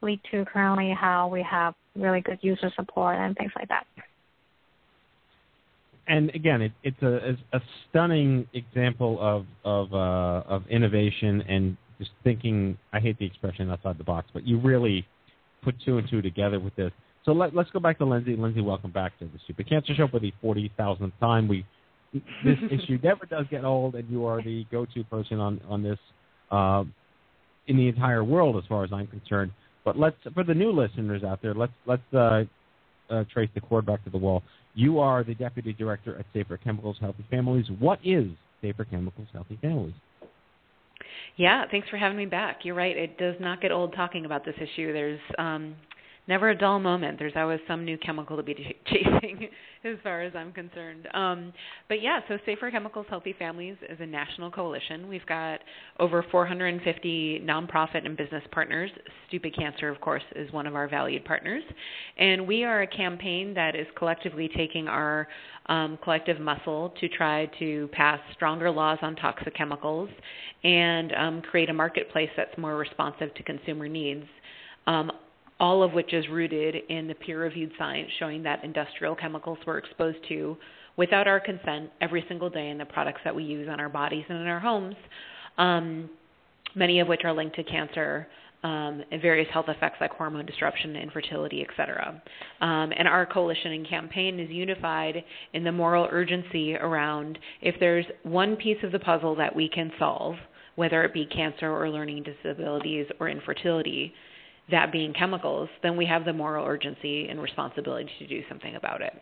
lead 0.00 0.20
to 0.30 0.44
currently 0.44 0.92
how 0.92 1.26
we 1.26 1.42
have 1.42 1.74
really 1.96 2.20
good 2.20 2.38
user 2.42 2.70
support 2.76 3.16
and 3.16 3.36
things 3.36 3.52
like 3.56 3.68
that. 3.68 3.86
and 6.06 6.30
again, 6.34 6.62
it, 6.62 6.72
it's 6.82 7.02
a, 7.02 7.36
a 7.52 7.60
stunning 7.88 8.46
example 8.52 9.18
of 9.20 9.46
of 9.64 9.92
uh, 9.92 10.48
of 10.48 10.66
innovation 10.68 11.42
and 11.48 11.76
just 11.98 12.10
thinking. 12.22 12.78
I 12.92 13.00
hate 13.00 13.18
the 13.18 13.26
expression 13.26 13.70
outside 13.70 13.98
the 13.98 14.04
box, 14.04 14.28
but 14.32 14.46
you 14.46 14.60
really 14.60 15.06
put 15.64 15.74
two 15.84 15.98
and 15.98 16.08
two 16.08 16.22
together 16.22 16.60
with 16.60 16.74
this. 16.76 16.92
So 17.24 17.32
let, 17.32 17.54
let's 17.54 17.70
go 17.70 17.80
back 17.80 17.98
to 17.98 18.04
Lindsay. 18.04 18.36
Lindsay, 18.36 18.60
welcome 18.60 18.90
back 18.90 19.18
to 19.18 19.24
the 19.24 19.38
Stupid 19.44 19.68
Cancer 19.68 19.94
Show 19.94 20.08
for 20.08 20.20
the 20.20 20.32
forty 20.40 20.70
thousandth 20.76 21.14
time. 21.20 21.48
We 21.48 21.64
this 22.12 22.58
issue 22.70 22.98
never 23.02 23.26
does 23.26 23.46
get 23.50 23.64
old, 23.64 23.94
and 23.94 24.08
you 24.10 24.26
are 24.26 24.42
the 24.42 24.66
go-to 24.70 25.04
person 25.04 25.40
on 25.40 25.60
on 25.68 25.82
this 25.82 25.98
uh, 26.50 26.84
in 27.66 27.76
the 27.76 27.88
entire 27.88 28.22
world, 28.22 28.56
as 28.56 28.64
far 28.68 28.84
as 28.84 28.92
I'm 28.92 29.06
concerned. 29.06 29.52
But 29.84 29.98
let's 29.98 30.16
for 30.34 30.44
the 30.44 30.54
new 30.54 30.70
listeners 30.70 31.24
out 31.24 31.40
there, 31.42 31.54
let's 31.54 31.72
let's 31.86 32.02
uh, 32.12 32.44
uh, 33.10 33.24
trace 33.32 33.50
the 33.54 33.60
cord 33.60 33.86
back 33.86 34.04
to 34.04 34.10
the 34.10 34.18
wall. 34.18 34.42
You 34.74 34.98
are 34.98 35.22
the 35.22 35.34
deputy 35.34 35.72
director 35.72 36.18
at 36.18 36.26
Safer 36.32 36.56
Chemicals 36.56 36.96
Healthy 37.00 37.24
Families. 37.30 37.66
What 37.78 38.00
is 38.04 38.26
Safer 38.60 38.84
Chemicals 38.84 39.28
Healthy 39.32 39.58
Families? 39.60 39.94
Yeah, 41.36 41.64
thanks 41.70 41.88
for 41.88 41.96
having 41.96 42.16
me 42.16 42.26
back. 42.26 42.60
You're 42.62 42.74
right. 42.74 42.96
It 42.96 43.18
does 43.18 43.34
not 43.40 43.60
get 43.60 43.72
old 43.72 43.94
talking 43.94 44.24
about 44.24 44.44
this 44.44 44.54
issue. 44.56 44.92
There's 44.92 45.20
um, 45.38 45.74
never 46.26 46.50
a 46.50 46.56
dull 46.56 46.78
moment. 46.78 47.18
There's 47.18 47.34
always 47.36 47.60
some 47.68 47.84
new 47.84 47.98
chemical 47.98 48.36
to 48.36 48.42
be 48.42 48.54
ch- 48.54 48.76
chasing, 48.86 49.48
as 49.84 49.96
far 50.02 50.22
as 50.22 50.34
I'm 50.34 50.52
concerned. 50.52 51.06
Um, 51.12 51.52
but 51.88 52.00
yeah, 52.02 52.20
so 52.28 52.38
Safer 52.46 52.70
Chemicals 52.70 53.06
Healthy 53.08 53.34
Families 53.38 53.76
is 53.88 53.98
a 54.00 54.06
national 54.06 54.50
coalition. 54.50 55.08
We've 55.08 55.26
got 55.26 55.60
over 55.98 56.24
450 56.30 57.42
nonprofit 57.44 58.06
and 58.06 58.16
business 58.16 58.42
partners. 58.52 58.90
Stupid 59.28 59.54
Cancer, 59.56 59.88
of 59.88 60.00
course, 60.00 60.22
is 60.34 60.50
one 60.52 60.66
of 60.66 60.74
our 60.74 60.88
valued 60.88 61.24
partners. 61.24 61.62
And 62.16 62.46
we 62.46 62.64
are 62.64 62.82
a 62.82 62.86
campaign 62.86 63.54
that 63.54 63.74
is 63.74 63.86
collectively 63.96 64.48
taking 64.56 64.88
our 64.88 65.28
um, 65.66 65.98
collective 66.02 66.40
muscle 66.40 66.92
to 67.00 67.08
try 67.08 67.50
to 67.58 67.88
pass 67.92 68.20
stronger 68.34 68.70
laws 68.70 68.98
on 69.02 69.16
toxic 69.16 69.54
chemicals 69.54 70.08
and 70.62 71.12
um, 71.14 71.42
create 71.42 71.70
a 71.70 71.74
marketplace 71.74 72.30
that's 72.36 72.56
more 72.58 72.76
responsive 72.76 73.32
to 73.34 73.42
consumer 73.42 73.88
needs. 73.88 74.24
Um, 74.86 75.10
all 75.60 75.82
of 75.82 75.92
which 75.92 76.12
is 76.12 76.28
rooted 76.28 76.76
in 76.88 77.06
the 77.06 77.14
peer 77.14 77.40
reviewed 77.40 77.70
science 77.78 78.10
showing 78.18 78.42
that 78.42 78.64
industrial 78.64 79.14
chemicals 79.14 79.58
we're 79.66 79.78
exposed 79.78 80.18
to 80.28 80.56
without 80.96 81.26
our 81.26 81.40
consent 81.40 81.90
every 82.00 82.24
single 82.28 82.50
day 82.50 82.70
in 82.70 82.78
the 82.78 82.84
products 82.84 83.20
that 83.24 83.34
we 83.34 83.44
use 83.44 83.68
on 83.68 83.80
our 83.80 83.88
bodies 83.88 84.24
and 84.28 84.38
in 84.40 84.46
our 84.46 84.60
homes, 84.60 84.96
um, 85.58 86.08
many 86.74 87.00
of 87.00 87.08
which 87.08 87.22
are 87.24 87.32
linked 87.32 87.56
to 87.56 87.64
cancer. 87.64 88.26
Um, 88.62 89.02
and 89.12 89.20
various 89.20 89.46
health 89.52 89.66
effects 89.68 89.98
like 90.00 90.10
hormone 90.12 90.46
disruption, 90.46 90.96
infertility, 90.96 91.66
etc. 91.68 92.22
Um, 92.62 92.94
and 92.96 93.06
our 93.06 93.26
coalition 93.26 93.72
and 93.72 93.86
campaign 93.86 94.40
is 94.40 94.48
unified 94.48 95.22
in 95.52 95.64
the 95.64 95.70
moral 95.70 96.08
urgency 96.10 96.74
around 96.74 97.38
if 97.60 97.74
there's 97.78 98.06
one 98.22 98.56
piece 98.56 98.78
of 98.82 98.90
the 98.90 98.98
puzzle 98.98 99.34
that 99.36 99.54
we 99.54 99.68
can 99.68 99.92
solve, 99.98 100.36
whether 100.76 101.04
it 101.04 101.12
be 101.12 101.26
cancer 101.26 101.70
or 101.70 101.90
learning 101.90 102.22
disabilities 102.22 103.06
or 103.20 103.28
infertility, 103.28 104.14
that 104.70 104.92
being 104.92 105.12
chemicals, 105.12 105.68
then 105.82 105.96
we 105.96 106.06
have 106.06 106.24
the 106.24 106.32
moral 106.32 106.66
urgency 106.66 107.28
and 107.28 107.40
responsibility 107.40 108.10
to 108.18 108.26
do 108.26 108.42
something 108.48 108.76
about 108.76 109.02
it. 109.02 109.12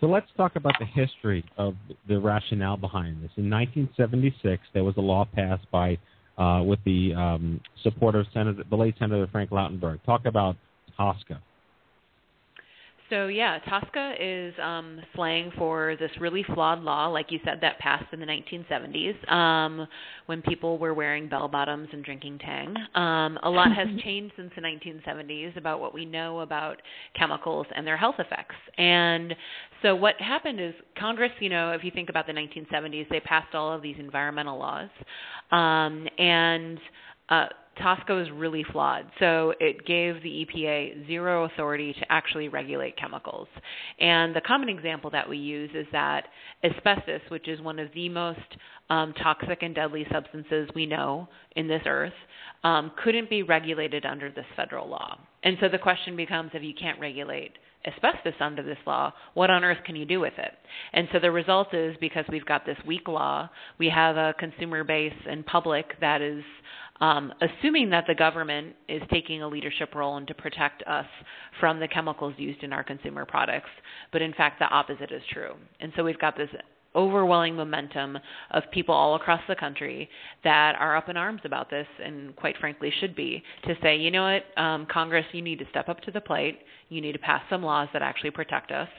So 0.00 0.06
let's 0.08 0.26
talk 0.36 0.56
about 0.56 0.74
the 0.80 0.86
history 0.86 1.44
of 1.56 1.74
the 2.08 2.18
rationale 2.18 2.76
behind 2.76 3.22
this. 3.22 3.30
In 3.36 3.48
1976, 3.48 4.60
there 4.74 4.82
was 4.82 4.94
a 4.96 5.00
law 5.00 5.24
passed 5.32 5.70
by, 5.70 5.96
uh, 6.38 6.62
with 6.64 6.80
the 6.84 7.14
um, 7.14 7.60
support 7.84 8.16
of 8.16 8.26
Senator, 8.34 8.64
the 8.68 8.76
late 8.76 8.96
Senator 8.98 9.28
Frank 9.30 9.50
Lautenberg. 9.50 10.02
Talk 10.04 10.24
about 10.24 10.56
TSCA. 10.98 11.38
So 13.12 13.26
yeah, 13.26 13.58
TSCA 13.68 14.14
is 14.18 14.54
um, 14.58 14.98
slang 15.14 15.52
for 15.58 15.96
this 16.00 16.10
really 16.18 16.42
flawed 16.54 16.80
law, 16.80 17.08
like 17.08 17.30
you 17.30 17.40
said, 17.44 17.58
that 17.60 17.78
passed 17.78 18.06
in 18.10 18.20
the 18.20 18.24
1970s 18.24 19.30
um, 19.30 19.86
when 20.24 20.40
people 20.40 20.78
were 20.78 20.94
wearing 20.94 21.28
bell 21.28 21.46
bottoms 21.46 21.88
and 21.92 22.02
drinking 22.02 22.38
Tang. 22.38 22.74
Um, 22.94 23.38
a 23.42 23.50
lot 23.50 23.68
has 23.76 23.86
changed 24.02 24.32
since 24.38 24.50
the 24.56 24.62
1970s 24.62 25.58
about 25.58 25.78
what 25.78 25.92
we 25.92 26.06
know 26.06 26.40
about 26.40 26.80
chemicals 27.14 27.66
and 27.76 27.86
their 27.86 27.98
health 27.98 28.14
effects. 28.18 28.54
And 28.78 29.34
so 29.82 29.94
what 29.94 30.18
happened 30.18 30.58
is 30.58 30.72
Congress, 30.98 31.32
you 31.38 31.50
know, 31.50 31.72
if 31.72 31.84
you 31.84 31.90
think 31.90 32.08
about 32.08 32.26
the 32.26 32.32
1970s, 32.32 33.10
they 33.10 33.20
passed 33.20 33.54
all 33.54 33.74
of 33.74 33.82
these 33.82 33.96
environmental 33.98 34.58
laws, 34.58 34.88
um, 35.50 36.08
and 36.18 36.78
uh, 37.28 37.46
TSCA 37.78 38.22
is 38.22 38.30
really 38.32 38.64
flawed. 38.70 39.06
So 39.18 39.54
it 39.60 39.86
gave 39.86 40.22
the 40.22 40.46
EPA 40.46 41.06
zero 41.06 41.44
authority 41.44 41.92
to 41.94 42.12
actually 42.12 42.48
regulate 42.48 42.96
chemicals. 42.96 43.48
And 43.98 44.34
the 44.34 44.40
common 44.40 44.68
example 44.68 45.10
that 45.10 45.28
we 45.28 45.38
use 45.38 45.70
is 45.74 45.86
that 45.92 46.26
asbestos, 46.62 47.22
which 47.28 47.48
is 47.48 47.60
one 47.60 47.78
of 47.78 47.88
the 47.94 48.08
most 48.08 48.40
um, 48.90 49.14
toxic 49.22 49.62
and 49.62 49.74
deadly 49.74 50.06
substances 50.12 50.68
we 50.74 50.86
know 50.86 51.28
in 51.56 51.66
this 51.66 51.82
earth, 51.86 52.12
um, 52.64 52.92
couldn't 53.02 53.30
be 53.30 53.42
regulated 53.42 54.04
under 54.04 54.30
this 54.30 54.44
federal 54.56 54.88
law. 54.88 55.18
And 55.42 55.56
so 55.60 55.68
the 55.68 55.78
question 55.78 56.16
becomes 56.16 56.50
if 56.54 56.62
you 56.62 56.74
can't 56.74 57.00
regulate 57.00 57.52
asbestos 57.84 58.34
under 58.40 58.62
this 58.62 58.78
law, 58.86 59.12
what 59.34 59.50
on 59.50 59.64
earth 59.64 59.78
can 59.84 59.96
you 59.96 60.04
do 60.04 60.20
with 60.20 60.34
it? 60.38 60.52
And 60.92 61.08
so 61.12 61.18
the 61.18 61.30
result 61.30 61.74
is 61.74 61.96
because 62.00 62.24
we've 62.28 62.46
got 62.46 62.64
this 62.64 62.76
weak 62.86 63.08
law, 63.08 63.48
we 63.78 63.88
have 63.88 64.16
a 64.16 64.34
consumer 64.38 64.84
base 64.84 65.12
and 65.28 65.44
public 65.44 65.98
that 66.00 66.22
is 66.22 66.44
um, 67.02 67.32
assuming 67.40 67.90
that 67.90 68.04
the 68.06 68.14
government 68.14 68.76
is 68.88 69.02
taking 69.10 69.42
a 69.42 69.48
leadership 69.48 69.92
role 69.94 70.16
and 70.18 70.26
to 70.28 70.34
protect 70.34 70.84
us 70.86 71.04
from 71.58 71.80
the 71.80 71.88
chemicals 71.88 72.32
used 72.38 72.62
in 72.62 72.72
our 72.72 72.84
consumer 72.84 73.26
products. 73.26 73.70
But 74.12 74.22
in 74.22 74.32
fact, 74.32 74.60
the 74.60 74.66
opposite 74.66 75.10
is 75.10 75.22
true. 75.32 75.54
And 75.80 75.92
so 75.96 76.04
we've 76.04 76.18
got 76.20 76.36
this 76.36 76.48
overwhelming 76.94 77.56
momentum 77.56 78.18
of 78.52 78.62
people 78.72 78.94
all 78.94 79.16
across 79.16 79.40
the 79.48 79.56
country 79.56 80.08
that 80.44 80.76
are 80.78 80.96
up 80.96 81.08
in 81.08 81.16
arms 81.16 81.40
about 81.44 81.70
this 81.70 81.86
and 82.04 82.36
quite 82.36 82.54
frankly 82.58 82.92
should 83.00 83.16
be 83.16 83.42
to 83.64 83.74
say 83.82 83.96
you 83.96 84.10
know 84.10 84.24
what 84.24 84.62
um, 84.62 84.86
congress 84.92 85.24
you 85.32 85.40
need 85.40 85.58
to 85.58 85.64
step 85.70 85.88
up 85.88 85.98
to 86.02 86.10
the 86.10 86.20
plate 86.20 86.58
you 86.90 87.00
need 87.00 87.12
to 87.12 87.18
pass 87.18 87.40
some 87.48 87.62
laws 87.62 87.88
that 87.94 88.02
actually 88.02 88.30
protect 88.30 88.70
us 88.70 88.90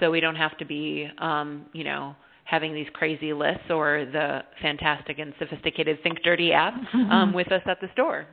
so 0.00 0.10
we 0.10 0.18
don't 0.18 0.34
have 0.34 0.58
to 0.58 0.64
be 0.64 1.08
um, 1.18 1.66
you 1.72 1.84
know 1.84 2.16
having 2.46 2.72
these 2.72 2.86
crazy 2.92 3.32
lists 3.32 3.70
or 3.70 4.06
the 4.12 4.42
fantastic 4.62 5.18
and 5.18 5.34
sophisticated 5.38 5.98
Think 6.02 6.22
Dirty 6.22 6.52
app 6.52 6.74
um, 6.94 7.32
with 7.34 7.50
us 7.52 7.62
at 7.66 7.80
the 7.80 7.88
store. 7.92 8.26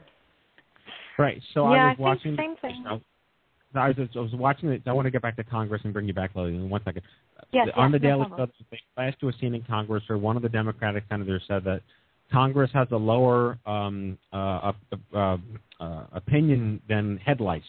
Right. 1.17 1.41
So 1.53 1.71
yeah, 1.73 1.85
I 1.85 1.87
was 1.89 1.95
I 1.97 2.01
watching. 2.01 2.37
same 2.37 2.55
thing. 2.61 2.85
I 2.87 2.93
was, 3.87 3.97
I 4.15 4.19
was 4.19 4.31
watching 4.33 4.69
it. 4.69 4.83
I 4.85 4.93
want 4.93 5.07
to 5.07 5.11
get 5.11 5.23
back 5.23 5.35
to 5.37 5.43
Congress 5.43 5.81
and 5.83 5.91
bring 5.91 6.07
you 6.07 6.13
back, 6.13 6.35
Lily, 6.35 6.55
in 6.55 6.69
one 6.69 6.81
second. 6.85 7.01
Yes, 7.51 7.69
On 7.75 7.91
yes, 7.91 7.99
the 7.99 8.07
no 8.07 8.15
Daily 8.15 8.25
problem. 8.27 8.51
Show, 8.71 8.77
last 8.97 9.19
to 9.19 9.29
a 9.29 9.33
scene 9.33 9.55
in 9.55 9.63
Congress, 9.63 10.03
where 10.07 10.17
one 10.17 10.35
of 10.35 10.43
the 10.43 10.49
Democratic 10.49 11.03
senators 11.09 11.41
said 11.47 11.63
that 11.65 11.81
Congress 12.31 12.69
has 12.73 12.87
a 12.91 12.95
lower 12.95 13.57
um, 13.65 14.17
uh, 14.31 14.73
uh, 15.15 15.37
uh, 15.79 16.03
opinion 16.13 16.81
than 16.87 17.17
headlights, 17.17 17.65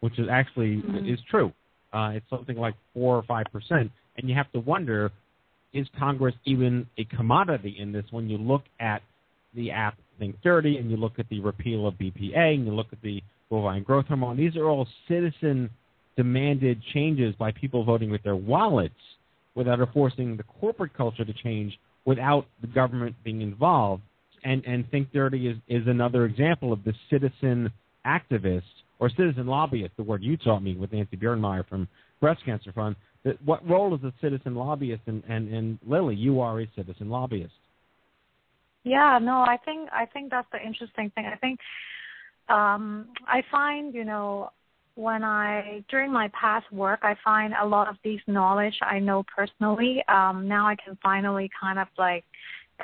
which 0.00 0.18
is 0.18 0.28
actually 0.30 0.82
Mhm. 0.82 1.10
is 1.12 1.20
true. 1.30 1.52
Uh, 1.92 2.12
it's 2.14 2.28
something 2.28 2.56
like 2.56 2.74
four 2.92 3.16
or 3.16 3.22
five 3.22 3.46
percent, 3.52 3.90
and 4.16 4.28
you 4.28 4.34
have 4.34 4.50
to 4.52 4.60
wonder: 4.60 5.10
Is 5.72 5.86
Congress 5.98 6.34
even 6.44 6.86
a 6.98 7.04
commodity 7.04 7.76
in 7.78 7.92
this? 7.92 8.04
When 8.10 8.28
you 8.28 8.38
look 8.38 8.62
at 8.80 9.02
the 9.54 9.70
app 9.70 9.96
Think 10.18 10.36
Dirty, 10.42 10.78
and 10.78 10.90
you 10.90 10.96
look 10.96 11.18
at 11.18 11.28
the 11.28 11.40
repeal 11.40 11.86
of 11.86 11.94
BPA, 11.94 12.54
and 12.54 12.66
you 12.66 12.74
look 12.74 12.86
at 12.92 13.02
the 13.02 13.22
bovine 13.50 13.82
growth 13.82 14.06
hormone, 14.06 14.36
these 14.36 14.56
are 14.56 14.66
all 14.66 14.86
citizen 15.08 15.68
demanded 16.16 16.80
changes 16.94 17.34
by 17.38 17.52
people 17.52 17.84
voting 17.84 18.10
with 18.10 18.22
their 18.22 18.36
wallets 18.36 18.94
without 19.54 19.78
forcing 19.92 20.36
the 20.36 20.42
corporate 20.60 20.94
culture 20.94 21.24
to 21.24 21.32
change 21.32 21.78
without 22.04 22.46
the 22.60 22.66
government 22.66 23.14
being 23.24 23.42
involved. 23.42 24.02
And 24.44 24.64
and 24.64 24.88
Think 24.90 25.12
Dirty 25.12 25.48
is, 25.48 25.56
is 25.68 25.86
another 25.86 26.24
example 26.24 26.72
of 26.72 26.84
the 26.84 26.94
citizen 27.10 27.70
activist 28.06 28.62
or 28.98 29.10
citizen 29.10 29.46
lobbyist, 29.46 29.92
the 29.96 30.02
word 30.02 30.22
you 30.22 30.36
taught 30.36 30.62
me 30.62 30.74
with 30.74 30.92
Nancy 30.92 31.16
Buermeyer 31.16 31.66
from 31.68 31.88
Breast 32.20 32.44
Cancer 32.44 32.72
Fund. 32.72 32.96
What 33.44 33.68
role 33.68 33.94
is 33.94 34.02
a 34.04 34.12
citizen 34.20 34.54
lobbyist? 34.54 35.02
And, 35.06 35.22
and, 35.28 35.52
and 35.52 35.78
Lily, 35.86 36.14
you 36.14 36.40
are 36.40 36.60
a 36.60 36.68
citizen 36.76 37.08
lobbyist. 37.10 37.52
Yeah, 38.84 39.18
no, 39.20 39.40
I 39.40 39.58
think 39.64 39.88
I 39.92 40.06
think 40.06 40.30
that's 40.30 40.46
the 40.52 40.64
interesting 40.64 41.10
thing. 41.16 41.26
I 41.26 41.36
think 41.36 41.58
um 42.48 43.08
I 43.26 43.42
find, 43.50 43.92
you 43.92 44.04
know, 44.04 44.50
when 44.94 45.24
I 45.24 45.84
during 45.88 46.12
my 46.12 46.28
past 46.28 46.70
work 46.72 47.00
I 47.02 47.16
find 47.24 47.52
a 47.60 47.66
lot 47.66 47.88
of 47.88 47.96
these 48.04 48.20
knowledge 48.28 48.78
I 48.82 49.00
know 49.00 49.24
personally. 49.34 50.04
Um 50.08 50.46
now 50.46 50.68
I 50.68 50.76
can 50.76 50.96
finally 51.02 51.50
kind 51.60 51.80
of 51.80 51.88
like 51.98 52.24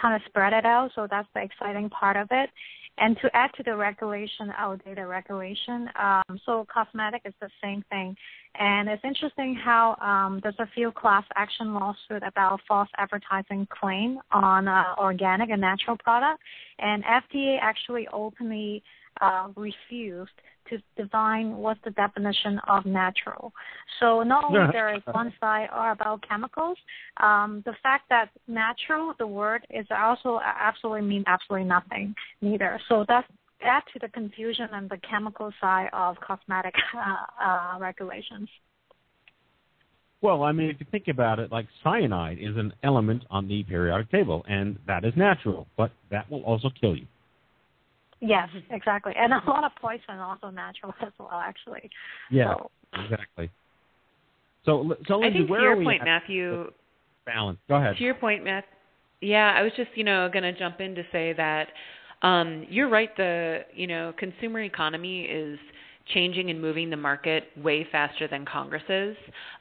kind 0.00 0.16
of 0.16 0.22
spread 0.26 0.52
it 0.52 0.64
out, 0.64 0.90
so 0.94 1.06
that's 1.08 1.28
the 1.34 1.42
exciting 1.42 1.88
part 1.90 2.16
of 2.16 2.26
it. 2.32 2.50
And 2.98 3.16
to 3.22 3.30
add 3.34 3.50
to 3.56 3.62
the 3.62 3.74
regulation, 3.74 4.52
outdated 4.56 5.06
regulation, 5.06 5.88
um, 5.98 6.38
so 6.44 6.66
cosmetic 6.72 7.22
is 7.24 7.32
the 7.40 7.48
same 7.62 7.82
thing. 7.90 8.14
And 8.58 8.88
it's 8.88 9.02
interesting 9.02 9.54
how 9.54 9.96
um, 10.00 10.40
there's 10.42 10.58
a 10.58 10.68
few 10.74 10.92
class 10.92 11.24
action 11.34 11.72
lawsuit 11.72 12.22
about 12.22 12.60
false 12.68 12.88
advertising 12.98 13.66
claim 13.70 14.18
on 14.30 14.68
uh, 14.68 14.94
organic 14.98 15.48
and 15.48 15.60
natural 15.60 15.96
product, 15.96 16.40
and 16.78 17.02
FDA 17.04 17.58
actually 17.62 18.06
openly 18.12 18.82
uh, 19.20 19.48
refused 19.56 20.32
to 20.70 20.78
define 20.96 21.56
what's 21.56 21.80
the 21.84 21.90
definition 21.90 22.60
of 22.68 22.86
natural. 22.86 23.52
So 24.00 24.22
not 24.22 24.44
only 24.44 24.60
there 24.72 24.94
is 24.94 25.02
one 25.10 25.32
side 25.40 25.68
are 25.70 25.92
about 25.92 26.24
chemicals, 26.28 26.78
um, 27.18 27.62
the 27.66 27.74
fact 27.82 28.08
that 28.10 28.30
natural, 28.46 29.14
the 29.18 29.26
word, 29.26 29.66
is 29.70 29.86
also 29.90 30.40
absolutely 30.42 31.02
mean 31.02 31.24
absolutely 31.26 31.68
nothing 31.68 32.14
neither. 32.40 32.80
So 32.88 33.04
that's 33.06 33.26
add 33.64 33.82
to 33.92 33.98
the 34.00 34.08
confusion 34.08 34.68
and 34.72 34.90
the 34.90 34.98
chemical 35.08 35.52
side 35.60 35.88
of 35.92 36.16
cosmetic 36.20 36.74
uh, 36.96 37.44
uh, 37.44 37.78
regulations. 37.78 38.48
Well, 40.20 40.44
I 40.44 40.52
mean, 40.52 40.70
if 40.70 40.76
you 40.78 40.86
think 40.90 41.08
about 41.08 41.40
it, 41.40 41.50
like 41.50 41.66
cyanide 41.82 42.38
is 42.38 42.56
an 42.56 42.72
element 42.84 43.24
on 43.28 43.48
the 43.48 43.64
periodic 43.64 44.10
table, 44.10 44.44
and 44.48 44.78
that 44.86 45.04
is 45.04 45.12
natural, 45.16 45.66
but 45.76 45.90
that 46.10 46.30
will 46.30 46.42
also 46.42 46.70
kill 46.80 46.96
you. 46.96 47.06
Yes, 48.22 48.48
exactly. 48.70 49.12
And 49.16 49.32
a 49.32 49.42
lot 49.50 49.64
of 49.64 49.72
poison 49.80 50.20
also 50.20 50.48
natural 50.50 50.94
as 51.02 51.12
well, 51.18 51.42
actually. 51.44 51.90
Yeah, 52.30 52.54
So, 52.54 52.70
exactly. 53.02 53.50
So, 54.64 54.94
so 55.08 55.14
I 55.14 55.26
Lindsay, 55.26 55.38
think 55.40 55.48
to 55.48 55.54
your 55.54 55.72
are 55.72 55.82
point, 55.82 56.02
at 56.02 56.04
Matthew, 56.04 56.70
balance? 57.26 57.58
Go 57.68 57.74
ahead. 57.74 57.96
To 57.96 58.04
your 58.04 58.14
point, 58.14 58.44
Matt. 58.44 58.64
Yeah, 59.20 59.52
I 59.56 59.62
was 59.62 59.72
just 59.76 59.90
you 59.96 60.04
know 60.04 60.28
going 60.32 60.44
to 60.44 60.56
jump 60.56 60.80
in 60.80 60.94
to 60.94 61.02
say 61.10 61.32
that 61.32 61.68
um, 62.22 62.64
you're 62.70 62.88
right. 62.88 63.14
The 63.16 63.64
you 63.74 63.88
know 63.88 64.12
consumer 64.16 64.60
economy 64.60 65.22
is 65.22 65.58
changing 66.12 66.50
and 66.50 66.60
moving 66.60 66.90
the 66.90 66.96
market 66.96 67.44
way 67.56 67.86
faster 67.90 68.28
than 68.28 68.44
Congress 68.44 68.82
is. 68.88 69.16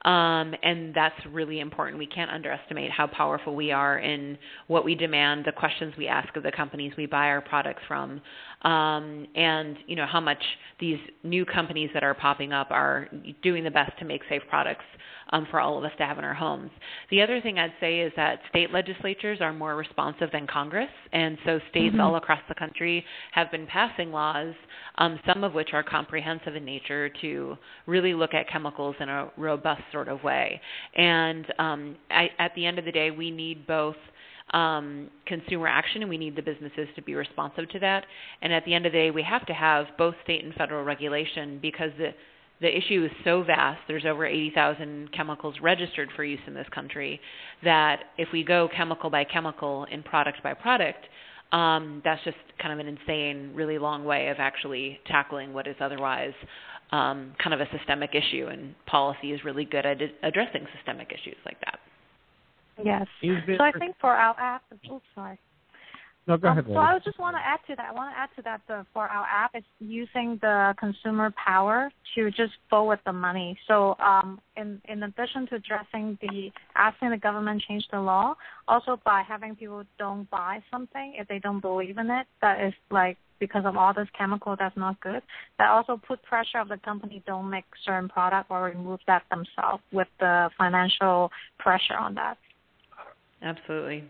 Um, 0.06 0.54
and 0.64 0.94
that's 0.94 1.16
really 1.30 1.60
important. 1.60 1.98
We 1.98 2.08
can't 2.08 2.32
underestimate 2.32 2.92
how 2.92 3.08
powerful 3.08 3.56
we 3.56 3.72
are 3.72 4.00
in 4.00 4.38
what 4.68 4.84
we 4.84 4.96
demand, 4.96 5.46
the 5.46 5.52
questions 5.52 5.94
we 5.98 6.08
ask 6.08 6.36
of 6.36 6.44
the 6.44 6.52
companies 6.52 6.94
we 6.98 7.06
buy 7.06 7.28
our 7.28 7.42
products 7.42 7.84
from, 7.88 8.22
um, 8.64 9.28
and 9.36 9.78
you 9.88 9.96
know 9.96 10.06
how 10.06 10.20
much 10.20 10.42
these 10.80 11.00
new 11.24 11.46
companies 11.46 11.90
that 11.94 12.04
are 12.04 12.14
popping 12.14 12.54
up 12.54 12.68
are 12.72 13.08
doing 13.42 13.64
the 13.64 13.72
best 13.72 13.98
to 14.00 14.06
make 14.06 14.22
safe 14.30 14.42
products 14.50 14.86
um, 15.32 15.48
for 15.50 15.60
all 15.60 15.78
of 15.78 15.84
us 15.84 15.92
to 15.98 16.06
have 16.06 16.18
in 16.18 16.26
our 16.26 16.34
homes. 16.34 16.72
The 17.10 17.22
other 17.22 17.42
thing 17.42 17.58
I'd 17.58 17.74
say 17.80 18.00
is 18.00 18.12
that 18.16 18.40
state 18.50 18.72
legislatures 18.72 19.40
are 19.42 19.54
more 19.54 19.76
responsive 19.76 20.30
than 20.32 20.46
Congress, 20.48 20.90
and 21.14 21.38
so 21.46 21.60
states 21.70 21.96
Mhm. 21.96 22.02
all 22.04 22.16
across 22.18 22.42
the 22.48 22.56
country 22.56 23.06
have 23.32 23.50
been 23.52 23.66
passing 23.68 24.12
laws, 24.12 24.54
um, 24.98 25.20
some 25.26 25.44
of 25.44 25.54
which 25.54 25.74
are 25.74 25.84
comprehensive 25.84 26.56
in 26.56 26.66
nature, 26.66 27.10
to 27.22 27.58
really 27.86 28.14
look 28.14 28.34
at 28.34 28.48
chemicals 28.48 28.96
in 29.00 29.10
a 29.10 29.30
robust 29.38 29.84
sort 29.92 30.08
of 30.08 30.24
way. 30.24 30.60
And 30.96 31.52
um, 31.60 31.96
I, 32.10 32.32
at 32.40 32.54
the 32.56 32.66
end 32.66 32.78
of 32.80 32.86
the 32.86 32.92
day, 32.92 33.12
we 33.12 33.32
need 33.32 33.66
both 33.68 33.98
um, 34.52 35.10
consumer 35.26 35.68
action 35.68 36.02
and 36.02 36.10
we 36.10 36.18
need 36.18 36.36
the 36.36 36.42
businesses 36.42 36.88
to 36.96 37.02
be 37.02 37.16
responsive 37.16 37.70
to 37.70 37.80
that. 37.80 38.06
And 38.42 38.52
at 38.52 38.66
the 38.66 38.74
end 38.74 38.86
of 38.86 38.92
the 38.92 38.98
day, 38.98 39.12
we 39.12 39.24
have 39.24 39.46
to 39.48 39.54
have 39.54 39.86
both 39.98 40.16
state 40.24 40.44
and 40.44 40.54
federal 40.54 40.84
regulation 40.84 41.60
because 41.62 41.92
the 41.98 42.12
the 42.62 42.78
issue 42.78 43.04
is 43.04 43.12
so 43.24 43.42
vast. 43.42 43.82
There's 43.88 44.06
over 44.06 44.24
80,000 44.26 45.12
chemicals 45.14 45.56
registered 45.62 46.10
for 46.16 46.24
use 46.24 46.40
in 46.46 46.54
this 46.54 46.68
country 46.72 47.20
that 47.64 48.04
if 48.20 48.30
we 48.32 48.44
go 48.44 48.70
chemical 48.76 49.10
by 49.10 49.24
chemical 49.24 49.88
and 49.92 50.06
product 50.06 50.44
by 50.44 50.54
product, 50.54 51.04
um, 51.52 52.02
that's 52.06 52.24
just 52.24 52.38
kind 52.62 52.72
of 52.72 52.80
an 52.80 52.88
insane, 52.88 53.52
really 53.56 53.80
long 53.80 54.06
way 54.06 54.30
of 54.30 54.38
actually 54.40 55.00
tackling 55.08 55.54
what 55.54 55.68
is 55.68 55.76
otherwise 55.82 56.34
um, 56.92 57.34
kind 57.44 57.54
of 57.54 57.62
a 57.62 57.68
systemic 57.76 58.12
issue. 58.14 58.48
And 58.48 58.76
policy 58.86 59.32
is 59.32 59.44
really 59.44 59.66
good 59.66 59.86
at 59.86 59.98
addressing 60.22 60.68
systemic 60.76 61.12
issues 61.12 61.38
like 61.46 61.60
that. 61.62 61.80
Yes. 62.84 63.08
So 63.22 63.64
I 63.64 63.72
think 63.78 63.96
for 64.00 64.12
our 64.12 64.40
app, 64.40 64.64
oops, 64.92 65.06
sorry. 65.16 65.40
No, 66.28 66.38
go 66.38 66.50
Um, 66.50 66.58
ahead. 66.60 66.66
so. 66.68 66.78
I 66.78 67.00
just 67.00 67.18
want 67.18 67.36
to 67.36 67.42
add 67.42 67.60
to 67.68 67.76
that. 67.76 67.90
I 67.90 67.94
want 67.94 68.14
to 68.14 68.20
add 68.20 68.30
to 68.36 68.42
that 68.44 68.62
the, 68.68 68.86
for 68.94 69.08
our 69.08 69.26
app, 69.26 69.52
it's 69.56 69.66
using 69.80 70.38
the 70.42 70.76
consumer 70.80 71.32
power 71.32 71.92
to 72.14 72.30
just 72.32 72.54
forward 72.70 73.00
the 73.06 73.14
money. 73.14 73.58
So 73.68 73.96
um, 74.00 74.40
in 74.56 74.80
in 74.86 75.04
addition 75.04 75.48
to 75.48 75.56
addressing 75.56 76.20
the 76.22 76.52
asking 76.76 77.10
the 77.10 77.18
government 77.18 77.64
change 77.68 77.88
the 77.92 78.00
law, 78.00 78.36
also 78.68 79.00
by 79.04 79.24
having 79.24 79.56
people 79.56 79.84
don't 79.98 80.30
buy 80.30 80.62
something 80.70 81.16
if 81.18 81.28
they 81.28 81.40
don't 81.40 81.60
believe 81.60 81.98
in 81.98 82.12
it, 82.12 82.28
that 82.42 82.62
is 82.62 82.74
like 82.92 83.18
because 83.40 83.66
of 83.66 83.76
all 83.76 83.92
this 83.92 84.08
chemical 84.16 84.56
that's 84.56 84.78
not 84.78 85.00
good. 85.02 85.24
That 85.58 85.70
also 85.70 86.00
put 86.08 86.22
pressure 86.22 86.60
of 86.60 86.70
the 86.70 86.78
company 86.78 87.24
don't 87.26 87.50
make 87.50 87.66
certain 87.84 88.08
product 88.08 88.52
or 88.52 88.64
remove 88.66 89.00
that 89.08 89.24
themselves 89.32 89.82
with 89.92 90.08
the 90.20 90.52
financial 90.58 91.32
pressure 91.58 91.98
on 91.98 92.14
that. 92.16 92.38
Absolutely. 93.42 94.04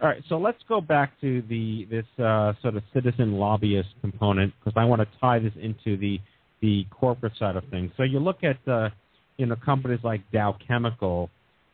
All 0.00 0.08
right, 0.08 0.22
so 0.28 0.38
let's 0.38 0.58
go 0.68 0.80
back 0.80 1.20
to 1.20 1.42
the 1.48 1.86
this 1.90 2.06
uh, 2.24 2.54
sort 2.62 2.76
of 2.76 2.82
citizen 2.94 3.32
lobbyist 3.32 3.88
component 4.00 4.54
because 4.58 4.72
I 4.76 4.84
want 4.84 5.02
to 5.02 5.08
tie 5.20 5.38
this 5.38 5.52
into 5.60 5.96
the 5.96 6.18
the 6.62 6.86
corporate 6.90 7.32
side 7.38 7.56
of 7.56 7.64
things. 7.70 7.90
So 7.96 8.04
you 8.04 8.18
look 8.18 8.38
at 8.42 8.56
uh, 8.70 8.90
you 9.36 9.46
know 9.46 9.56
companies 9.56 10.00
like 10.02 10.22
Dow 10.32 10.56
Chemical, 10.66 11.28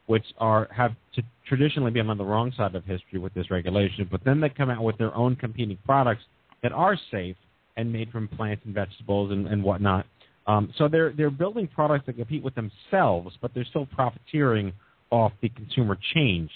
which 0.07 0.24
are 0.39 0.68
have 0.74 0.93
t- 1.14 1.22
traditionally 1.47 1.91
been 1.93 2.11
on 2.11 2.18
the 2.18 2.24
wrong 2.24 2.53
side 2.57 2.74
of 2.74 2.85
history 2.85 3.18
with 3.20 3.35
this 3.35 3.51
regulation, 3.51 4.09
but 4.11 4.22
then 4.24 4.41
they 4.41 4.49
come 4.49 4.70
out 4.70 4.83
with 4.83 4.99
their 4.99 5.14
own 5.14 5.37
competing 5.37 5.79
products 5.85 6.22
that 6.62 6.72
are 6.72 6.99
safe 7.12 7.37
and 7.77 7.93
made 7.93 8.11
from 8.11 8.27
plants 8.29 8.62
and 8.64 8.74
vegetables 8.74 9.31
and, 9.31 9.47
and 9.47 9.62
whatnot. 9.62 10.07
Um, 10.47 10.72
so 10.79 10.89
they're 10.89 11.12
they're 11.12 11.31
building 11.31 11.68
products 11.68 12.07
that 12.07 12.16
compete 12.16 12.43
with 12.43 12.55
themselves, 12.55 13.37
but 13.41 13.53
they're 13.55 13.64
still 13.64 13.87
profiteering 13.87 14.72
off 15.11 15.32
the 15.40 15.48
consumer 15.50 15.96
change. 16.14 16.50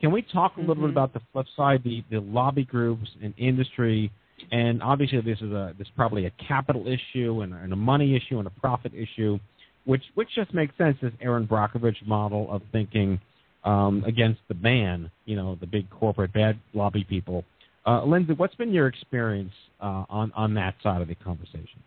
Can 0.00 0.12
we 0.12 0.22
talk 0.22 0.56
a 0.56 0.60
little 0.60 0.76
Mhm. 0.76 0.80
bit 0.82 0.90
about 0.90 1.12
the 1.14 1.20
flip 1.32 1.46
side, 1.56 1.82
the, 1.82 2.04
the 2.10 2.20
lobby 2.20 2.64
groups 2.64 3.08
and 3.22 3.32
industry? 3.38 4.10
And 4.52 4.82
obviously, 4.82 5.20
this 5.22 5.40
is 5.40 5.50
a 5.50 5.74
this 5.78 5.86
is 5.86 5.92
probably 5.96 6.26
a 6.26 6.30
capital 6.30 6.86
issue 6.86 7.40
and, 7.40 7.54
and 7.54 7.72
a 7.72 7.76
money 7.76 8.14
issue 8.14 8.38
and 8.38 8.46
a 8.46 8.50
profit 8.50 8.92
issue, 8.94 9.38
which 9.86 10.02
which 10.14 10.28
just 10.34 10.52
makes 10.52 10.76
sense. 10.76 10.98
This 11.00 11.12
Erin 11.20 11.46
Brockovich 11.46 12.06
model 12.06 12.50
of 12.50 12.62
thinking 12.70 13.18
um, 13.64 14.04
against 14.06 14.40
the 14.48 14.54
man, 14.54 15.10
you 15.24 15.36
know, 15.36 15.56
the 15.58 15.66
big 15.66 15.88
corporate 15.90 16.32
bad 16.32 16.58
lobby 16.74 17.04
people. 17.04 17.44
Uh, 17.86 18.04
Lindsay, 18.04 18.34
what's 18.34 18.54
been 18.56 18.72
your 18.72 18.88
experience 18.88 19.52
uh, 19.80 20.04
on 20.10 20.32
on 20.36 20.52
that 20.54 20.74
side 20.82 21.00
of 21.00 21.08
the 21.08 21.14
conversation? 21.14 21.82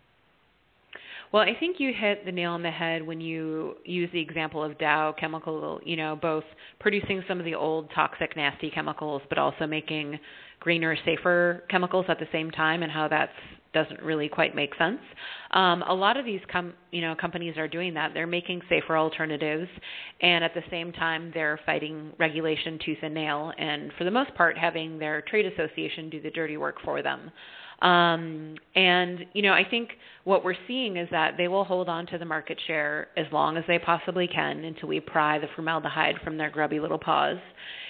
Well, 1.31 1.43
I 1.43 1.53
think 1.59 1.79
you 1.79 1.93
hit 1.93 2.25
the 2.25 2.31
nail 2.31 2.51
on 2.51 2.63
the 2.63 2.71
head 2.71 3.05
when 3.05 3.21
you 3.21 3.75
use 3.85 4.09
the 4.11 4.19
example 4.19 4.63
of 4.63 4.79
Dow 4.79 5.13
Chemical, 5.19 5.79
you 5.83 5.95
know, 5.95 6.17
both 6.19 6.43
producing 6.79 7.23
some 7.27 7.37
of 7.37 7.45
the 7.45 7.53
old 7.53 7.89
toxic, 7.93 8.35
nasty 8.35 8.71
chemicals, 8.71 9.21
but 9.29 9.37
also 9.37 9.67
making 9.67 10.19
greener, 10.59 10.97
safer 11.05 11.63
chemicals 11.69 12.05
at 12.09 12.17
the 12.17 12.27
same 12.31 12.49
time, 12.49 12.81
and 12.81 12.91
how 12.91 13.07
that 13.09 13.29
doesn't 13.73 14.01
really 14.01 14.27
quite 14.27 14.55
make 14.55 14.73
sense. 14.75 14.99
Um, 15.51 15.83
a 15.83 15.93
lot 15.93 16.17
of 16.17 16.25
these 16.25 16.41
com- 16.51 16.73
you 16.91 17.01
know 17.01 17.13
companies 17.13 17.57
are 17.57 17.67
doing 17.67 17.93
that. 17.93 18.15
They're 18.15 18.25
making 18.25 18.61
safer 18.67 18.97
alternatives, 18.97 19.69
and 20.21 20.43
at 20.43 20.55
the 20.55 20.63
same 20.71 20.91
time, 20.91 21.29
they're 21.35 21.59
fighting 21.63 22.11
regulation 22.17 22.79
tooth 22.83 22.97
and 23.03 23.13
nail, 23.13 23.53
and 23.59 23.91
for 23.99 24.03
the 24.03 24.11
most 24.11 24.33
part, 24.33 24.57
having 24.57 24.97
their 24.97 25.21
trade 25.21 25.45
association 25.45 26.09
do 26.09 26.19
the 26.21 26.31
dirty 26.31 26.57
work 26.57 26.77
for 26.83 27.03
them. 27.03 27.31
Um, 27.81 28.55
and 28.75 29.25
you 29.33 29.41
know, 29.41 29.53
I 29.53 29.63
think 29.69 29.91
what 30.25 30.43
we're 30.43 30.55
seeing 30.67 30.97
is 30.97 31.07
that 31.11 31.35
they 31.37 31.47
will 31.47 31.63
hold 31.63 31.87
on 31.89 32.05
to 32.07 32.17
the 32.17 32.25
market 32.25 32.59
share 32.67 33.07
as 33.17 33.25
long 33.31 33.57
as 33.57 33.63
they 33.67 33.79
possibly 33.79 34.27
can 34.27 34.63
until 34.65 34.89
we 34.89 34.99
pry 34.99 35.39
the 35.39 35.47
formaldehyde 35.55 36.15
from 36.23 36.37
their 36.37 36.49
grubby 36.49 36.79
little 36.79 36.99
paws, 36.99 37.37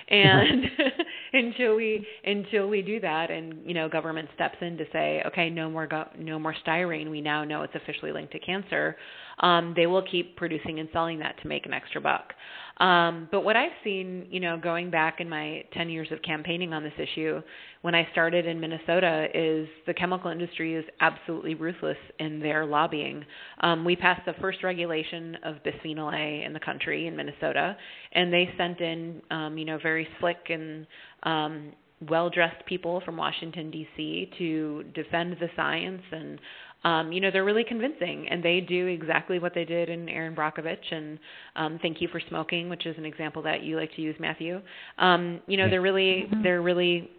and 0.10 0.66
until 1.34 1.76
we 1.76 2.06
until 2.24 2.68
we 2.68 2.82
do 2.82 3.00
that, 3.00 3.30
and 3.32 3.66
you 3.66 3.74
know, 3.74 3.88
government 3.88 4.30
steps 4.36 4.58
in 4.62 4.78
to 4.78 4.86
say, 4.92 5.22
okay, 5.28 5.50
no 5.50 5.70
more 5.70 5.88
go- 5.88 6.10
no 6.18 6.40
more 6.40 6.56
styrene. 6.66 7.10
We 7.10 7.22
now 7.22 7.44
know 7.44 7.62
it's 7.62 7.76
officially 7.76 8.12
linked 8.12 8.32
to 8.34 8.40
cancer. 8.40 8.96
Um, 9.40 9.74
they 9.76 9.88
will 9.88 10.04
keep 10.04 10.36
producing 10.36 10.80
and 10.80 10.90
selling 10.92 11.20
that 11.20 11.40
to 11.42 11.48
make 11.48 11.66
an 11.66 11.74
extra 11.74 12.02
buck. 12.02 12.34
Um, 12.80 13.28
but 13.30 13.42
what 13.42 13.58
I've 13.58 13.74
seen, 13.84 14.28
you 14.30 14.40
know, 14.40 14.58
going 14.58 14.90
back 14.90 15.20
in 15.20 15.28
my 15.28 15.64
10 15.74 15.90
years 15.90 16.08
of 16.12 16.22
campaigning 16.22 16.74
on 16.74 16.82
this 16.82 16.94
issue, 16.98 17.42
when 17.82 17.94
I 17.94 18.08
started 18.14 18.46
in 18.46 18.60
Minnesota, 18.60 19.28
is 19.34 19.68
the 19.86 19.94
chemical 19.94 20.32
industry 20.32 20.76
is 20.76 20.86
absolutely 21.02 21.56
ruthless 21.56 21.98
in 22.20 22.40
their 22.40 22.66
lobbying. 22.66 23.26
Um, 23.62 23.84
we 23.84 23.98
passed 23.98 24.26
the 24.26 24.34
first 24.40 24.64
regulation 24.64 25.38
of 25.44 25.56
bisphenol 25.66 26.14
A 26.14 26.46
in 26.46 26.54
the 26.54 26.60
country 26.60 27.08
in 27.08 27.18
Minnesota, 27.18 27.76
and 28.14 28.32
they 28.32 28.50
sent 28.58 28.80
in, 28.80 29.22
um, 29.30 29.58
you 29.58 29.66
know, 29.66 29.78
very 29.82 29.99
slick 30.20 30.50
and 30.50 30.88
um, 31.24 31.72
well-dressed 32.10 32.66
people 32.66 33.02
from 33.06 33.18
Washington 33.18 33.72
D.C. 33.72 34.32
to 34.38 34.84
defend 34.94 35.38
the 35.40 35.50
science 35.56 36.02
and 36.12 36.40
um, 36.84 37.12
you 37.12 37.20
know, 37.20 37.30
they're 37.30 37.44
really 37.44 37.66
convincing, 37.66 38.28
and 38.30 38.42
they 38.42 38.62
do 38.62 38.88
exactly 38.88 39.40
what 39.40 39.54
they 39.54 39.66
did 39.66 39.90
in 39.90 40.08
Erin 40.08 40.34
Brockovich. 40.34 40.92
And 40.92 41.20
um, 41.56 41.80
thank 41.82 42.02
you 42.02 42.08
for 42.08 42.22
smoking, 42.30 42.70
which 42.70 42.86
is 42.86 42.98
an 42.98 43.06
example 43.06 43.42
that 43.44 43.64
you 43.64 43.76
like 43.76 43.94
to 43.96 44.02
use, 44.02 44.16
Matthew. 44.20 44.62
Um, 44.98 45.42
you 45.46 45.58
know, 45.58 45.70
they're 45.70 45.82
really, 45.82 46.30
they're 46.42 46.62
really, 46.62 47.10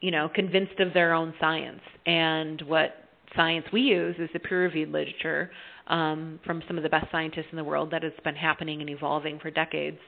you 0.00 0.10
know, 0.10 0.28
convinced 0.34 0.80
of 0.80 0.92
their 0.92 1.12
own 1.14 1.34
science. 1.38 1.80
And 2.04 2.60
what 2.62 2.96
science 3.36 3.66
we 3.72 3.82
use 3.82 4.16
is 4.18 4.28
the 4.32 4.40
peer-reviewed 4.40 4.90
literature 4.90 5.50
um, 5.88 6.40
from 6.44 6.62
some 6.66 6.76
of 6.76 6.82
the 6.82 6.88
best 6.88 7.06
scientists 7.10 7.46
in 7.50 7.56
the 7.56 7.64
world 7.64 7.90
that 7.90 8.02
has 8.02 8.12
been 8.24 8.34
happening 8.34 8.80
and 8.80 8.90
evolving 8.90 9.38
for 9.38 9.50
decades 9.50 9.98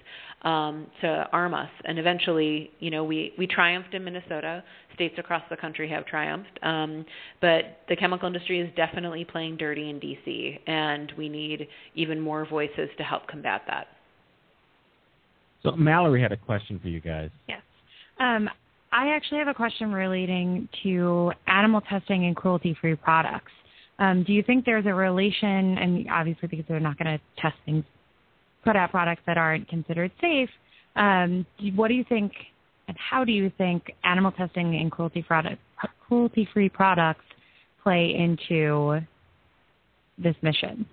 um, 0.43 0.87
to 1.01 1.26
arm 1.33 1.55
us. 1.55 1.70
And 1.85 1.99
eventually, 1.99 2.70
you 2.81 2.91
know, 2.91 3.05
we 3.05 3.33
we 3.39 3.47
triumphed 3.47 3.95
in 3.95 4.05
Minnesota. 4.05 4.62
States 4.95 5.14
across 5.16 5.45
the 5.49 5.57
country 5.57 5.89
have 5.89 6.05
triumphed, 6.07 6.59
um, 6.64 7.07
but 7.41 7.83
the 7.89 7.95
chemical 7.95 8.26
industry 8.26 8.59
is 8.59 8.68
definitely 8.74 9.24
playing 9.24 9.57
dirty 9.57 9.91
in 9.91 10.01
D.C. 10.01 10.59
And 10.66 11.12
we 11.16 11.29
need 11.29 11.68
even 11.95 12.18
more 12.18 12.45
voices 12.45 12.89
to 12.97 13.05
help 13.05 13.29
combat 13.29 13.62
that. 13.68 13.87
So 15.62 15.70
Mallory 15.76 16.20
had 16.20 16.33
a 16.33 16.37
question 16.37 16.81
for 16.81 16.89
you 16.89 17.01
guys. 17.01 17.31
Yes. 17.49 17.62
Um, 18.18 18.51
I 18.91 19.11
actually 19.11 19.39
have 19.39 19.47
a 19.47 19.55
question 19.55 19.93
relating 19.93 20.68
to 20.83 21.31
animal 21.47 21.81
testing 21.83 22.26
and 22.26 22.35
cruelty-free 22.35 22.97
products. 22.97 23.53
Um, 23.99 24.22
do 24.22 24.32
you 24.32 24.42
think 24.42 24.64
there's 24.64 24.86
a 24.86 24.94
relation, 24.94 25.78
and 25.78 26.09
obviously 26.11 26.49
because 26.49 26.64
they're 26.68 26.80
not 26.80 26.99
going 26.99 27.18
to 27.18 27.42
test 27.42 27.57
things, 27.64 27.84
put 28.64 28.76
out 28.76 28.90
products 28.90 29.22
that 29.26 29.36
aren't 29.36 29.68
considered 29.68 30.12
safe, 30.20 30.51
um, 30.96 31.44
do- 31.59 31.72
what 31.74 31.88
do 31.88 31.94
you 31.94 32.05
think, 32.09 32.32
and 32.86 32.96
how 32.99 33.24
do 33.24 33.32
you 33.32 33.51
think 33.59 33.92
animal 34.05 34.32
testing 34.32 34.76
and 34.76 34.90
cruelty 34.92 35.22
product, 35.22 35.61
cruelty-free 36.07 36.68
products 36.68 37.24
play 37.82 38.14
into 38.14 39.01
this 40.16 40.36
mission? 40.42 40.86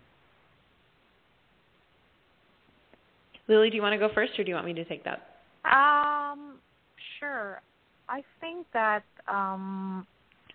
Lily, 3.47 3.69
do 3.69 3.75
you 3.75 3.81
want 3.81 3.93
to 3.93 3.99
go 3.99 4.11
first, 4.13 4.37
or 4.39 4.43
do 4.43 4.49
you 4.49 4.55
want 4.55 4.65
me 4.65 4.73
to 4.73 4.85
take 4.85 5.03
that? 5.03 5.27
Um, 5.65 6.55
sure. 7.19 7.61
I 8.09 8.23
think 8.41 8.65
that 8.73 9.03
um, 9.27 10.05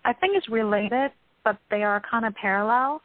I 0.05 0.12
think 0.12 0.36
it's 0.36 0.48
related 0.48 1.12
but 1.45 1.59
they 1.70 1.82
are 1.82 2.03
kind 2.09 2.24
of 2.24 2.34
parallel. 2.34 3.03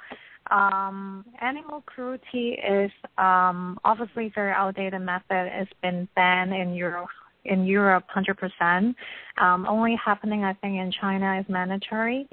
Um, 0.52 1.26
animal 1.42 1.82
cruelty 1.86 2.58
is 2.68 2.92
um, 3.18 3.80
obviously 3.84 4.32
very 4.36 4.52
outdated 4.52 5.02
method. 5.02 5.50
It's 5.52 5.72
been 5.82 6.08
banned 6.16 6.54
in 6.54 6.76
Europe 6.76 7.10
in 7.46 7.66
Europe 7.66 8.06
100%. 8.16 8.96
Um, 9.38 9.66
only 9.68 9.96
happening, 10.04 10.44
I 10.44 10.54
think, 10.54 10.80
in 10.80 10.92
China 11.00 11.40
is 11.40 11.46
mandatory. 11.48 12.28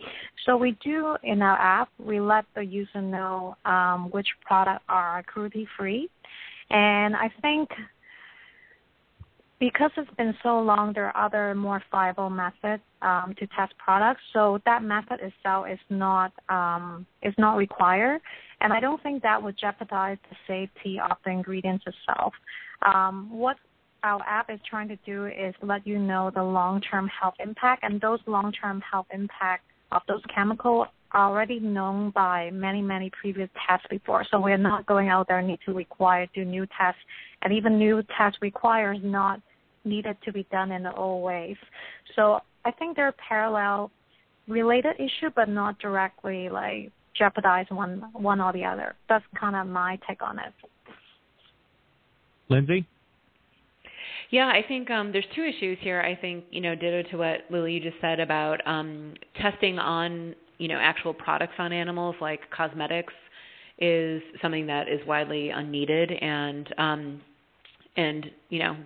So 0.46 0.56
we 0.56 0.76
do 0.82 1.16
in 1.22 1.42
our 1.42 1.58
app, 1.58 1.88
we 1.98 2.20
let 2.20 2.44
the 2.54 2.62
user 2.62 3.02
know 3.02 3.56
um, 3.64 4.08
which 4.10 4.28
products 4.44 4.84
are 4.88 5.22
cruelty 5.24 5.68
free. 5.76 6.08
And 6.70 7.14
I 7.14 7.30
think 7.42 7.68
because 9.62 9.92
it's 9.96 10.10
been 10.16 10.34
so 10.42 10.58
long, 10.60 10.92
there 10.92 11.16
are 11.16 11.24
other 11.24 11.54
more 11.54 11.80
viable 11.92 12.28
methods 12.28 12.82
um, 13.00 13.32
to 13.38 13.46
test 13.56 13.72
products. 13.78 14.20
So 14.32 14.58
that 14.66 14.82
method 14.82 15.20
itself 15.20 15.66
is 15.70 15.78
not 15.88 16.32
um, 16.48 17.06
is 17.22 17.32
not 17.38 17.56
required, 17.56 18.20
and 18.60 18.72
I 18.72 18.80
don't 18.80 19.00
think 19.04 19.22
that 19.22 19.40
would 19.40 19.56
jeopardize 19.56 20.18
the 20.28 20.36
safety 20.48 20.98
of 20.98 21.16
the 21.24 21.30
ingredients 21.30 21.84
itself. 21.86 22.32
Um, 22.84 23.28
what 23.30 23.56
our 24.02 24.20
app 24.26 24.50
is 24.50 24.58
trying 24.68 24.88
to 24.88 24.98
do 25.06 25.26
is 25.26 25.54
let 25.62 25.86
you 25.86 25.96
know 25.96 26.32
the 26.34 26.42
long-term 26.42 27.06
health 27.06 27.34
impact, 27.38 27.84
and 27.84 28.00
those 28.00 28.18
long-term 28.26 28.82
health 28.90 29.06
impact 29.14 29.62
of 29.92 30.02
those 30.08 30.22
chemicals 30.34 30.88
are 31.12 31.28
already 31.28 31.60
known 31.60 32.10
by 32.10 32.50
many, 32.50 32.82
many 32.82 33.10
previous 33.10 33.50
tests 33.68 33.86
before. 33.88 34.24
So 34.28 34.40
we're 34.40 34.56
not 34.56 34.86
going 34.86 35.08
out 35.08 35.28
there 35.28 35.38
and 35.38 35.46
need 35.46 35.60
to 35.66 35.72
require 35.72 36.26
do 36.34 36.44
new 36.44 36.66
tests, 36.76 37.00
and 37.42 37.52
even 37.52 37.78
new 37.78 38.02
tests 38.18 38.38
requires 38.42 38.98
not 39.04 39.40
needed 39.84 40.16
to 40.24 40.32
be 40.32 40.46
done 40.50 40.72
in 40.72 40.82
the 40.82 40.94
old 40.94 41.22
ways. 41.22 41.56
So 42.16 42.40
I 42.64 42.70
think 42.70 42.96
they're 42.96 43.14
parallel 43.28 43.90
related 44.48 44.96
issue, 44.96 45.30
but 45.34 45.48
not 45.48 45.78
directly 45.78 46.48
like 46.48 46.90
jeopardize 47.16 47.66
one 47.70 48.02
one 48.12 48.40
or 48.40 48.52
the 48.52 48.64
other. 48.64 48.94
That's 49.08 49.24
kind 49.38 49.56
of 49.56 49.66
my 49.66 49.98
take 50.08 50.22
on 50.22 50.38
it. 50.38 50.52
Lindsay? 52.48 52.86
Yeah, 54.30 54.46
I 54.46 54.66
think 54.66 54.90
um, 54.90 55.12
there's 55.12 55.26
two 55.34 55.44
issues 55.44 55.78
here. 55.80 56.00
I 56.00 56.18
think 56.18 56.44
you 56.50 56.60
know, 56.60 56.74
ditto 56.74 57.08
to 57.10 57.16
what 57.16 57.40
Lily 57.50 57.74
you 57.74 57.80
just 57.80 58.00
said 58.00 58.18
about 58.20 58.66
um, 58.66 59.14
testing 59.40 59.78
on 59.78 60.34
you 60.58 60.68
know 60.68 60.78
actual 60.80 61.12
products 61.12 61.54
on 61.58 61.72
animals 61.72 62.16
like 62.20 62.40
cosmetics 62.50 63.12
is 63.78 64.22
something 64.40 64.66
that 64.66 64.88
is 64.88 65.00
widely 65.06 65.50
unneeded 65.50 66.12
and 66.12 66.68
um, 66.78 67.20
and 67.96 68.26
you 68.48 68.58
know 68.58 68.76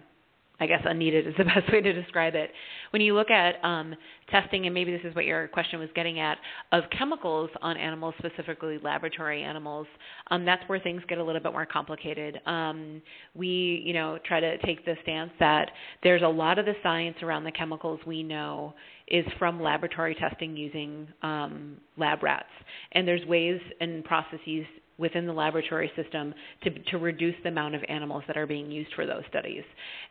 I 0.58 0.66
guess 0.66 0.80
unneeded 0.84 1.26
is 1.26 1.34
the 1.36 1.44
best 1.56 1.70
way 1.72 1.80
to 1.80 1.92
describe 1.92 2.34
it. 2.34 2.50
When 2.90 3.02
you 3.02 3.14
look 3.14 3.30
at 3.30 3.62
um, 3.64 3.94
testing, 4.30 4.66
and 4.66 4.74
maybe 4.74 4.92
this 4.92 5.02
is 5.04 5.14
what 5.14 5.24
your 5.24 5.48
question 5.48 5.78
was 5.78 5.88
getting 5.94 6.20
at, 6.20 6.38
of 6.72 6.84
chemicals 6.96 7.50
on 7.62 7.76
animals, 7.76 8.14
specifically 8.18 8.78
laboratory 8.82 9.42
animals, 9.42 9.86
um, 10.30 10.44
that's 10.44 10.62
where 10.68 10.78
things 10.80 11.02
get 11.08 11.18
a 11.18 11.24
little 11.24 11.40
bit 11.40 11.52
more 11.52 11.66
complicated. 11.66 12.40
Um, 12.46 13.02
we, 13.34 13.82
you 13.84 13.92
know, 13.92 14.18
try 14.26 14.40
to 14.40 14.58
take 14.58 14.84
the 14.84 14.94
stance 15.02 15.30
that 15.40 15.70
there's 16.02 16.22
a 16.22 16.28
lot 16.28 16.58
of 16.58 16.66
the 16.66 16.74
science 16.82 17.16
around 17.22 17.44
the 17.44 17.52
chemicals 17.52 18.00
we 18.06 18.22
know 18.22 18.74
is 19.08 19.24
from 19.38 19.62
laboratory 19.62 20.14
testing 20.14 20.56
using 20.56 21.06
um, 21.22 21.76
lab 21.96 22.22
rats, 22.22 22.48
and 22.92 23.06
there's 23.06 23.24
ways 23.26 23.60
and 23.80 24.04
processes 24.04 24.66
within 24.98 25.26
the 25.26 25.32
laboratory 25.32 25.90
system 25.96 26.34
to 26.62 26.70
to 26.70 26.98
reduce 26.98 27.34
the 27.42 27.48
amount 27.48 27.74
of 27.74 27.82
animals 27.88 28.22
that 28.26 28.36
are 28.36 28.46
being 28.46 28.70
used 28.70 28.92
for 28.94 29.06
those 29.06 29.22
studies. 29.28 29.64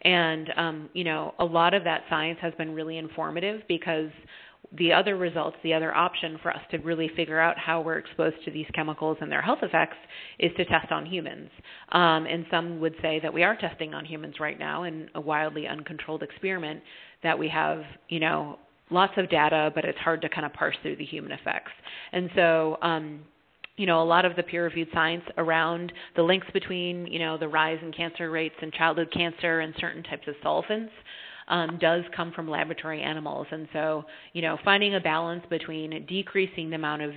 And 0.04 0.50
um, 0.56 0.90
you 0.94 1.04
know, 1.04 1.34
a 1.40 1.46
lot 1.46 1.74
of 1.74 1.84
that 1.84 2.04
science 2.10 2.40
has 2.42 2.54
been 2.56 2.74
really 2.74 2.98
informative 2.98 3.62
because 3.68 4.10
the 4.78 4.92
other 4.92 5.16
results, 5.16 5.58
the 5.64 5.74
other 5.74 5.96
option 5.96 6.38
for 6.42 6.52
us 6.52 6.62
to 6.72 6.78
really 6.80 7.10
figure 7.16 7.40
out 7.40 7.58
how 7.58 7.82
we're 7.82 7.98
exposed 7.98 8.38
to 8.46 8.52
these 8.52 8.66
chemicals 8.74 9.18
and 9.22 9.32
their 9.32 9.42
health 9.42 9.60
effects 9.62 9.98
is 10.40 10.52
to 10.58 10.66
test 10.66 10.92
on 10.92 11.06
humans. 11.06 11.50
Um, 11.92 12.26
and 12.26 12.46
some 12.50 12.80
would 12.80 12.96
say 13.02 13.20
that 13.22 13.34
we 13.34 13.44
are 13.44 13.56
testing 13.56 13.94
on 13.94 14.06
humans 14.06 14.36
right 14.40 14.58
now 14.58 14.84
in 14.84 15.10
a 15.16 15.22
wildly 15.22 15.68
uncontrolled 15.68 16.24
experiment 16.24 16.82
that 17.24 17.38
we 17.38 17.48
have, 17.50 17.84
you 18.10 18.20
know, 18.20 18.60
lots 18.90 19.14
of 19.18 19.30
data, 19.30 19.72
but 19.74 19.86
it's 19.86 19.98
hard 20.00 20.22
to 20.22 20.30
kind 20.30 20.46
of 20.46 20.54
parse 20.54 20.76
through 20.82 20.96
the 20.96 21.06
human 21.06 21.32
effects. 21.32 21.72
And 22.12 22.30
so, 22.36 22.78
um, 22.82 23.22
you 23.78 23.86
know, 23.86 24.02
a 24.02 24.06
lot 24.06 24.26
of 24.26 24.36
the 24.36 24.44
peer-reviewed 24.44 24.88
science 24.94 25.24
around 25.38 25.92
the 26.16 26.22
links 26.22 26.48
between, 26.54 27.08
you 27.08 27.20
know, 27.20 27.38
the 27.38 27.48
rise 27.48 27.80
in 27.82 27.92
cancer 27.92 28.32
rates 28.32 28.56
and 28.62 28.72
childhood 28.74 29.12
cancer 29.12 29.60
and 29.60 29.74
certain 29.80 30.04
types 30.04 30.28
of 30.28 30.36
solvents 30.42 30.92
um, 31.48 31.78
does 31.80 32.04
come 32.16 32.32
from 32.32 32.50
laboratory 32.50 33.02
animals. 33.02 33.48
And 33.52 33.68
so, 33.74 34.06
you 34.34 34.42
know, 34.42 34.58
finding 34.64 34.96
a 34.96 35.00
balance 35.00 35.44
between 35.50 36.06
decreasing 36.08 36.70
the 36.70 36.78
amount 36.78 37.02
of 37.02 37.12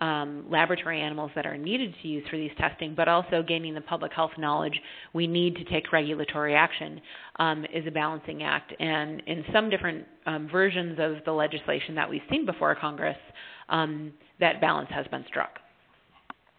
um, 0.00 0.46
laboratory 0.50 1.00
animals 1.00 1.30
that 1.34 1.46
are 1.46 1.58
needed 1.58 1.94
to 2.00 2.08
use 2.08 2.24
for 2.30 2.36
these 2.36 2.50
testing, 2.58 2.94
but 2.94 3.06
also 3.06 3.42
gaining 3.46 3.74
the 3.74 3.82
public 3.82 4.12
health 4.12 4.30
knowledge 4.38 4.80
we 5.12 5.26
need 5.26 5.56
to 5.56 5.64
take 5.64 5.92
regulatory 5.92 6.54
action 6.54 7.00
um, 7.38 7.66
is 7.72 7.86
a 7.86 7.90
balancing 7.90 8.42
act. 8.42 8.72
And 8.80 9.22
in 9.26 9.44
some 9.52 9.68
different 9.68 10.06
um, 10.26 10.48
versions 10.50 10.98
of 10.98 11.24
the 11.24 11.32
legislation 11.32 11.94
that 11.96 12.08
we've 12.08 12.22
seen 12.30 12.46
before 12.46 12.74
Congress, 12.74 13.18
um, 13.68 14.12
that 14.40 14.60
balance 14.60 14.88
has 14.90 15.06
been 15.08 15.24
struck. 15.28 15.60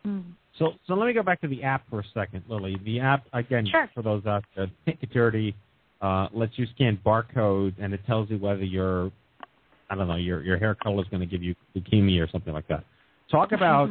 Mm. 0.05 0.33
So, 0.59 0.73
so 0.85 0.93
let 0.93 1.07
me 1.07 1.13
go 1.13 1.23
back 1.23 1.41
to 1.41 1.47
the 1.47 1.63
app 1.63 1.89
for 1.89 2.01
a 2.01 2.03
second, 2.13 2.43
Lily. 2.47 2.77
The 2.85 2.99
app, 2.99 3.25
again, 3.33 3.65
sure. 3.69 3.89
for 3.93 4.03
those 4.03 4.25
out 4.25 4.43
there, 4.55 4.67
Think 4.85 4.99
Dirty, 5.11 5.55
uh, 6.01 6.27
lets 6.33 6.57
you 6.57 6.65
scan 6.75 6.99
barcodes 7.05 7.75
and 7.79 7.93
it 7.93 8.01
tells 8.05 8.29
you 8.29 8.37
whether 8.37 8.63
your, 8.63 9.11
I 9.89 9.95
don't 9.95 10.07
know, 10.07 10.15
your 10.15 10.43
your 10.43 10.57
hair 10.57 10.75
color 10.75 11.01
is 11.01 11.07
going 11.09 11.21
to 11.21 11.25
give 11.25 11.43
you 11.43 11.55
leukemia 11.75 12.21
or 12.21 12.29
something 12.31 12.53
like 12.53 12.67
that. 12.67 12.83
Talk 13.29 13.51
about, 13.53 13.89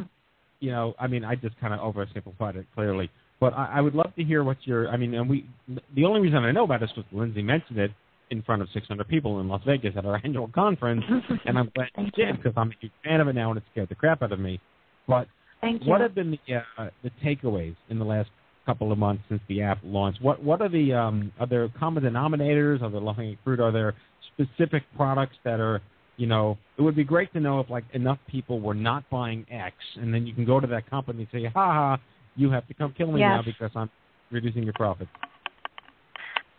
you 0.60 0.70
know, 0.70 0.94
I 0.98 1.06
mean, 1.06 1.24
I 1.24 1.34
just 1.34 1.58
kind 1.60 1.72
of 1.72 1.80
oversimplified 1.80 2.56
it 2.56 2.66
clearly, 2.74 3.10
but 3.40 3.54
I, 3.54 3.74
I 3.76 3.80
would 3.80 3.94
love 3.94 4.14
to 4.16 4.24
hear 4.24 4.44
what 4.44 4.58
your, 4.64 4.88
I 4.88 4.96
mean, 4.96 5.14
and 5.14 5.28
we, 5.28 5.46
the 5.94 6.04
only 6.04 6.20
reason 6.20 6.38
I 6.38 6.52
know 6.52 6.64
about 6.64 6.80
this 6.80 6.90
was 6.96 7.06
Lindsay 7.12 7.42
mentioned 7.42 7.78
it 7.78 7.90
in 8.30 8.42
front 8.42 8.62
of 8.62 8.68
600 8.72 9.08
people 9.08 9.40
in 9.40 9.48
Las 9.48 9.62
Vegas 9.66 9.94
at 9.96 10.04
our 10.04 10.20
annual 10.24 10.48
conference, 10.48 11.04
and 11.46 11.58
I'm 11.58 11.70
glad 11.74 11.88
you 11.98 12.10
did 12.10 12.36
because 12.36 12.52
I'm 12.56 12.70
a 12.70 12.74
huge 12.80 12.92
fan 13.02 13.20
of 13.20 13.28
it 13.28 13.34
now 13.34 13.50
and 13.50 13.58
it 13.58 13.64
scared 13.72 13.88
the 13.88 13.94
crap 13.94 14.22
out 14.22 14.32
of 14.32 14.40
me. 14.40 14.60
But 15.08 15.26
Thank 15.60 15.82
what 15.84 16.00
have 16.00 16.14
been 16.14 16.30
the 16.30 16.62
uh, 16.78 16.88
the 17.02 17.10
takeaways 17.22 17.76
in 17.88 17.98
the 17.98 18.04
last 18.04 18.30
couple 18.66 18.92
of 18.92 18.98
months 18.98 19.22
since 19.28 19.40
the 19.48 19.62
app 19.62 19.78
launched? 19.82 20.22
What 20.22 20.42
what 20.42 20.60
are 20.62 20.68
the 20.68 20.92
um, 20.92 21.32
are 21.38 21.46
there 21.46 21.68
common 21.78 22.02
denominators? 22.02 22.82
Are 22.82 22.90
there 22.90 23.00
low 23.00 23.12
hanging 23.12 23.38
fruit? 23.44 23.60
Are 23.60 23.72
there 23.72 23.94
specific 24.32 24.82
products 24.96 25.36
that 25.44 25.60
are 25.60 25.82
you 26.16 26.26
know? 26.26 26.56
It 26.78 26.82
would 26.82 26.96
be 26.96 27.04
great 27.04 27.32
to 27.34 27.40
know 27.40 27.60
if 27.60 27.68
like 27.68 27.84
enough 27.92 28.18
people 28.26 28.60
were 28.60 28.74
not 28.74 29.08
buying 29.10 29.44
X, 29.50 29.76
and 29.96 30.12
then 30.12 30.26
you 30.26 30.34
can 30.34 30.44
go 30.44 30.60
to 30.60 30.66
that 30.66 30.88
company 30.88 31.20
and 31.20 31.28
say, 31.30 31.50
"Ha 31.52 31.72
ha, 31.72 31.98
you 32.36 32.50
have 32.50 32.66
to 32.68 32.74
come 32.74 32.94
kill 32.96 33.12
me 33.12 33.20
Yes. 33.20 33.28
now 33.28 33.42
because 33.42 33.70
I'm 33.74 33.90
reducing 34.30 34.62
your 34.62 34.74
profits." 34.74 35.10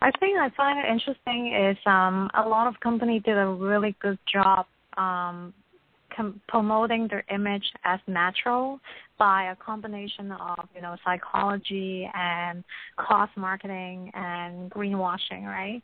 I 0.04 0.10
think 0.20 0.38
I 0.40 0.50
find 0.58 0.80
it 0.80 0.86
interesting 0.86 1.54
is 1.54 1.78
um, 1.86 2.30
a 2.34 2.48
lot 2.48 2.68
of 2.68 2.80
companies 2.80 3.22
did 3.24 3.38
a 3.38 3.46
really 3.46 3.96
good 4.02 4.18
job 4.32 4.66
um, 4.98 5.54
com- 6.16 6.42
promoting 6.48 7.08
their 7.08 7.24
image 7.34 7.64
as 7.84 8.00
natural 8.08 8.80
by 9.18 9.52
a 9.52 9.56
combination 9.56 10.32
of 10.32 10.68
you 10.76 10.82
know 10.82 10.96
psychology 11.06 12.10
and 12.14 12.64
cost 12.98 13.32
marketing 13.38 14.12
and 14.14 14.72
greenwashing, 14.72 15.44
right? 15.46 15.82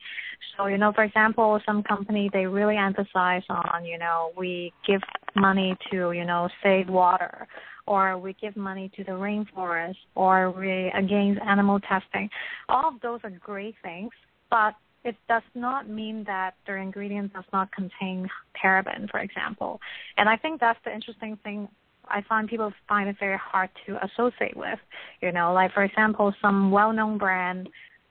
So 0.56 0.68
you 0.68 0.78
know, 0.78 0.92
for 0.94 1.04
example, 1.04 1.60
some 1.66 1.84
company 1.84 2.30
they 2.34 2.46
really 2.46 2.78
emphasize 2.78 3.44
on 3.50 3.86
you 3.86 3.98
know 3.98 4.32
we 4.38 4.74
give 4.86 5.02
money 5.36 5.76
to 5.92 6.12
you 6.12 6.26
know 6.26 6.50
save 6.64 6.90
water 6.90 7.48
or 7.88 8.18
we 8.18 8.36
give 8.40 8.56
money 8.56 8.92
to 8.98 9.04
the 9.06 9.12
rainforest, 9.12 9.96
or 10.14 10.52
we 10.52 10.92
against 10.96 11.42
animal 11.42 11.80
testing. 11.80 12.30
All 12.70 12.90
of 12.90 13.02
those 13.02 13.22
are 13.24 13.30
great 13.30 13.76
things, 13.82 14.12
but 14.50 14.76
it 15.08 15.16
does 15.30 15.44
not 15.56 15.90
mean 15.90 16.26
that 16.26 16.56
their 16.66 16.78
ingredient 16.78 17.34
does 17.34 17.46
not 17.54 17.72
contain 17.72 18.28
paraben, 18.62 19.10
for 19.10 19.20
example. 19.22 19.80
And 20.18 20.28
I 20.28 20.36
think 20.36 20.60
that's 20.60 20.80
the 20.84 20.94
interesting 20.94 21.38
thing. 21.44 21.70
I 22.10 22.22
find 22.28 22.48
people 22.48 22.74
find 22.90 23.08
it 23.08 23.16
very 23.20 23.38
hard 23.38 23.70
to 23.86 23.98
associate 24.06 24.58
with. 24.58 24.80
You 25.22 25.32
know, 25.32 25.54
like 25.54 25.74
for 25.74 25.84
example, 25.84 26.34
some 26.42 26.72
well-known 26.72 27.18
brand. 27.18 27.70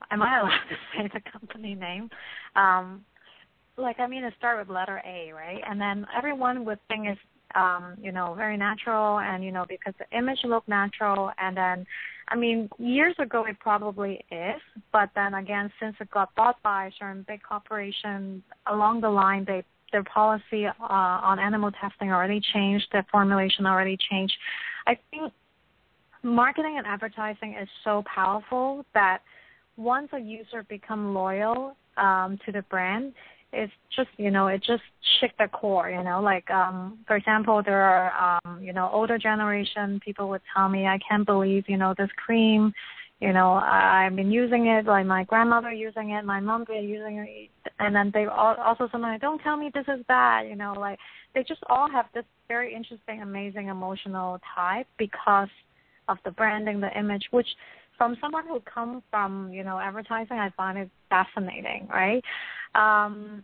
Am 0.09 0.23
I 0.23 0.39
allowed 0.39 0.49
to 0.69 0.75
say 0.97 1.09
the 1.13 1.21
company 1.31 1.75
name? 1.75 2.09
Um, 2.55 3.05
like 3.77 3.99
I 3.99 4.07
mean, 4.07 4.23
it 4.23 4.33
start 4.39 4.57
with 4.57 4.73
letter 4.73 4.99
A, 5.05 5.31
right? 5.31 5.61
And 5.69 5.79
then 5.79 6.07
everyone 6.17 6.65
would 6.65 6.79
think 6.87 7.05
it's 7.05 7.21
um, 7.57 7.97
you 8.01 8.11
know, 8.11 8.33
very 8.35 8.55
natural 8.55 9.19
and, 9.19 9.43
you 9.43 9.51
know, 9.51 9.65
because 9.67 9.93
the 9.99 10.17
image 10.17 10.39
looked 10.45 10.69
natural 10.69 11.31
and 11.37 11.57
then 11.57 11.85
I 12.29 12.35
mean, 12.35 12.69
years 12.77 13.15
ago 13.19 13.45
it 13.47 13.57
probably 13.59 14.19
is, 14.31 14.61
but 14.91 15.09
then 15.15 15.33
again 15.33 15.71
since 15.79 15.95
it 16.01 16.11
got 16.11 16.35
bought 16.35 16.61
by 16.61 16.91
certain 16.99 17.25
big 17.27 17.41
corporation 17.41 18.43
along 18.67 19.01
the 19.01 19.09
line 19.09 19.45
they 19.47 19.63
their 19.93 20.03
policy 20.03 20.65
uh, 20.67 20.73
on 20.81 21.39
animal 21.39 21.71
testing 21.71 22.11
already 22.11 22.41
changed, 22.53 22.85
their 22.91 23.05
formulation 23.09 23.65
already 23.65 23.97
changed. 24.09 24.33
I 24.85 24.97
think 25.09 25.31
marketing 26.23 26.75
and 26.77 26.85
advertising 26.85 27.55
is 27.61 27.69
so 27.85 28.03
powerful 28.13 28.85
that 28.93 29.19
once 29.77 30.09
a 30.11 30.19
user 30.19 30.63
become 30.67 31.13
loyal 31.13 31.77
um, 31.95 32.37
to 32.45 32.51
the 32.51 32.63
brand, 32.63 33.13
it's 33.53 33.71
just 33.95 34.09
you 34.17 34.29
know 34.29 34.47
it 34.47 34.61
just 34.61 34.83
shook 35.19 35.31
the 35.39 35.47
core 35.47 35.89
you 35.89 36.03
know 36.03 36.21
like 36.21 36.49
um 36.51 36.99
for 37.07 37.15
example 37.15 37.61
there 37.63 37.81
are 37.81 38.41
um 38.45 38.61
you 38.61 38.73
know 38.73 38.89
older 38.91 39.17
generation 39.17 39.99
people 40.03 40.27
would 40.29 40.41
tell 40.53 40.67
me 40.67 40.85
i 40.85 40.99
can't 41.07 41.25
believe 41.25 41.63
you 41.67 41.77
know 41.77 41.93
this 41.97 42.09
cream 42.17 42.73
you 43.21 43.31
know 43.31 43.53
I, 43.53 44.05
i've 44.05 44.15
been 44.15 44.31
using 44.31 44.67
it 44.67 44.85
like 44.85 45.05
my 45.05 45.23
grandmother 45.23 45.71
using 45.71 46.11
it 46.11 46.25
my 46.25 46.41
mom 46.41 46.65
been 46.65 46.83
using 46.89 47.17
it 47.17 47.71
and 47.79 47.95
then 47.95 48.11
they 48.13 48.25
all, 48.25 48.55
also 48.55 48.89
sometimes 48.91 49.21
don't 49.21 49.39
tell 49.39 49.55
me 49.55 49.71
this 49.73 49.85
is 49.87 50.03
bad 50.07 50.47
you 50.47 50.55
know 50.55 50.73
like 50.77 50.99
they 51.33 51.43
just 51.43 51.61
all 51.69 51.89
have 51.89 52.07
this 52.13 52.25
very 52.49 52.73
interesting 52.73 53.21
amazing 53.21 53.67
emotional 53.67 54.39
type 54.55 54.87
because 54.97 55.49
of 56.09 56.17
the 56.25 56.31
branding 56.31 56.81
the 56.81 56.99
image 56.99 57.27
which 57.31 57.47
from 57.97 58.15
someone 58.21 58.47
who 58.47 58.59
comes 58.61 59.01
from 59.09 59.51
you 59.51 59.63
know 59.63 59.79
advertising 59.79 60.37
i 60.37 60.49
find 60.51 60.77
it 60.77 60.89
fascinating 61.09 61.87
right 61.91 62.23
um 62.75 63.43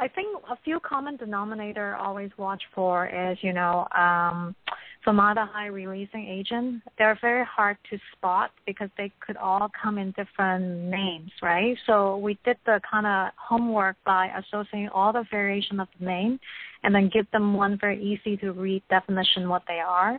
I 0.00 0.08
think 0.08 0.42
a 0.50 0.56
few 0.64 0.80
common 0.80 1.16
denominator 1.16 1.94
always 1.94 2.30
watch 2.38 2.62
for 2.74 3.06
is, 3.06 3.36
you 3.42 3.52
know, 3.52 3.86
um, 3.94 4.56
formaldehyde 5.04 5.72
releasing 5.72 6.26
agent. 6.26 6.82
They're 6.96 7.18
very 7.20 7.44
hard 7.44 7.76
to 7.90 7.98
spot 8.12 8.50
because 8.66 8.88
they 8.96 9.12
could 9.20 9.36
all 9.36 9.70
come 9.82 9.98
in 9.98 10.12
different 10.12 10.64
names, 10.90 11.30
right? 11.42 11.76
So 11.86 12.16
we 12.16 12.38
did 12.46 12.56
the 12.64 12.80
kind 12.90 13.06
of 13.06 13.32
homework 13.36 13.96
by 14.06 14.30
associating 14.38 14.88
all 14.88 15.12
the 15.12 15.24
variation 15.30 15.80
of 15.80 15.88
the 15.98 16.06
name 16.06 16.40
and 16.82 16.94
then 16.94 17.10
give 17.12 17.30
them 17.30 17.52
one 17.52 17.76
very 17.78 18.02
easy 18.02 18.38
to 18.38 18.52
read 18.52 18.82
definition 18.88 19.50
what 19.50 19.62
they 19.68 19.80
are. 19.80 20.18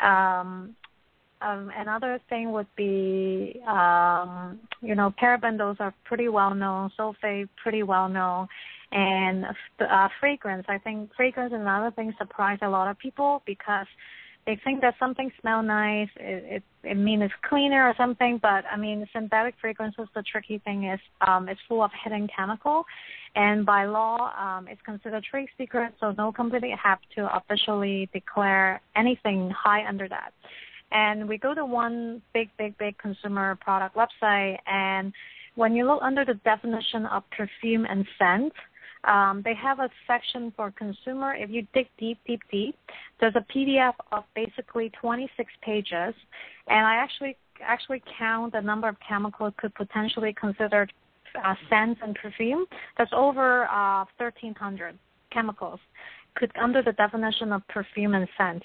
Um, 0.00 0.76
um, 1.42 1.70
another 1.76 2.20
thing 2.28 2.52
would 2.52 2.66
be, 2.76 3.60
um, 3.66 4.60
you 4.80 4.94
know, 4.94 5.12
paraben 5.20 5.58
those 5.58 5.76
are 5.80 5.94
pretty 6.04 6.28
well 6.28 6.54
known, 6.54 6.90
sulfate 6.98 7.48
pretty 7.62 7.82
well 7.82 8.08
known, 8.08 8.48
and 8.92 9.44
uh, 9.80 10.08
fragrance. 10.20 10.64
I 10.68 10.78
think 10.78 11.10
fragrance 11.16 11.52
is 11.52 11.60
another 11.60 11.90
thing 11.90 12.12
surprise 12.18 12.58
a 12.62 12.68
lot 12.68 12.88
of 12.88 12.98
people 12.98 13.42
because 13.46 13.86
they 14.44 14.60
think 14.64 14.80
that 14.80 14.94
something 14.98 15.30
smell 15.40 15.62
nice, 15.62 16.08
it, 16.16 16.44
it 16.56 16.62
it 16.84 16.96
means 16.96 17.22
it's 17.22 17.34
cleaner 17.48 17.86
or 17.86 17.94
something. 17.96 18.38
But 18.42 18.64
I 18.70 18.76
mean, 18.76 19.06
synthetic 19.12 19.54
fragrances. 19.60 20.08
The 20.14 20.22
tricky 20.22 20.58
thing 20.58 20.84
is, 20.84 21.00
um, 21.26 21.48
it's 21.48 21.60
full 21.68 21.82
of 21.82 21.90
hidden 22.02 22.28
chemical, 22.34 22.84
and 23.36 23.64
by 23.64 23.84
law, 23.84 24.32
um, 24.36 24.66
it's 24.68 24.82
considered 24.82 25.22
trade 25.24 25.48
secret. 25.56 25.94
So 26.00 26.12
no 26.18 26.32
company 26.32 26.74
have 26.82 26.98
to 27.14 27.34
officially 27.36 28.08
declare 28.12 28.80
anything 28.96 29.50
high 29.50 29.86
under 29.86 30.08
that. 30.08 30.32
And 30.92 31.28
we 31.28 31.38
go 31.38 31.54
to 31.54 31.64
one 31.64 32.22
big, 32.34 32.50
big, 32.58 32.76
big 32.78 32.98
consumer 32.98 33.56
product 33.56 33.96
website, 33.96 34.58
and 34.66 35.12
when 35.54 35.74
you 35.74 35.86
look 35.86 36.00
under 36.02 36.24
the 36.24 36.34
definition 36.34 37.06
of 37.06 37.22
perfume 37.30 37.86
and 37.88 38.06
scent, 38.18 38.52
um, 39.04 39.42
they 39.44 39.54
have 39.54 39.80
a 39.80 39.88
section 40.06 40.52
for 40.56 40.70
consumer. 40.70 41.34
If 41.34 41.50
you 41.50 41.66
dig 41.74 41.88
deep, 41.98 42.18
deep, 42.26 42.40
deep, 42.50 42.76
there's 43.20 43.34
a 43.34 43.44
PDF 43.52 43.94
of 44.12 44.24
basically 44.34 44.90
26 45.00 45.50
pages, 45.62 46.14
and 46.68 46.86
I 46.86 46.94
actually 46.94 47.36
actually 47.60 48.02
count 48.18 48.52
the 48.52 48.60
number 48.60 48.88
of 48.88 48.96
chemicals 49.06 49.52
could 49.56 49.74
potentially 49.74 50.34
consider 50.38 50.88
uh, 51.42 51.54
scents 51.68 52.00
and 52.02 52.14
perfume. 52.14 52.66
That's 52.98 53.12
over 53.14 53.64
uh, 53.64 54.04
1,300 54.18 54.98
chemicals 55.32 55.80
could 56.34 56.52
under 56.60 56.82
the 56.82 56.92
definition 56.92 57.52
of 57.52 57.66
perfume 57.68 58.14
and 58.14 58.28
scent. 58.36 58.62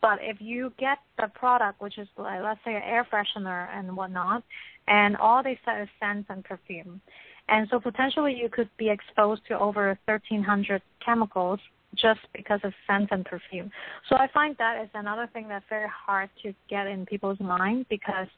But 0.00 0.18
if 0.20 0.40
you 0.40 0.72
get 0.78 0.98
the 1.18 1.28
product, 1.28 1.80
which 1.80 1.98
is 1.98 2.08
like, 2.16 2.42
let's 2.42 2.60
say 2.64 2.74
an 2.74 2.82
air 2.82 3.06
freshener 3.10 3.68
and 3.72 3.96
whatnot, 3.96 4.42
and 4.88 5.16
all 5.16 5.42
they 5.42 5.58
say 5.64 5.82
is 5.82 5.88
scents 6.00 6.26
and 6.28 6.44
perfume, 6.44 7.00
and 7.48 7.68
so 7.70 7.78
potentially 7.78 8.34
you 8.34 8.48
could 8.48 8.68
be 8.78 8.88
exposed 8.90 9.42
to 9.48 9.58
over 9.58 9.88
1,300 10.06 10.82
chemicals 11.04 11.60
just 11.94 12.20
because 12.34 12.60
of 12.64 12.72
scent 12.86 13.08
and 13.10 13.24
perfume. 13.24 13.70
So 14.08 14.16
I 14.16 14.28
find 14.32 14.56
that 14.58 14.82
is 14.82 14.88
another 14.94 15.28
thing 15.32 15.46
that's 15.48 15.64
very 15.68 15.88
hard 15.88 16.30
to 16.42 16.54
get 16.68 16.86
in 16.86 17.04
people's 17.06 17.40
mind 17.40 17.86
because, 17.90 18.28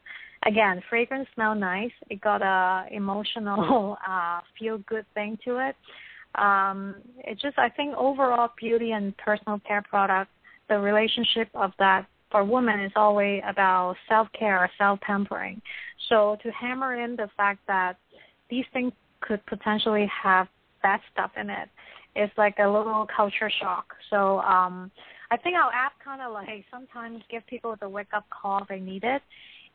again, 0.45 0.81
fragrance 0.89 1.27
smell 1.35 1.55
nice. 1.55 1.91
It 2.09 2.21
got 2.21 2.41
a 2.41 2.93
emotional, 2.93 3.97
uh, 4.07 4.41
feel 4.59 4.79
good 4.79 5.05
thing 5.13 5.37
to 5.45 5.67
it. 5.69 5.75
Um, 6.37 6.95
it 7.19 7.39
just 7.39 7.57
I 7.57 7.69
think 7.69 7.95
overall 7.97 8.49
beauty 8.59 8.91
and 8.91 9.15
personal 9.17 9.59
care 9.59 9.81
products, 9.81 10.31
the 10.69 10.79
relationship 10.79 11.49
of 11.53 11.71
that 11.79 12.05
for 12.31 12.43
women 12.43 12.79
is 12.79 12.91
always 12.95 13.41
about 13.47 13.95
self 14.09 14.27
care 14.37 14.69
self 14.77 14.99
pampering. 15.01 15.61
So 16.09 16.37
to 16.43 16.51
hammer 16.51 16.95
in 16.95 17.15
the 17.15 17.29
fact 17.37 17.59
that 17.67 17.97
these 18.49 18.65
things 18.73 18.91
could 19.21 19.45
potentially 19.45 20.09
have 20.23 20.47
bad 20.83 20.99
stuff 21.11 21.31
in 21.39 21.49
it, 21.49 21.69
it 22.15 22.23
is 22.23 22.31
like 22.37 22.55
a 22.59 22.67
little 22.67 23.07
culture 23.15 23.51
shock. 23.61 23.93
So 24.09 24.39
um 24.39 24.91
I 25.31 25.37
think 25.37 25.55
our 25.55 25.71
app 25.73 25.93
kind 26.03 26.21
of 26.21 26.31
like 26.33 26.65
sometimes 26.71 27.21
give 27.29 27.45
people 27.47 27.75
the 27.79 27.89
wake 27.89 28.13
up 28.13 28.25
call 28.29 28.65
they 28.69 28.79
need 28.79 29.03
it 29.03 29.21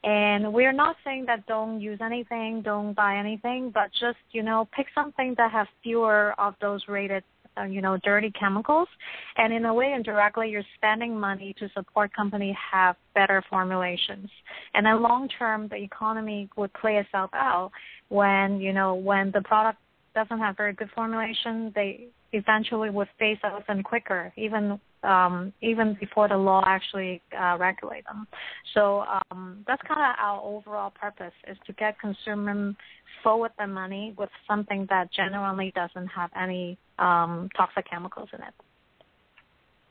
and 0.02 0.52
we're 0.52 0.72
not 0.72 0.96
saying 1.04 1.26
that 1.26 1.46
don't 1.46 1.80
use 1.80 1.98
anything, 2.02 2.62
don't 2.62 2.94
buy 2.94 3.16
anything, 3.16 3.70
but 3.72 3.90
just, 3.92 4.18
you 4.32 4.42
know, 4.42 4.68
pick 4.74 4.86
something 4.94 5.34
that 5.36 5.52
has 5.52 5.66
fewer 5.82 6.34
of 6.38 6.54
those 6.60 6.82
rated, 6.88 7.22
uh, 7.58 7.64
you 7.64 7.82
know, 7.82 7.98
dirty 8.02 8.32
chemicals. 8.38 8.88
And 9.36 9.52
in 9.52 9.66
a 9.66 9.74
way, 9.74 9.92
indirectly, 9.92 10.48
you're 10.48 10.62
spending 10.76 11.18
money 11.18 11.54
to 11.58 11.68
support 11.74 12.14
companies 12.14 12.56
have 12.72 12.96
better 13.14 13.44
formulations. 13.50 14.30
And 14.72 14.86
then 14.86 15.02
long 15.02 15.28
term, 15.38 15.68
the 15.68 15.76
economy 15.76 16.48
would 16.56 16.72
play 16.72 16.96
itself 16.96 17.30
out 17.34 17.70
when, 18.08 18.58
you 18.58 18.72
know, 18.72 18.94
when 18.94 19.30
the 19.32 19.42
product 19.42 19.78
doesn't 20.14 20.38
have 20.38 20.56
very 20.56 20.72
good 20.72 20.90
formulation, 20.94 21.72
they 21.74 22.06
eventually 22.32 22.88
would 22.88 23.08
phase 23.18 23.38
out 23.44 23.66
them 23.66 23.82
quicker, 23.82 24.32
even 24.36 24.80
um, 25.02 25.52
even 25.60 25.96
before 25.98 26.28
the 26.28 26.36
law 26.36 26.62
actually 26.66 27.22
uh, 27.38 27.56
regulate 27.58 28.04
them. 28.04 28.26
So 28.74 29.04
um, 29.30 29.64
that's 29.66 29.82
kind 29.88 30.00
of 30.00 30.16
our 30.18 30.40
overall 30.42 30.90
purpose 30.90 31.32
is 31.48 31.56
to 31.66 31.72
get 31.74 31.98
consumers 31.98 32.74
forward 33.22 33.52
their 33.58 33.66
money 33.66 34.14
with 34.18 34.30
something 34.48 34.86
that 34.90 35.12
generally 35.12 35.72
doesn't 35.74 36.08
have 36.08 36.30
any 36.40 36.78
um, 36.98 37.48
toxic 37.56 37.88
chemicals 37.90 38.28
in 38.32 38.40
it. 38.40 38.54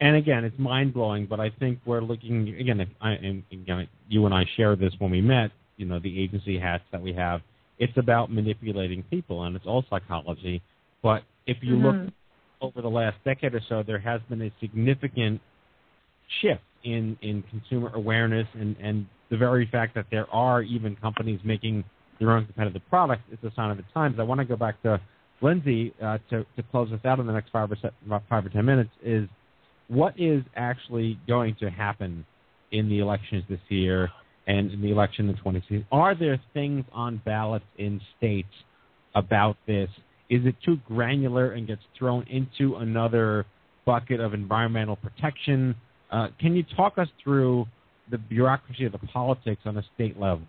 And 0.02 0.16
again, 0.16 0.46
it's 0.46 0.58
mind 0.58 0.94
blowing, 0.94 1.26
but 1.26 1.40
I 1.40 1.50
think 1.60 1.80
we're 1.86 2.02
looking 2.02 2.56
again. 2.60 2.80
If 2.80 2.88
I, 3.02 3.12
and 3.12 3.44
again, 3.52 3.88
you 4.08 4.26
and 4.26 4.34
I 4.34 4.46
shared 4.56 4.80
this 4.80 4.94
when 5.00 5.12
we 5.12 5.22
met. 5.22 5.52
You 5.76 5.86
know, 5.86 6.00
the 6.00 6.22
agency 6.22 6.58
hats 6.58 6.84
that 6.92 7.02
we 7.02 7.14
have. 7.14 7.42
It's 7.80 7.98
about 7.98 8.32
manipulating 8.32 9.04
people, 9.04 9.44
and 9.44 9.56
it's 9.56 9.66
all 9.66 9.84
psychology. 9.90 10.62
But 11.02 11.24
if 11.48 11.58
you 11.62 11.76
mm-hmm. 11.76 11.86
look 11.86 12.14
over 12.62 12.82
the 12.82 12.90
last 12.90 13.18
decade 13.24 13.54
or 13.54 13.62
so, 13.70 13.84
there 13.86 14.00
has 14.00 14.22
been 14.30 14.42
a 14.42 14.52
significant 14.60 15.42
shift 16.42 16.62
in, 16.84 17.18
in 17.22 17.44
consumer 17.50 17.92
awareness 17.94 18.48
and, 18.54 18.76
and 18.82 19.06
the 19.30 19.38
very 19.38 19.68
fact 19.72 19.96
that 19.96 20.06
there 20.12 20.30
are 20.34 20.62
even 20.62 20.96
companies 20.96 21.40
making 21.44 21.84
their 22.20 22.32
own 22.32 22.46
competitive 22.46 22.82
products 22.90 23.24
is 23.32 23.40
a 23.44 23.54
sign 23.56 23.72
of 23.72 23.78
the 23.78 23.84
times. 23.94 24.18
I 24.20 24.24
want 24.24 24.40
to 24.40 24.46
go 24.46 24.56
back 24.56 24.82
to 24.84 25.00
Lindsay 25.42 25.94
uh, 26.04 26.18
to, 26.30 26.46
to 26.56 26.64
close 26.72 26.92
us 26.92 27.00
out 27.06 27.20
in 27.20 27.28
the 27.28 27.34
next 27.34 27.50
five 27.52 27.72
or, 27.72 28.22
five 28.30 28.46
or 28.46 28.50
ten 28.50 28.66
minutes 28.66 28.90
is 29.04 29.28
what 29.88 30.14
is 30.20 30.44
actually 30.56 31.20
going 31.28 31.56
to 31.60 31.70
happen 31.70 32.26
in 32.72 32.90
the 32.90 33.00
elections 33.00 33.44
this 33.50 33.60
year 33.70 34.10
and 34.48 34.72
in 34.72 34.82
the 34.82 34.92
election 34.92 35.30
in 35.30 35.36
2016? 35.38 35.86
Are 35.92 36.16
there 36.16 36.40
things 36.54 36.84
on 36.92 37.22
ballots 37.26 37.66
in 37.78 38.02
states 38.18 38.50
about 39.16 39.58
this 39.66 39.90
is 40.30 40.46
it 40.46 40.56
too 40.64 40.78
granular 40.88 41.52
and 41.52 41.68
gets 41.68 41.82
thrown 41.98 42.26
into 42.30 42.76
another 42.76 43.46
bucket 43.86 44.20
of 44.20 44.34
environmental 44.34 44.96
protection? 44.96 45.76
Uh, 46.12 46.28
can 46.40 46.56
you 46.56 46.64
talk 46.76 46.98
us 46.98 47.08
through 47.24 47.66
the 48.12 48.18
bureaucracy 48.18 48.86
of 48.86 48.92
the 48.92 49.00
politics 49.00 49.62
on 49.66 49.78
a 49.78 49.84
state 49.96 50.20
level? 50.20 50.44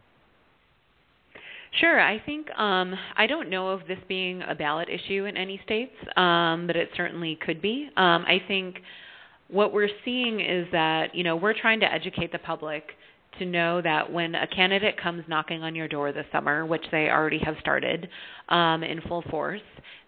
Sure. 1.79 2.01
I 2.01 2.19
think 2.19 2.51
um, 2.59 2.95
I 3.17 3.27
don't 3.27 3.49
know 3.49 3.69
of 3.69 3.87
this 3.87 3.99
being 4.09 4.43
a 4.43 4.55
ballot 4.55 4.89
issue 4.89 5.27
in 5.27 5.37
any 5.37 5.61
states, 5.65 5.95
um, 6.17 6.67
but 6.67 6.75
it 6.75 6.91
certainly 6.97 7.39
could 7.45 7.63
be. 7.63 7.89
Um, 7.97 8.25
I 8.27 8.43
think 8.49 8.81
what 9.49 9.73
we're 9.73 9.89
seeing 10.05 10.41
is 10.41 10.67
that 10.73 11.15
you 11.15 11.23
know 11.23 11.37
we're 11.37 11.59
trying 11.59 11.81
to 11.81 11.93
educate 11.93 12.33
the 12.33 12.39
public 12.39 12.85
to 13.39 13.47
know 13.47 13.81
that 13.83 14.13
when 14.13 14.35
a 14.35 14.47
candidate 14.47 15.01
comes 15.01 15.25
knocking 15.29 15.63
on 15.63 15.75
your 15.75 15.89
door 15.89 16.13
this 16.13 16.27
summer, 16.33 16.67
which 16.67 16.85
they 16.91 17.09
already 17.09 17.39
have 17.39 17.55
started 17.61 18.09
um, 18.49 18.83
in 18.83 19.01
full 19.03 19.23
force, 19.31 19.61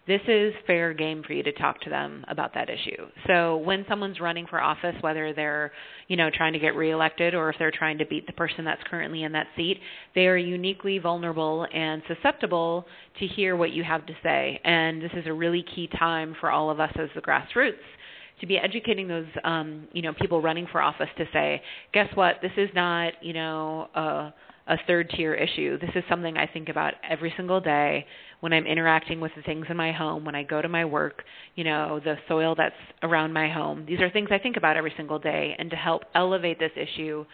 this 0.05 0.21
is 0.27 0.53
fair 0.67 0.93
game 0.93 1.23
for 1.25 1.31
you 1.31 1.43
to 1.43 1.53
talk 1.53 1.79
to 1.81 1.89
them 1.89 2.25
about 2.27 2.53
that 2.55 2.69
issue. 2.69 3.07
So 3.25 3.57
when 3.57 3.85
someone's 3.87 4.19
running 4.19 4.45
for 4.47 4.61
office, 4.61 4.95
whether 4.99 5.33
they're, 5.33 5.71
you 6.09 6.17
know, 6.17 6.29
trying 6.29 6.51
to 6.53 6.59
get 6.59 6.75
reelected 6.75 7.33
or 7.33 7.49
if 7.49 7.55
they're 7.57 7.71
trying 7.71 7.97
to 7.99 8.05
beat 8.05 8.27
the 8.27 8.33
person 8.33 8.65
that's 8.65 8.81
currently 8.89 9.23
in 9.23 9.31
that 9.31 9.47
seat, 9.55 9.79
they 10.13 10.27
are 10.27 10.35
uniquely 10.35 10.99
vulnerable 10.99 11.65
and 11.73 12.01
susceptible 12.07 12.85
to 13.19 13.27
hear 13.27 13.55
what 13.55 13.71
you 13.71 13.81
have 13.83 14.05
to 14.05 14.13
say. 14.21 14.59
And 14.65 15.01
this 15.01 15.11
is 15.15 15.25
a 15.25 15.33
really 15.33 15.63
key 15.73 15.87
time 15.97 16.35
for 16.41 16.51
all 16.51 16.69
of 16.69 16.81
us 16.81 16.91
as 16.99 17.07
the 17.15 17.21
grassroots 17.21 17.77
to 18.43 18.47
be 18.47 18.57
educating 18.57 19.07
those 19.07 19.25
um, 19.45 19.87
you 19.93 20.01
know 20.01 20.13
people 20.13 20.41
running 20.41 20.67
for 20.69 20.81
office 20.81 21.07
to 21.17 21.25
say, 21.31 21.61
guess 21.93 22.09
what? 22.13 22.35
This 22.41 22.51
is 22.57 22.69
not 22.75 23.13
you 23.21 23.31
know 23.31 23.87
a 23.95 24.33
a 24.67 24.77
third 24.85 25.09
tier 25.09 25.33
issue. 25.33 25.79
This 25.79 25.89
is 25.95 26.03
something 26.09 26.37
I 26.37 26.47
think 26.47 26.67
about 26.67 26.93
every 27.09 27.33
single 27.37 27.61
day 27.61 28.05
when 28.41 28.51
I'm 28.51 28.65
interacting 28.65 29.21
with 29.21 29.31
the 29.35 29.41
things 29.43 29.65
in 29.69 29.77
my 29.77 29.91
home, 29.91 30.25
when 30.25 30.35
I 30.35 30.43
go 30.43 30.61
to 30.61 30.69
my 30.69 30.83
work, 30.85 31.23
you 31.55 31.63
know, 31.63 31.99
the 32.03 32.15
soil 32.27 32.55
that's 32.55 32.75
around 33.01 33.33
my 33.33 33.49
home. 33.49 33.85
These 33.85 33.99
are 33.99 34.09
things 34.09 34.29
I 34.31 34.37
think 34.37 34.57
about 34.57 34.77
every 34.77 34.93
single 34.95 35.19
day 35.19 35.55
and 35.57 35.69
to 35.69 35.75
help 35.75 36.03
elevate 36.15 36.59
this 36.59 36.71
issue 36.77 37.25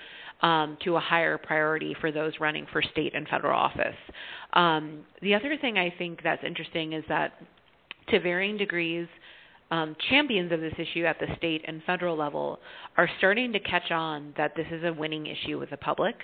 um, 0.41 0.78
to 0.84 0.95
a 0.95 0.99
higher 0.99 1.38
priority 1.38 1.95
for 1.99 2.12
those 2.12 2.34
running 2.39 2.66
for 2.72 2.82
state 2.82 3.14
and 3.16 3.28
federal 3.28 3.60
office. 3.60 3.95
Um, 4.53 5.01
the 5.22 5.36
other 5.36 5.55
thing 5.60 5.78
I 5.78 5.93
think 5.97 6.22
that's 6.24 6.43
interesting 6.43 6.93
is 6.93 7.03
that 7.10 7.34
to 8.10 8.20
varying 8.20 8.57
degrees, 8.57 9.07
um, 9.72 9.95
champions 10.09 10.51
of 10.51 10.61
this 10.61 10.74
issue 10.78 11.05
at 11.05 11.20
the 11.20 11.28
state 11.38 11.63
and 11.67 11.82
federal 11.84 12.17
level 12.17 12.59
are 12.97 13.09
starting 13.20 13.53
to 13.53 13.59
catch 13.59 13.91
on 13.91 14.34
that 14.38 14.53
this 14.55 14.65
is 14.72 14.84
a 14.84 14.91
winning 14.93 15.28
issue 15.28 15.59
with 15.59 15.70
the 15.70 15.78
public. 15.78 16.15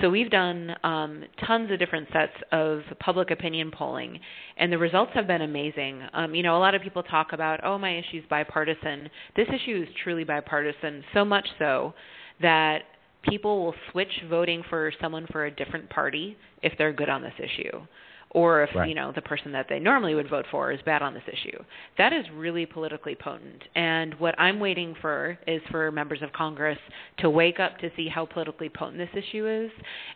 So 0.00 0.08
we've 0.08 0.30
done 0.30 0.74
um, 0.82 1.24
tons 1.46 1.70
of 1.70 1.78
different 1.78 2.08
sets 2.12 2.32
of 2.52 2.80
public 3.00 3.30
opinion 3.30 3.70
polling, 3.70 4.18
and 4.56 4.72
the 4.72 4.78
results 4.78 5.12
have 5.14 5.26
been 5.26 5.42
amazing. 5.42 6.02
Um, 6.12 6.34
you 6.34 6.42
know, 6.42 6.56
a 6.56 6.60
lot 6.60 6.74
of 6.74 6.82
people 6.82 7.02
talk 7.02 7.32
about, 7.32 7.60
oh, 7.64 7.78
my 7.78 7.96
issue 7.96 8.18
is 8.18 8.24
bipartisan. 8.30 9.10
This 9.36 9.48
issue 9.48 9.82
is 9.82 9.88
truly 10.02 10.24
bipartisan, 10.24 11.04
so 11.12 11.24
much 11.24 11.46
so 11.58 11.94
that 12.40 12.82
people 13.22 13.64
will 13.64 13.74
switch 13.90 14.12
voting 14.28 14.62
for 14.68 14.92
someone 15.00 15.26
for 15.30 15.46
a 15.46 15.50
different 15.50 15.88
party 15.90 16.36
if 16.62 16.72
they're 16.78 16.92
good 16.92 17.08
on 17.08 17.22
this 17.22 17.34
issue 17.38 17.86
or 18.34 18.64
if 18.64 18.74
Right. 18.74 18.88
you 18.88 18.94
know 18.94 19.12
the 19.12 19.22
person 19.22 19.52
that 19.52 19.68
they 19.68 19.78
normally 19.78 20.14
would 20.14 20.28
vote 20.28 20.44
for 20.50 20.70
is 20.72 20.82
bad 20.82 21.00
on 21.00 21.14
this 21.14 21.22
issue. 21.32 21.56
That 21.96 22.12
is 22.12 22.28
really 22.34 22.66
politically 22.66 23.14
potent. 23.14 23.62
And 23.74 24.12
what 24.14 24.34
I'm 24.38 24.60
waiting 24.60 24.94
for 25.00 25.38
is 25.46 25.62
for 25.70 25.90
members 25.90 26.20
of 26.20 26.32
Congress 26.32 26.78
to 27.18 27.30
wake 27.30 27.60
up 27.60 27.78
to 27.78 27.90
see 27.96 28.08
how 28.08 28.26
politically 28.26 28.68
potent 28.68 28.98
this 28.98 29.24
issue 29.24 29.46
is 29.46 29.70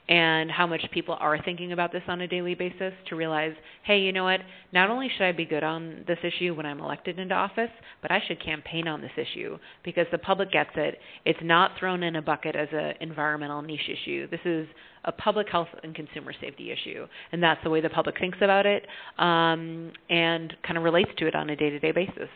and 0.08 0.50
how 0.50 0.66
much 0.66 0.84
people 0.90 1.16
are 1.20 1.40
thinking 1.42 1.72
about 1.72 1.92
this 1.92 2.02
on 2.08 2.20
a 2.20 2.28
daily 2.28 2.54
basis 2.54 2.92
to 3.08 3.16
realize, 3.16 3.54
hey, 3.84 3.98
you 3.98 4.12
know 4.12 4.24
what? 4.24 4.40
Not 4.72 4.90
only 4.90 5.08
should 5.08 5.24
I 5.24 5.32
be 5.32 5.44
good 5.44 5.62
on 5.64 6.04
this 6.06 6.18
issue 6.22 6.54
when 6.54 6.66
I'm 6.66 6.80
elected 6.80 7.18
into 7.18 7.34
office, 7.34 7.70
but 8.02 8.10
I 8.10 8.20
should 8.26 8.42
campaign 8.44 8.88
on 8.88 9.00
this 9.00 9.12
issue 9.16 9.58
because 9.84 10.06
the 10.10 10.18
public 10.18 10.50
gets 10.50 10.70
it. 10.74 10.98
It's 11.24 11.38
not 11.42 11.72
thrown 11.78 12.02
in 12.02 12.16
a 12.16 12.22
bucket 12.22 12.56
as 12.56 12.68
an 12.72 12.94
environmental 13.00 13.62
niche 13.62 13.88
issue. 13.88 14.28
This 14.28 14.40
is 14.44 14.66
a 15.08 15.12
public 15.12 15.48
health 15.48 15.68
and 15.82 15.94
consumer 15.94 16.32
safety 16.38 16.70
issue, 16.70 17.06
and 17.32 17.42
that's 17.42 17.62
the 17.64 17.70
way 17.70 17.80
the 17.80 17.88
public 17.88 18.18
thinks 18.20 18.38
about 18.42 18.66
it 18.66 18.86
um, 19.18 19.90
and 20.10 20.54
kind 20.62 20.76
of 20.76 20.84
relates 20.84 21.10
to 21.16 21.26
it 21.26 21.34
on 21.34 21.48
a 21.50 21.56
day-to-day 21.56 21.92
basis. 21.92 22.28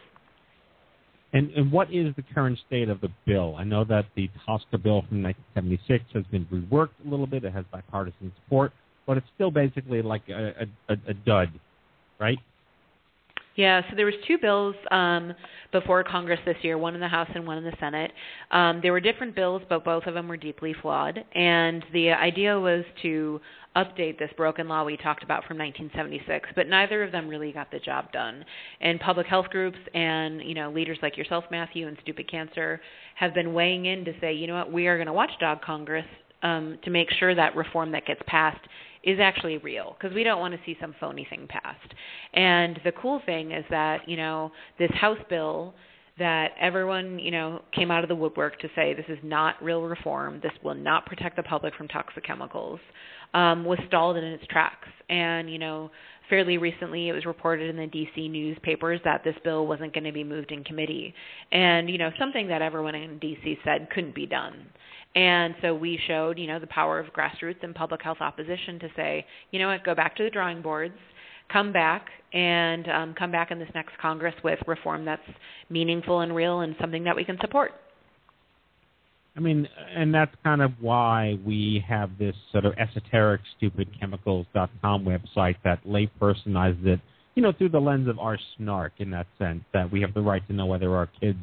And, 1.34 1.50
and 1.52 1.70
what 1.70 1.92
is 1.92 2.14
the 2.16 2.24
current 2.34 2.58
state 2.66 2.88
of 2.88 3.00
the 3.00 3.08
bill? 3.26 3.54
I 3.58 3.64
know 3.64 3.84
that 3.84 4.06
the 4.16 4.28
TSCA 4.48 4.82
bill 4.82 5.02
from 5.08 5.22
1976 5.22 6.04
has 6.14 6.24
been 6.30 6.46
reworked 6.46 6.90
a 7.06 7.08
little 7.08 7.26
bit. 7.26 7.44
It 7.44 7.52
has 7.52 7.64
bipartisan 7.70 8.32
support, 8.42 8.72
but 9.06 9.16
it's 9.18 9.26
still 9.34 9.50
basically 9.50 10.02
like 10.02 10.22
a, 10.28 10.66
a, 10.88 10.96
a 11.08 11.14
dud, 11.14 11.48
right? 12.18 12.38
Yeah, 13.54 13.82
so 13.90 13.96
there 13.96 14.06
was 14.06 14.14
two 14.26 14.38
bills 14.38 14.74
um, 14.90 15.34
before 15.72 16.02
Congress 16.04 16.40
this 16.46 16.56
year, 16.62 16.78
one 16.78 16.94
in 16.94 17.00
the 17.00 17.08
House 17.08 17.28
and 17.34 17.46
one 17.46 17.58
in 17.58 17.64
the 17.64 17.74
Senate. 17.78 18.10
Um, 18.50 18.80
there 18.82 18.92
were 18.92 19.00
different 19.00 19.34
bills, 19.34 19.62
but 19.68 19.84
both 19.84 20.06
of 20.06 20.14
them 20.14 20.26
were 20.26 20.38
deeply 20.38 20.74
flawed. 20.80 21.22
And 21.34 21.84
the 21.92 22.12
idea 22.12 22.58
was 22.58 22.84
to 23.02 23.40
update 23.76 24.18
this 24.18 24.30
broken 24.36 24.68
law 24.68 24.84
we 24.84 24.96
talked 24.96 25.22
about 25.22 25.44
from 25.44 25.58
1976, 25.58 26.50
but 26.54 26.68
neither 26.68 27.02
of 27.02 27.12
them 27.12 27.28
really 27.28 27.52
got 27.52 27.70
the 27.70 27.78
job 27.78 28.10
done. 28.12 28.44
And 28.80 29.00
public 29.00 29.26
health 29.26 29.46
groups 29.50 29.78
and 29.94 30.42
you 30.42 30.54
know 30.54 30.70
leaders 30.70 30.98
like 31.02 31.16
yourself, 31.16 31.44
Matthew, 31.50 31.88
and 31.88 31.96
Stupid 32.02 32.30
Cancer 32.30 32.80
have 33.16 33.34
been 33.34 33.52
weighing 33.52 33.86
in 33.86 34.04
to 34.04 34.12
say, 34.20 34.32
you 34.32 34.46
know 34.46 34.54
what, 34.54 34.72
we 34.72 34.86
are 34.86 34.96
going 34.96 35.06
to 35.06 35.12
watchdog 35.12 35.62
Congress 35.62 36.06
um, 36.42 36.78
to 36.84 36.90
make 36.90 37.08
sure 37.18 37.34
that 37.34 37.54
reform 37.56 37.92
that 37.92 38.06
gets 38.06 38.20
passed 38.26 38.60
is 39.04 39.18
actually 39.20 39.58
real 39.58 39.96
because 39.98 40.14
we 40.14 40.24
don't 40.24 40.40
want 40.40 40.54
to 40.54 40.60
see 40.64 40.76
some 40.80 40.94
phony 41.00 41.26
thing 41.28 41.46
passed. 41.48 41.94
And 42.34 42.78
the 42.84 42.92
cool 42.92 43.20
thing 43.26 43.52
is 43.52 43.64
that, 43.70 44.08
you 44.08 44.16
know, 44.16 44.52
this 44.78 44.90
House 44.94 45.18
bill 45.28 45.74
that 46.18 46.50
everyone, 46.60 47.18
you 47.18 47.30
know, 47.30 47.62
came 47.74 47.90
out 47.90 48.04
of 48.04 48.08
the 48.08 48.14
woodwork 48.14 48.58
to 48.60 48.68
say 48.76 48.94
this 48.94 49.06
is 49.08 49.18
not 49.22 49.62
real 49.62 49.82
reform, 49.82 50.40
this 50.42 50.52
will 50.62 50.74
not 50.74 51.06
protect 51.06 51.36
the 51.36 51.42
public 51.42 51.74
from 51.74 51.88
toxic 51.88 52.24
chemicals, 52.24 52.78
um, 53.34 53.64
was 53.64 53.78
stalled 53.88 54.16
in 54.16 54.24
its 54.24 54.46
tracks. 54.48 54.88
And, 55.08 55.50
you 55.50 55.58
know, 55.58 55.90
fairly 56.28 56.58
recently 56.58 57.08
it 57.08 57.12
was 57.12 57.24
reported 57.24 57.70
in 57.70 57.76
the 57.76 57.88
DC 57.88 58.30
newspapers 58.30 59.00
that 59.04 59.24
this 59.24 59.34
bill 59.42 59.66
wasn't 59.66 59.94
going 59.94 60.04
to 60.04 60.12
be 60.12 60.22
moved 60.22 60.52
in 60.52 60.64
committee. 60.64 61.14
And, 61.50 61.88
you 61.88 61.98
know, 61.98 62.10
something 62.18 62.46
that 62.48 62.62
everyone 62.62 62.94
in 62.94 63.18
DC 63.18 63.58
said 63.64 63.88
couldn't 63.90 64.14
be 64.14 64.26
done. 64.26 64.66
And 65.14 65.54
so 65.60 65.74
we 65.74 66.00
showed, 66.06 66.38
you 66.38 66.46
know, 66.46 66.58
the 66.58 66.66
power 66.68 66.98
of 66.98 67.12
grassroots 67.12 67.62
and 67.62 67.74
public 67.74 68.02
health 68.02 68.18
opposition 68.20 68.78
to 68.78 68.88
say, 68.96 69.26
you 69.50 69.58
know 69.58 69.68
what, 69.68 69.84
go 69.84 69.94
back 69.94 70.16
to 70.16 70.22
the 70.22 70.30
drawing 70.30 70.62
boards, 70.62 70.94
come 71.52 71.72
back 71.72 72.06
and 72.32 72.88
um, 72.88 73.14
come 73.18 73.30
back 73.30 73.50
in 73.50 73.58
this 73.58 73.68
next 73.74 73.92
Congress 74.00 74.34
with 74.42 74.58
reform 74.66 75.04
that's 75.04 75.22
meaningful 75.68 76.20
and 76.20 76.34
real 76.34 76.60
and 76.60 76.74
something 76.80 77.04
that 77.04 77.14
we 77.14 77.24
can 77.24 77.36
support. 77.40 77.72
I 79.36 79.40
mean, 79.40 79.66
and 79.94 80.14
that's 80.14 80.34
kind 80.44 80.60
of 80.60 80.72
why 80.80 81.38
we 81.44 81.82
have 81.88 82.10
this 82.18 82.34
sort 82.50 82.64
of 82.64 82.74
esoteric, 82.74 83.40
stupid 83.56 83.88
stupidchemicals.com 84.00 85.04
website 85.04 85.56
that 85.64 85.82
laypersonizes 85.84 86.84
it, 86.86 87.00
you 87.34 87.42
know, 87.42 87.52
through 87.52 87.70
the 87.70 87.80
lens 87.80 88.08
of 88.08 88.18
our 88.18 88.38
snark 88.56 88.92
in 88.98 89.10
that 89.10 89.26
sense, 89.38 89.62
that 89.72 89.90
we 89.90 90.02
have 90.02 90.12
the 90.12 90.20
right 90.20 90.46
to 90.48 90.52
know 90.52 90.66
whether 90.66 90.94
our 90.94 91.08
kids' 91.18 91.38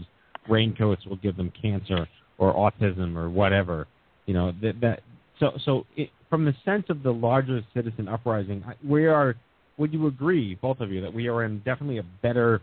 raincoats 0.48 1.06
will 1.08 1.16
give 1.18 1.36
them 1.36 1.52
cancer 1.60 2.08
or 2.40 2.54
autism 2.54 3.16
or 3.16 3.30
whatever. 3.30 3.88
You 4.26 4.34
know, 4.34 4.52
that, 4.64 4.82
that 4.82 5.02
so 5.40 5.52
so 5.64 5.86
it, 5.96 6.10
from 6.30 6.46
the 6.46 6.56
sense 6.66 6.86
of 6.90 7.04
the 7.04 7.12
larger 7.12 7.62
citizen 7.76 8.08
uprising, 8.08 8.64
we 8.84 9.06
are. 9.06 9.36
Would 9.78 9.94
you 9.94 10.08
agree, 10.08 10.56
both 10.56 10.82
of 10.82 10.92
you, 10.92 11.00
that 11.00 11.14
we 11.14 11.30
are 11.30 11.46
in 11.46 11.60
definitely 11.60 12.00
a 12.00 12.06
better 12.22 12.60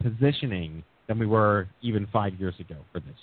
positioning 0.00 0.84
than 1.08 1.18
we 1.18 1.26
were 1.26 1.66
even 1.80 2.06
five 2.12 2.34
years 2.38 2.54
ago 2.60 2.76
for 2.92 3.00
this? 3.00 3.16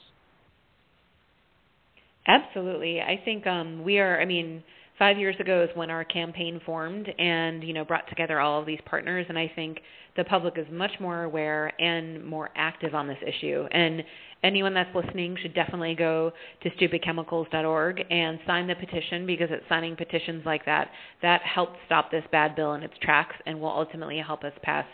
Absolutely. 2.27 2.99
I 2.99 3.21
think 3.23 3.47
um, 3.47 3.81
we 3.81 3.97
are, 3.99 4.19
I 4.19 4.25
mean, 4.25 4.61
five 4.99 5.17
years 5.17 5.37
ago 5.39 5.63
is 5.63 5.69
when 5.73 5.89
our 5.89 6.03
campaign 6.03 6.59
formed 6.65 7.07
and, 7.17 7.63
you 7.63 7.73
know, 7.73 7.85
brought 7.85 8.09
together 8.09 8.41
all 8.41 8.59
of 8.59 8.65
these 8.65 8.81
partners. 8.85 9.25
And 9.29 9.39
I 9.39 9.49
think 9.55 9.79
the 10.17 10.25
public 10.25 10.57
is 10.57 10.65
much 10.69 10.91
more 10.99 11.23
aware 11.23 11.71
and 11.81 12.21
more 12.25 12.49
active 12.57 12.93
on 12.93 13.07
this 13.07 13.17
issue. 13.25 13.65
And 13.71 14.03
anyone 14.43 14.73
that's 14.73 14.93
listening 14.95 15.35
should 15.41 15.53
definitely 15.53 15.95
go 15.95 16.31
to 16.63 16.69
stupidchemicals.org 16.71 18.03
and 18.09 18.39
sign 18.47 18.67
the 18.67 18.75
petition 18.75 19.25
because 19.25 19.49
it's 19.51 19.63
signing 19.67 19.95
petitions 19.95 20.43
like 20.45 20.65
that 20.65 20.89
that 21.21 21.41
help 21.41 21.69
stop 21.85 22.11
this 22.11 22.23
bad 22.31 22.55
bill 22.55 22.73
in 22.73 22.83
its 22.83 22.93
tracks 23.01 23.35
and 23.45 23.59
will 23.59 23.69
ultimately 23.69 24.17
help 24.17 24.43
us 24.43 24.53
pass 24.63 24.85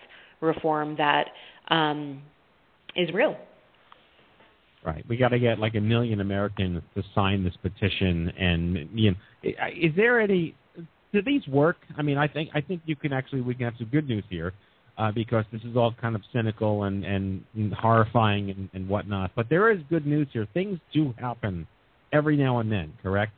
reform 0.42 0.96
that 0.98 1.28
um, 1.70 2.22
is 2.96 3.10
real. 3.14 3.38
Right. 4.84 5.04
We 5.08 5.18
got 5.18 5.30
to 5.30 5.40
get 5.40 5.58
like 5.58 5.76
a 5.76 5.82
million 5.82 6.22
Americans 6.22 6.82
to 6.96 7.04
sign 7.16 7.44
this 7.44 7.56
petition, 7.62 8.30
and 8.38 8.88
you 8.94 9.12
know, 9.12 9.18
is 9.44 9.92
there 9.96 10.20
any? 10.22 10.56
Do 11.12 11.24
these 11.24 11.48
work? 11.48 11.78
I 11.98 12.04
mean, 12.04 12.20
I 12.20 12.28
think 12.28 12.52
I 12.54 12.62
think 12.62 12.82
you 12.86 12.96
can 12.96 13.12
actually 13.12 13.42
we 13.42 13.56
can 13.56 13.66
have 13.66 13.74
some 13.80 13.88
good 13.88 14.08
news 14.08 14.24
here, 14.30 14.54
uh, 14.98 15.12
because 15.12 15.46
this 15.52 15.62
is 15.64 15.76
all 15.76 15.94
kind 16.00 16.16
of 16.16 16.22
cynical 16.34 16.84
and 16.84 17.04
and, 17.04 17.44
horrifying 17.74 18.50
and, 18.50 18.70
and 18.74 18.88
whatnot. 18.90 19.32
But 19.36 19.50
there 19.50 19.72
is 19.72 19.80
good 19.90 20.06
news 20.06 20.28
here. 20.32 20.48
Things 20.54 20.80
do 20.94 21.14
happen 21.18 21.68
every 22.12 22.38
now 22.38 22.60
and 22.60 22.72
then. 22.72 22.94
Correct? 23.04 23.32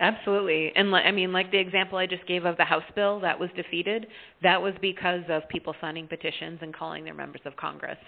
Absolutely. 0.00 0.72
And 0.74 0.94
I 0.96 1.10
mean, 1.10 1.30
like 1.30 1.50
the 1.50 1.58
example 1.58 1.98
I 1.98 2.06
just 2.06 2.26
gave 2.26 2.46
of 2.46 2.56
the 2.56 2.64
House 2.64 2.82
bill 2.94 3.20
that 3.20 3.38
was 3.38 3.50
defeated, 3.54 4.06
that 4.42 4.60
was 4.60 4.72
because 4.80 5.20
of 5.28 5.46
people 5.50 5.74
signing 5.78 6.08
petitions 6.08 6.60
and 6.62 6.74
calling 6.74 7.04
their 7.04 7.12
members 7.12 7.42
of 7.44 7.54
Congress. 7.56 7.98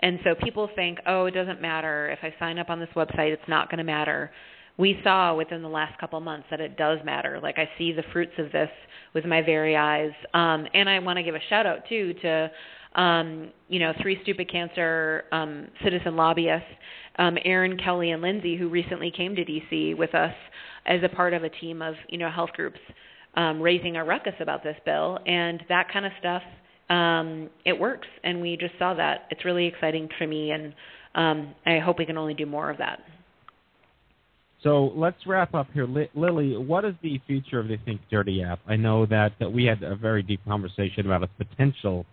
And 0.00 0.18
so 0.24 0.34
people 0.34 0.70
think, 0.74 0.98
oh, 1.06 1.26
it 1.26 1.32
doesn't 1.32 1.60
matter. 1.60 2.10
If 2.10 2.20
I 2.22 2.34
sign 2.38 2.58
up 2.58 2.70
on 2.70 2.80
this 2.80 2.88
website, 2.96 3.30
it's 3.30 3.42
not 3.46 3.68
going 3.68 3.78
to 3.78 3.84
matter. 3.84 4.30
We 4.76 4.98
saw 5.04 5.34
within 5.34 5.62
the 5.62 5.68
last 5.68 5.98
couple 6.00 6.18
months 6.20 6.46
that 6.50 6.60
it 6.60 6.76
does 6.76 6.98
matter. 7.04 7.38
Like 7.42 7.58
I 7.58 7.68
see 7.78 7.92
the 7.92 8.02
fruits 8.12 8.32
of 8.38 8.50
this 8.52 8.70
with 9.14 9.24
my 9.24 9.40
very 9.40 9.76
eyes. 9.76 10.10
Um, 10.32 10.66
and 10.74 10.88
I 10.88 10.98
want 10.98 11.16
to 11.18 11.22
give 11.22 11.34
a 11.34 11.40
shout 11.48 11.66
out 11.66 11.80
too 11.88 12.14
to 12.22 12.50
um, 12.94 13.50
you 13.68 13.80
know, 13.80 13.92
three 14.00 14.18
stupid 14.22 14.50
cancer 14.50 15.24
um, 15.32 15.68
citizen 15.82 16.16
lobbyists, 16.16 16.66
um, 17.18 17.36
Aaron, 17.44 17.76
Kelly, 17.76 18.12
and 18.12 18.22
Lindsay, 18.22 18.56
who 18.56 18.68
recently 18.68 19.10
came 19.10 19.34
to 19.34 19.44
DC 19.44 19.96
with 19.96 20.14
us 20.14 20.34
as 20.86 21.00
a 21.02 21.08
part 21.08 21.34
of 21.34 21.44
a 21.44 21.48
team 21.48 21.82
of 21.82 21.94
you 22.08 22.18
know 22.18 22.30
health 22.30 22.50
groups 22.54 22.78
um, 23.36 23.60
raising 23.60 23.96
a 23.96 24.04
ruckus 24.04 24.34
about 24.40 24.62
this 24.62 24.76
bill, 24.84 25.18
and 25.26 25.62
that 25.68 25.92
kind 25.92 26.06
of 26.06 26.12
stuff. 26.20 26.42
Um, 26.90 27.48
it 27.64 27.78
works, 27.78 28.06
and 28.22 28.40
we 28.40 28.56
just 28.56 28.74
saw 28.78 28.94
that. 28.94 29.26
It's 29.30 29.44
really 29.44 29.66
exciting 29.66 30.08
for 30.18 30.26
me, 30.26 30.50
and 30.50 30.74
um, 31.14 31.54
I 31.66 31.78
hope 31.78 31.98
we 31.98 32.06
can 32.06 32.18
only 32.18 32.34
do 32.34 32.46
more 32.46 32.70
of 32.70 32.78
that. 32.78 33.00
So 34.64 34.92
let's 34.96 35.26
wrap 35.26 35.54
up 35.54 35.68
here. 35.74 35.86
Li- 35.86 36.10
Lily, 36.14 36.56
what 36.56 36.86
is 36.86 36.94
the 37.02 37.20
future 37.26 37.60
of 37.60 37.68
the 37.68 37.76
Think 37.84 38.00
Dirty 38.10 38.42
app? 38.42 38.60
I 38.66 38.76
know 38.76 39.04
that, 39.06 39.32
that 39.38 39.52
we 39.52 39.64
had 39.66 39.82
a 39.82 39.94
very 39.94 40.22
deep 40.22 40.40
conversation 40.46 41.04
about 41.04 41.22
its 41.22 41.32
potential, 41.36 42.06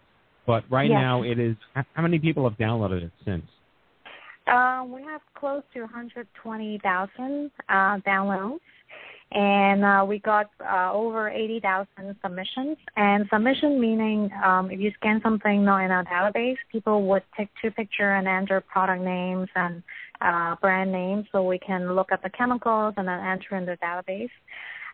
but 0.45 0.65
right 0.69 0.89
Yes. 0.89 0.99
now 0.99 1.23
it 1.23 1.39
is. 1.39 1.55
How 1.73 2.01
many 2.01 2.19
people 2.19 2.47
have 2.47 2.57
downloaded 2.59 3.03
it 3.03 3.11
since? 3.23 3.45
Um, 4.47 4.91
we 4.91 5.01
have 5.03 5.21
close 5.33 5.63
to 5.73 5.81
120,000 5.81 7.51
uh, 7.69 7.73
downloads, 7.99 8.59
and 9.31 9.85
uh, 9.85 10.05
we 10.05 10.19
got 10.19 10.49
uh, 10.59 10.91
over 10.91 11.29
80,000 11.29 11.87
submissions. 12.21 12.75
And 12.97 13.29
submission 13.31 13.79
meaning 13.79 14.29
um, 14.43 14.69
if 14.69 14.79
you 14.81 14.91
scan 14.99 15.21
something 15.23 15.63
not 15.63 15.85
in 15.85 15.91
our 15.91 16.03
database, 16.03 16.57
people 16.69 17.07
would 17.07 17.23
take 17.37 17.47
two 17.61 17.71
picture 17.71 18.15
and 18.15 18.27
enter 18.27 18.59
product 18.59 19.03
names 19.03 19.47
and 19.55 19.81
uh, 20.21 20.55
brand 20.61 20.91
name 20.91 21.25
so 21.31 21.43
we 21.43 21.59
can 21.59 21.95
look 21.95 22.11
at 22.11 22.21
the 22.23 22.29
chemicals 22.29 22.93
and 22.97 23.07
then 23.07 23.19
enter 23.19 23.55
in 23.57 23.65
the 23.65 23.77
database. 23.83 24.29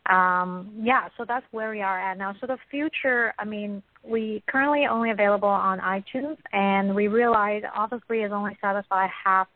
Um, 0.10 0.72
yeah, 0.82 1.10
so 1.18 1.26
that's 1.28 1.46
where 1.52 1.70
we 1.70 1.82
are 1.82 2.00
at 2.00 2.18
now. 2.18 2.34
So 2.40 2.48
the 2.48 2.58
future, 2.72 3.34
I 3.38 3.46
mean, 3.46 3.84
we 4.04 4.42
currently 4.48 4.86
only 4.86 5.12
available 5.12 5.50
on 5.50 5.80
iTunes, 5.80 6.38
and 6.54 6.96
we 6.96 7.10
realize 7.10 7.64
Office 7.76 8.00
3 8.08 8.24
is 8.24 8.32
only 8.32 8.58
satisfy 8.62 9.08
half 9.26 9.48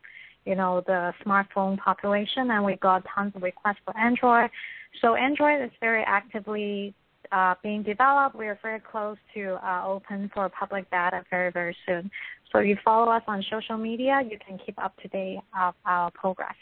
you 0.45 0.55
know, 0.55 0.81
the 0.87 1.13
smartphone 1.25 1.77
population, 1.77 2.49
and 2.51 2.63
we 2.63 2.75
got 2.77 3.03
tons 3.13 3.33
of 3.35 3.43
requests 3.43 3.77
for 3.85 3.95
Android. 3.97 4.49
So 5.01 5.15
Android 5.15 5.61
is 5.63 5.71
very 5.79 6.03
actively 6.05 6.93
uh, 7.31 7.55
being 7.63 7.83
developed. 7.83 8.35
We 8.35 8.47
are 8.47 8.59
very 8.61 8.79
close 8.79 9.17
to 9.33 9.57
uh, 9.65 9.83
open 9.85 10.29
for 10.33 10.49
public 10.49 10.89
beta 10.89 11.23
very, 11.29 11.51
very 11.51 11.75
soon. 11.85 12.09
So 12.51 12.59
if 12.59 12.67
you 12.67 12.77
follow 12.83 13.11
us 13.11 13.23
on 13.27 13.43
social 13.49 13.77
media, 13.77 14.21
you 14.29 14.37
can 14.45 14.59
keep 14.65 14.77
up 14.83 14.95
to 15.01 15.07
date 15.07 15.39
of 15.59 15.73
our 15.85 16.11
progress. 16.11 16.55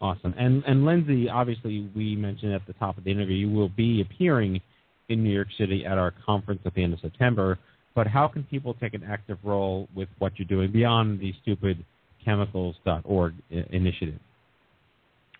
Awesome. 0.00 0.34
And 0.36 0.62
and 0.66 0.84
Lindsay, 0.84 1.28
obviously, 1.30 1.90
we 1.96 2.16
mentioned 2.16 2.52
at 2.52 2.66
the 2.66 2.74
top 2.74 2.98
of 2.98 3.04
the 3.04 3.10
interview, 3.10 3.34
you 3.34 3.50
will 3.50 3.70
be 3.70 4.02
appearing 4.02 4.60
in 5.08 5.24
New 5.24 5.32
York 5.32 5.48
City 5.56 5.86
at 5.86 5.96
our 5.96 6.12
conference 6.24 6.60
at 6.66 6.74
the 6.74 6.82
end 6.82 6.92
of 6.92 7.00
September 7.00 7.58
but 7.96 8.06
how 8.06 8.28
can 8.28 8.44
people 8.44 8.74
take 8.74 8.92
an 8.94 9.02
active 9.02 9.38
role 9.42 9.88
with 9.96 10.10
what 10.18 10.34
you're 10.38 10.46
doing 10.46 10.70
beyond 10.70 11.18
the 11.18 11.32
stupidchemicals.org 12.26 13.34
initiative? 13.50 14.20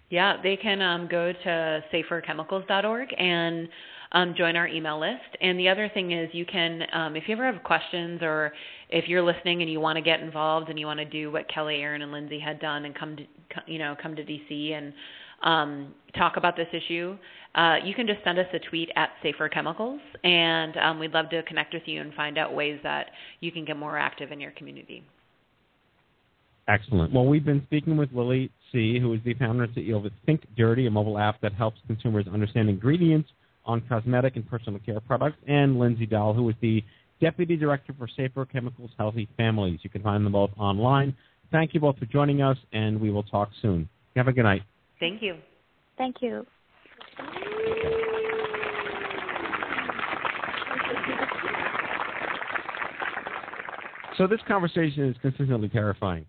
Yeah, 0.09 0.37
they 0.43 0.57
can 0.57 0.81
um, 0.81 1.09
go 1.11 1.33
to 1.33 1.85
saferchemicals.org 1.93 3.09
and 3.19 3.69
um, 4.13 4.35
join 4.37 4.55
our 4.55 4.69
email 4.69 5.01
list. 5.01 5.37
And 5.41 5.59
the 5.59 5.69
other 5.69 5.91
thing 5.93 6.13
is, 6.13 6.29
you 6.33 6.47
can, 6.47 6.83
um, 6.93 7.17
if 7.17 7.25
you 7.27 7.35
ever 7.35 7.51
have 7.51 7.63
questions 7.65 8.21
or 8.23 8.53
if 8.89 9.09
you're 9.09 9.23
listening 9.23 9.63
and 9.63 9.71
you 9.71 9.81
want 9.81 9.97
to 9.97 10.03
get 10.03 10.21
involved 10.21 10.69
and 10.71 10.79
you 10.79 10.87
want 10.87 11.01
to 11.01 11.05
do 11.05 11.33
what 11.33 11.49
Kelly, 11.53 11.77
Aaron, 11.77 12.03
and 12.03 12.13
Lindsay 12.13 12.39
had 12.39 12.61
done 12.61 12.85
and 12.85 12.95
come 12.95 13.17
to, 13.17 13.25
you 13.67 13.79
know, 13.79 13.97
come 14.01 14.15
to 14.15 14.23
DC 14.25 14.73
and 14.73 14.93
um, 15.43 15.95
talk 16.17 16.37
about 16.37 16.57
this 16.57 16.69
issue, 16.73 17.17
uh, 17.57 17.77
you 17.85 17.95
can 17.95 18.07
just 18.07 18.23
send 18.23 18.39
us 18.39 18.47
a 18.53 18.59
tweet 18.59 18.91
at 18.97 19.11
Safer 19.23 19.49
Chemicals, 19.49 20.01
and 20.25 20.77
um, 20.77 20.99
we'd 20.99 21.13
love 21.13 21.31
to 21.31 21.43
connect 21.45 21.75
with 21.75 21.83
you 21.87 22.01
and 22.01 22.13
find 22.15 22.39
out 22.39 22.55
ways 22.55 22.79
that 22.83 23.07
you 23.41 23.51
can 23.51 23.65
get 23.65 23.77
more 23.77 23.99
active 23.99 24.31
in 24.31 24.41
your 24.41 24.51
community. 24.53 25.03
Excellent. 26.69 27.13
Well, 27.13 27.27
we've 27.27 27.45
been 27.45 27.63
speaking 27.67 27.97
with 27.97 28.13
Lily 28.13 28.51
Tse, 28.73 28.99
who 28.99 29.13
is 29.13 29.21
the 29.25 29.35
founder 29.35 29.65
and 29.65 29.75
CEO 29.75 30.05
of 30.05 30.11
Think 30.25 30.43
Dirty, 30.57 30.87
a 30.87 30.91
mobile 30.91 31.19
app 31.19 31.41
that 31.41 31.53
helps 31.53 31.79
consumers 31.87 32.27
understand 32.33 32.69
ingredients 32.69 33.29
on 33.65 33.83
cosmetic 33.89 34.37
and 34.37 34.49
personal 34.49 34.81
care 34.81 35.01
products, 35.01 35.37
and 35.47 35.79
Lindsay 35.79 36.07
Dahl, 36.07 36.35
who 36.35 36.49
is 36.49 36.57
the 36.61 36.83
Deputy 37.21 37.57
Director 37.57 37.95
for 37.97 38.09
Safer 38.09 38.45
Chemicals 38.45 38.91
Healthy 38.99 39.29
Families. 39.37 39.81
You 39.83 39.91
can 39.91 40.03
find 40.03 40.25
them 40.25 40.33
both 40.33 40.51
online. 40.59 41.17
Thank 41.53 41.73
you 41.75 41.81
both 41.81 41.99
for 41.99 42.07
joining 42.07 42.43
us, 42.43 42.59
and 42.73 43.01
we 43.01 43.11
will 43.11 43.23
talk 43.23 43.51
soon. 43.63 43.89
Have 44.17 44.29
a 44.29 44.33
good 44.33 44.45
night. 44.45 44.63
Thank 44.99 45.23
you. 45.23 45.37
Thank 45.97 46.17
you. 46.21 46.45
So 54.19 54.27
this 54.27 54.41
conversation 54.49 55.09
is 55.09 55.17
consistently 55.21 55.69
terrifying, 55.69 56.25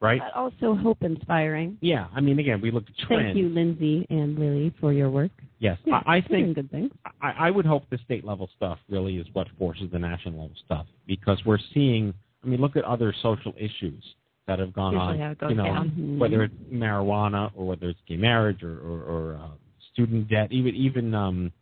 right? 0.00 0.20
But 0.20 0.38
also 0.38 0.74
hope 0.74 1.02
inspiring. 1.02 1.78
Yeah, 1.80 2.06
I 2.14 2.20
mean, 2.20 2.38
again, 2.38 2.60
we 2.60 2.70
look 2.70 2.84
at 2.88 2.96
trends. 3.06 3.26
Thank 3.26 3.36
you, 3.36 3.48
Lindsay 3.48 4.06
and 4.10 4.38
Lily, 4.38 4.72
for 4.80 4.92
your 4.92 5.10
work. 5.10 5.30
Yes, 5.58 5.78
Yeah, 5.84 6.00
I, 6.06 6.16
I 6.16 6.20
think 6.20 6.54
good 6.54 6.70
things. 6.70 6.90
I, 7.20 7.30
I 7.30 7.50
would 7.50 7.66
hope 7.66 7.84
the 7.90 7.98
state 8.04 8.24
level 8.24 8.48
stuff 8.56 8.78
really 8.88 9.16
is 9.16 9.26
what 9.32 9.48
forces 9.58 9.88
the 9.92 9.98
national 9.98 10.40
level 10.40 10.56
stuff 10.64 10.86
because 11.06 11.40
we're 11.44 11.58
seeing. 11.74 12.14
I 12.44 12.46
mean, 12.46 12.60
look 12.60 12.76
at 12.76 12.84
other 12.84 13.12
social 13.22 13.52
issues 13.56 14.02
that 14.46 14.60
have 14.60 14.72
gone 14.72 14.94
Usually 14.94 15.22
on. 15.22 15.36
you 15.50 15.56
know, 15.56 15.64
down. 15.64 16.18
Whether 16.18 16.44
it's 16.44 16.54
marijuana 16.72 17.50
or 17.56 17.66
whether 17.66 17.88
it's 17.88 18.00
gay 18.08 18.16
marriage 18.16 18.62
or 18.62 18.78
or, 18.78 19.02
or 19.02 19.34
uh, 19.34 19.48
student 19.92 20.28
debt, 20.28 20.52
even 20.52 20.74
even 20.76 21.14
um, 21.14 21.52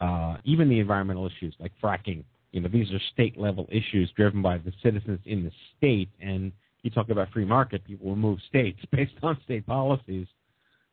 uh, 0.00 0.36
even 0.44 0.68
the 0.68 0.78
environmental 0.80 1.26
issues 1.26 1.54
like 1.58 1.72
fracking. 1.82 2.24
You 2.52 2.60
know, 2.60 2.68
these 2.68 2.90
are 2.92 3.00
state 3.12 3.36
level 3.36 3.68
issues 3.70 4.12
driven 4.16 4.40
by 4.40 4.58
the 4.58 4.72
citizens 4.82 5.18
in 5.24 5.42
the 5.42 5.50
state. 5.76 6.08
And 6.20 6.52
you 6.84 6.90
talk 6.90 7.08
about 7.08 7.30
free 7.32 7.44
market, 7.44 7.82
people 7.84 8.06
will 8.06 8.16
move 8.16 8.38
states 8.48 8.78
based 8.92 9.14
on 9.22 9.38
state 9.44 9.66
policies. 9.66 10.26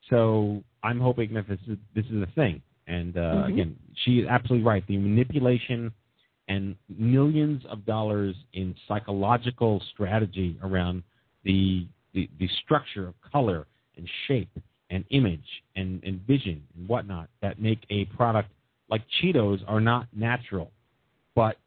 So 0.09 0.63
I'm 0.83 0.99
hoping 0.99 1.33
that 1.35 1.47
this 1.47 1.59
is 1.67 1.77
this 1.93 2.05
is 2.05 2.23
a 2.23 2.31
thing. 2.33 2.61
And 2.87 3.15
uh, 3.17 3.19
Mhm. 3.19 3.49
again, 3.49 3.75
she 4.03 4.19
is 4.19 4.27
absolutely 4.27 4.65
right. 4.65 4.85
The 4.87 4.97
manipulation 4.97 5.91
and 6.47 6.75
millions 6.89 7.63
of 7.65 7.85
dollars 7.85 8.35
in 8.53 8.75
psychological 8.87 9.79
strategy 9.93 10.57
around 10.63 11.03
the 11.43 11.87
the, 12.13 12.29
the 12.39 12.47
structure 12.63 13.07
of 13.07 13.13
color 13.21 13.67
and 13.95 14.09
shape 14.27 14.49
and 14.89 15.05
image 15.11 15.63
and, 15.77 16.03
and 16.03 16.19
vision 16.27 16.61
and 16.75 16.87
whatnot 16.89 17.29
that 17.41 17.61
make 17.61 17.79
a 17.89 18.05
product 18.05 18.49
like 18.89 19.01
Cheetos 19.21 19.63
are 19.67 19.79
not 19.79 20.07
natural. 20.13 20.71
But 21.35 21.57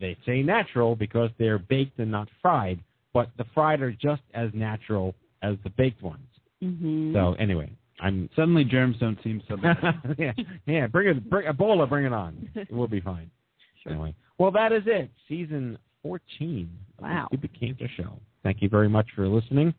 they 0.00 0.16
say 0.24 0.42
natural 0.42 0.96
because 0.96 1.30
they're 1.38 1.58
baked 1.58 1.98
and 1.98 2.10
not 2.10 2.28
fried, 2.40 2.80
but 3.14 3.30
the 3.38 3.44
fried 3.54 3.80
are 3.80 3.92
just 3.92 4.22
as 4.34 4.50
natural 4.54 5.14
as 5.42 5.56
the 5.64 5.70
baked 5.70 6.02
ones. 6.02 6.26
Mm-hmm. 6.62 7.14
So 7.14 7.34
anyway, 7.34 7.70
I'm 8.00 8.28
Suddenly 8.34 8.64
germs 8.64 8.96
don't 8.98 9.18
seem 9.22 9.42
so 9.48 9.56
bad. 9.56 9.76
yeah, 10.18 10.32
yeah. 10.66 10.86
Bring 10.86 11.08
it, 11.08 11.30
bring 11.30 11.46
Ebola, 11.46 11.88
bring 11.88 12.04
it 12.06 12.12
on. 12.12 12.48
It 12.54 12.72
will 12.72 12.88
be 12.88 13.00
fine. 13.00 13.30
Anyway, 13.84 14.14
well, 14.38 14.52
that 14.52 14.70
is 14.70 14.84
it. 14.86 15.10
Season 15.28 15.76
14 16.04 16.70
of 16.98 17.02
Wow. 17.02 17.26
the 17.32 17.36
Stupid 17.36 17.58
Cancer 17.58 17.88
Show. 17.96 18.12
Thank 18.44 18.62
you 18.62 18.68
very 18.68 18.88
much 18.88 19.08
for 19.16 19.26
listening. 19.26 19.74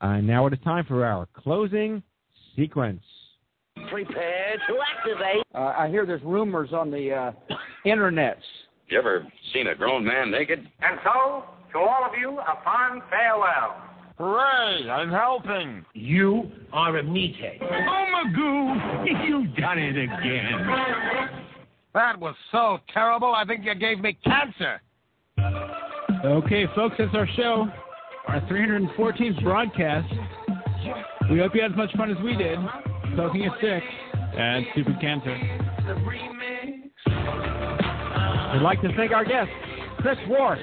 Uh, 0.00 0.16
now 0.16 0.44
it 0.48 0.52
is 0.52 0.58
time 0.64 0.84
for 0.88 1.04
our 1.06 1.28
closing 1.34 2.02
sequence. 2.56 3.00
Prepare 3.90 4.56
to 4.68 4.74
activate. 4.96 5.44
Uh, 5.54 5.72
I 5.78 5.88
hear 5.88 6.04
there's 6.04 6.22
rumors 6.24 6.70
on 6.72 6.90
the 6.90 7.12
uh, 7.12 7.32
internets. 7.86 8.42
You 8.88 8.98
ever 8.98 9.24
seen 9.52 9.68
a 9.68 9.74
grown 9.76 10.04
man 10.04 10.32
naked? 10.32 10.58
And 10.58 10.98
so, 11.04 11.44
to 11.74 11.80
all 11.80 12.04
of 12.06 12.12
you, 12.18 12.38
a 12.38 12.64
fond 12.64 13.02
farewell. 13.10 13.76
Hooray! 14.16 14.88
I'm 14.88 15.10
helping. 15.10 15.84
You 15.92 16.50
are 16.72 16.96
a 16.96 17.02
meathead. 17.02 17.58
Oh, 17.60 18.06
Magoo, 18.14 19.26
you've 19.28 19.56
done 19.56 19.78
it 19.78 19.96
again. 19.96 20.66
That 21.94 22.18
was 22.18 22.34
so 22.52 22.78
terrible. 22.92 23.34
I 23.34 23.44
think 23.44 23.64
you 23.64 23.74
gave 23.74 23.98
me 24.00 24.16
cancer. 24.24 24.80
Okay, 26.24 26.66
folks, 26.74 26.94
that's 26.98 27.14
our 27.14 27.28
show, 27.36 27.68
our 28.28 28.40
314th 28.42 29.42
broadcast. 29.42 30.12
We 31.30 31.38
hope 31.38 31.54
you 31.54 31.62
had 31.62 31.72
as 31.72 31.76
much 31.76 31.94
fun 31.96 32.10
as 32.10 32.16
we 32.22 32.36
did, 32.36 32.58
poking 33.16 33.46
a 33.46 33.50
stick 33.58 33.82
and 34.38 34.64
Stupid 34.72 35.00
Cancer. 35.00 35.36
We'd 38.52 38.62
like 38.62 38.80
to 38.82 38.94
thank 38.96 39.12
our 39.12 39.24
guests, 39.24 39.52
Chris 39.98 40.18
Wark, 40.28 40.58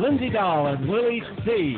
Lindsay 0.00 0.30
Dahl, 0.30 0.68
and 0.68 0.88
Lily 0.88 1.20
Tse. 1.44 1.76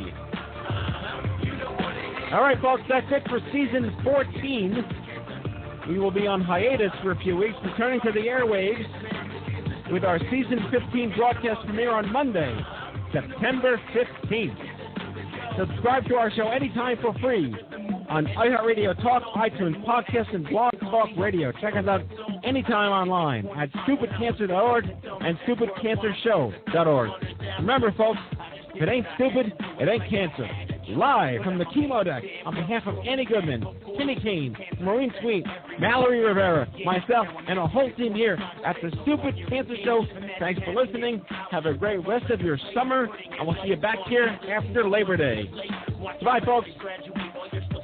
All 2.33 2.41
right, 2.41 2.57
folks, 2.63 2.83
that's 2.89 3.07
it 3.11 3.29
for 3.29 3.41
season 3.53 3.97
14. 4.05 4.85
We 5.89 5.99
will 5.99 6.13
be 6.13 6.29
on 6.29 6.41
hiatus 6.41 6.93
for 7.03 7.11
a 7.11 7.19
few 7.19 7.37
weeks, 7.37 7.57
returning 7.65 8.01
to 8.03 8.13
the 8.13 8.21
airwaves 8.21 9.93
with 9.93 10.05
our 10.05 10.21
season 10.31 10.61
15 10.71 11.15
broadcast 11.17 11.67
premiere 11.67 11.91
on 11.91 12.13
Monday, 12.13 12.57
September 13.13 13.81
15th. 13.93 14.57
Subscribe 15.59 16.07
to 16.07 16.15
our 16.15 16.31
show 16.31 16.49
anytime 16.49 16.99
for 17.03 17.13
free 17.19 17.55
on 18.13 18.27
iHeartRadio 18.27 18.95
Talk, 19.03 19.23
iTunes 19.35 19.83
Podcast, 19.87 20.35
and 20.35 20.47
Blog 20.47 20.73
Talk 20.81 21.09
Radio. 21.17 21.51
Check 21.63 21.75
us 21.77 21.87
out 21.87 22.03
anytime 22.45 22.91
online 22.93 23.47
at 23.57 23.73
stupidcancer.org 23.73 24.85
and 24.85 25.39
stupidcancershow.org. 25.49 27.11
Remember, 27.59 27.91
folks, 27.97 28.19
if 28.75 28.83
it 28.83 28.89
ain't 28.91 29.07
stupid, 29.15 29.55
it 29.81 29.89
ain't 29.89 30.11
cancer. 30.11 30.47
Live 30.91 31.43
from 31.43 31.57
the 31.57 31.65
chemo 31.67 32.05
deck 32.05 32.23
on 32.45 32.55
behalf 32.55 32.83
of 32.87 32.97
Andy 33.09 33.25
Goodman, 33.25 33.65
Kenny 33.97 34.19
Kane, 34.23 34.55
Maureen 34.83 35.11
Sweet, 35.23 35.47
Mallory 35.81 36.19
Rivera, 36.21 36.71
myself, 36.85 37.27
and 37.49 37.59
a 37.59 37.67
whole 37.67 37.91
team 37.97 38.15
here 38.15 38.39
at 38.67 38.77
the 38.83 38.91
Stupid 39.03 39.37
Cancer 39.49 39.77
Show. 39.85 40.05
Thanks 40.39 40.61
for 40.65 40.75
listening. 40.75 41.23
Have 41.51 41.65
a 41.65 41.73
great 41.73 42.07
rest 42.07 42.31
of 42.31 42.43
your 42.43 42.59
summer, 42.75 43.09
and 43.39 43.47
we'll 43.47 43.57
see 43.63 43.71
you 43.71 43.77
back 43.77 43.99
here 44.07 44.39
after 44.51 44.87
Labor 44.87 45.17
Day. 45.17 45.51
Bye, 46.23 46.41
folks. 46.45 46.69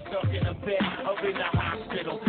Stuck 0.08 0.24
in 0.32 0.46
a 0.46 0.54
bed, 0.54 0.80
up 1.04 1.22
in 1.22 1.34
the 1.34 1.44
hospital, 1.44 2.20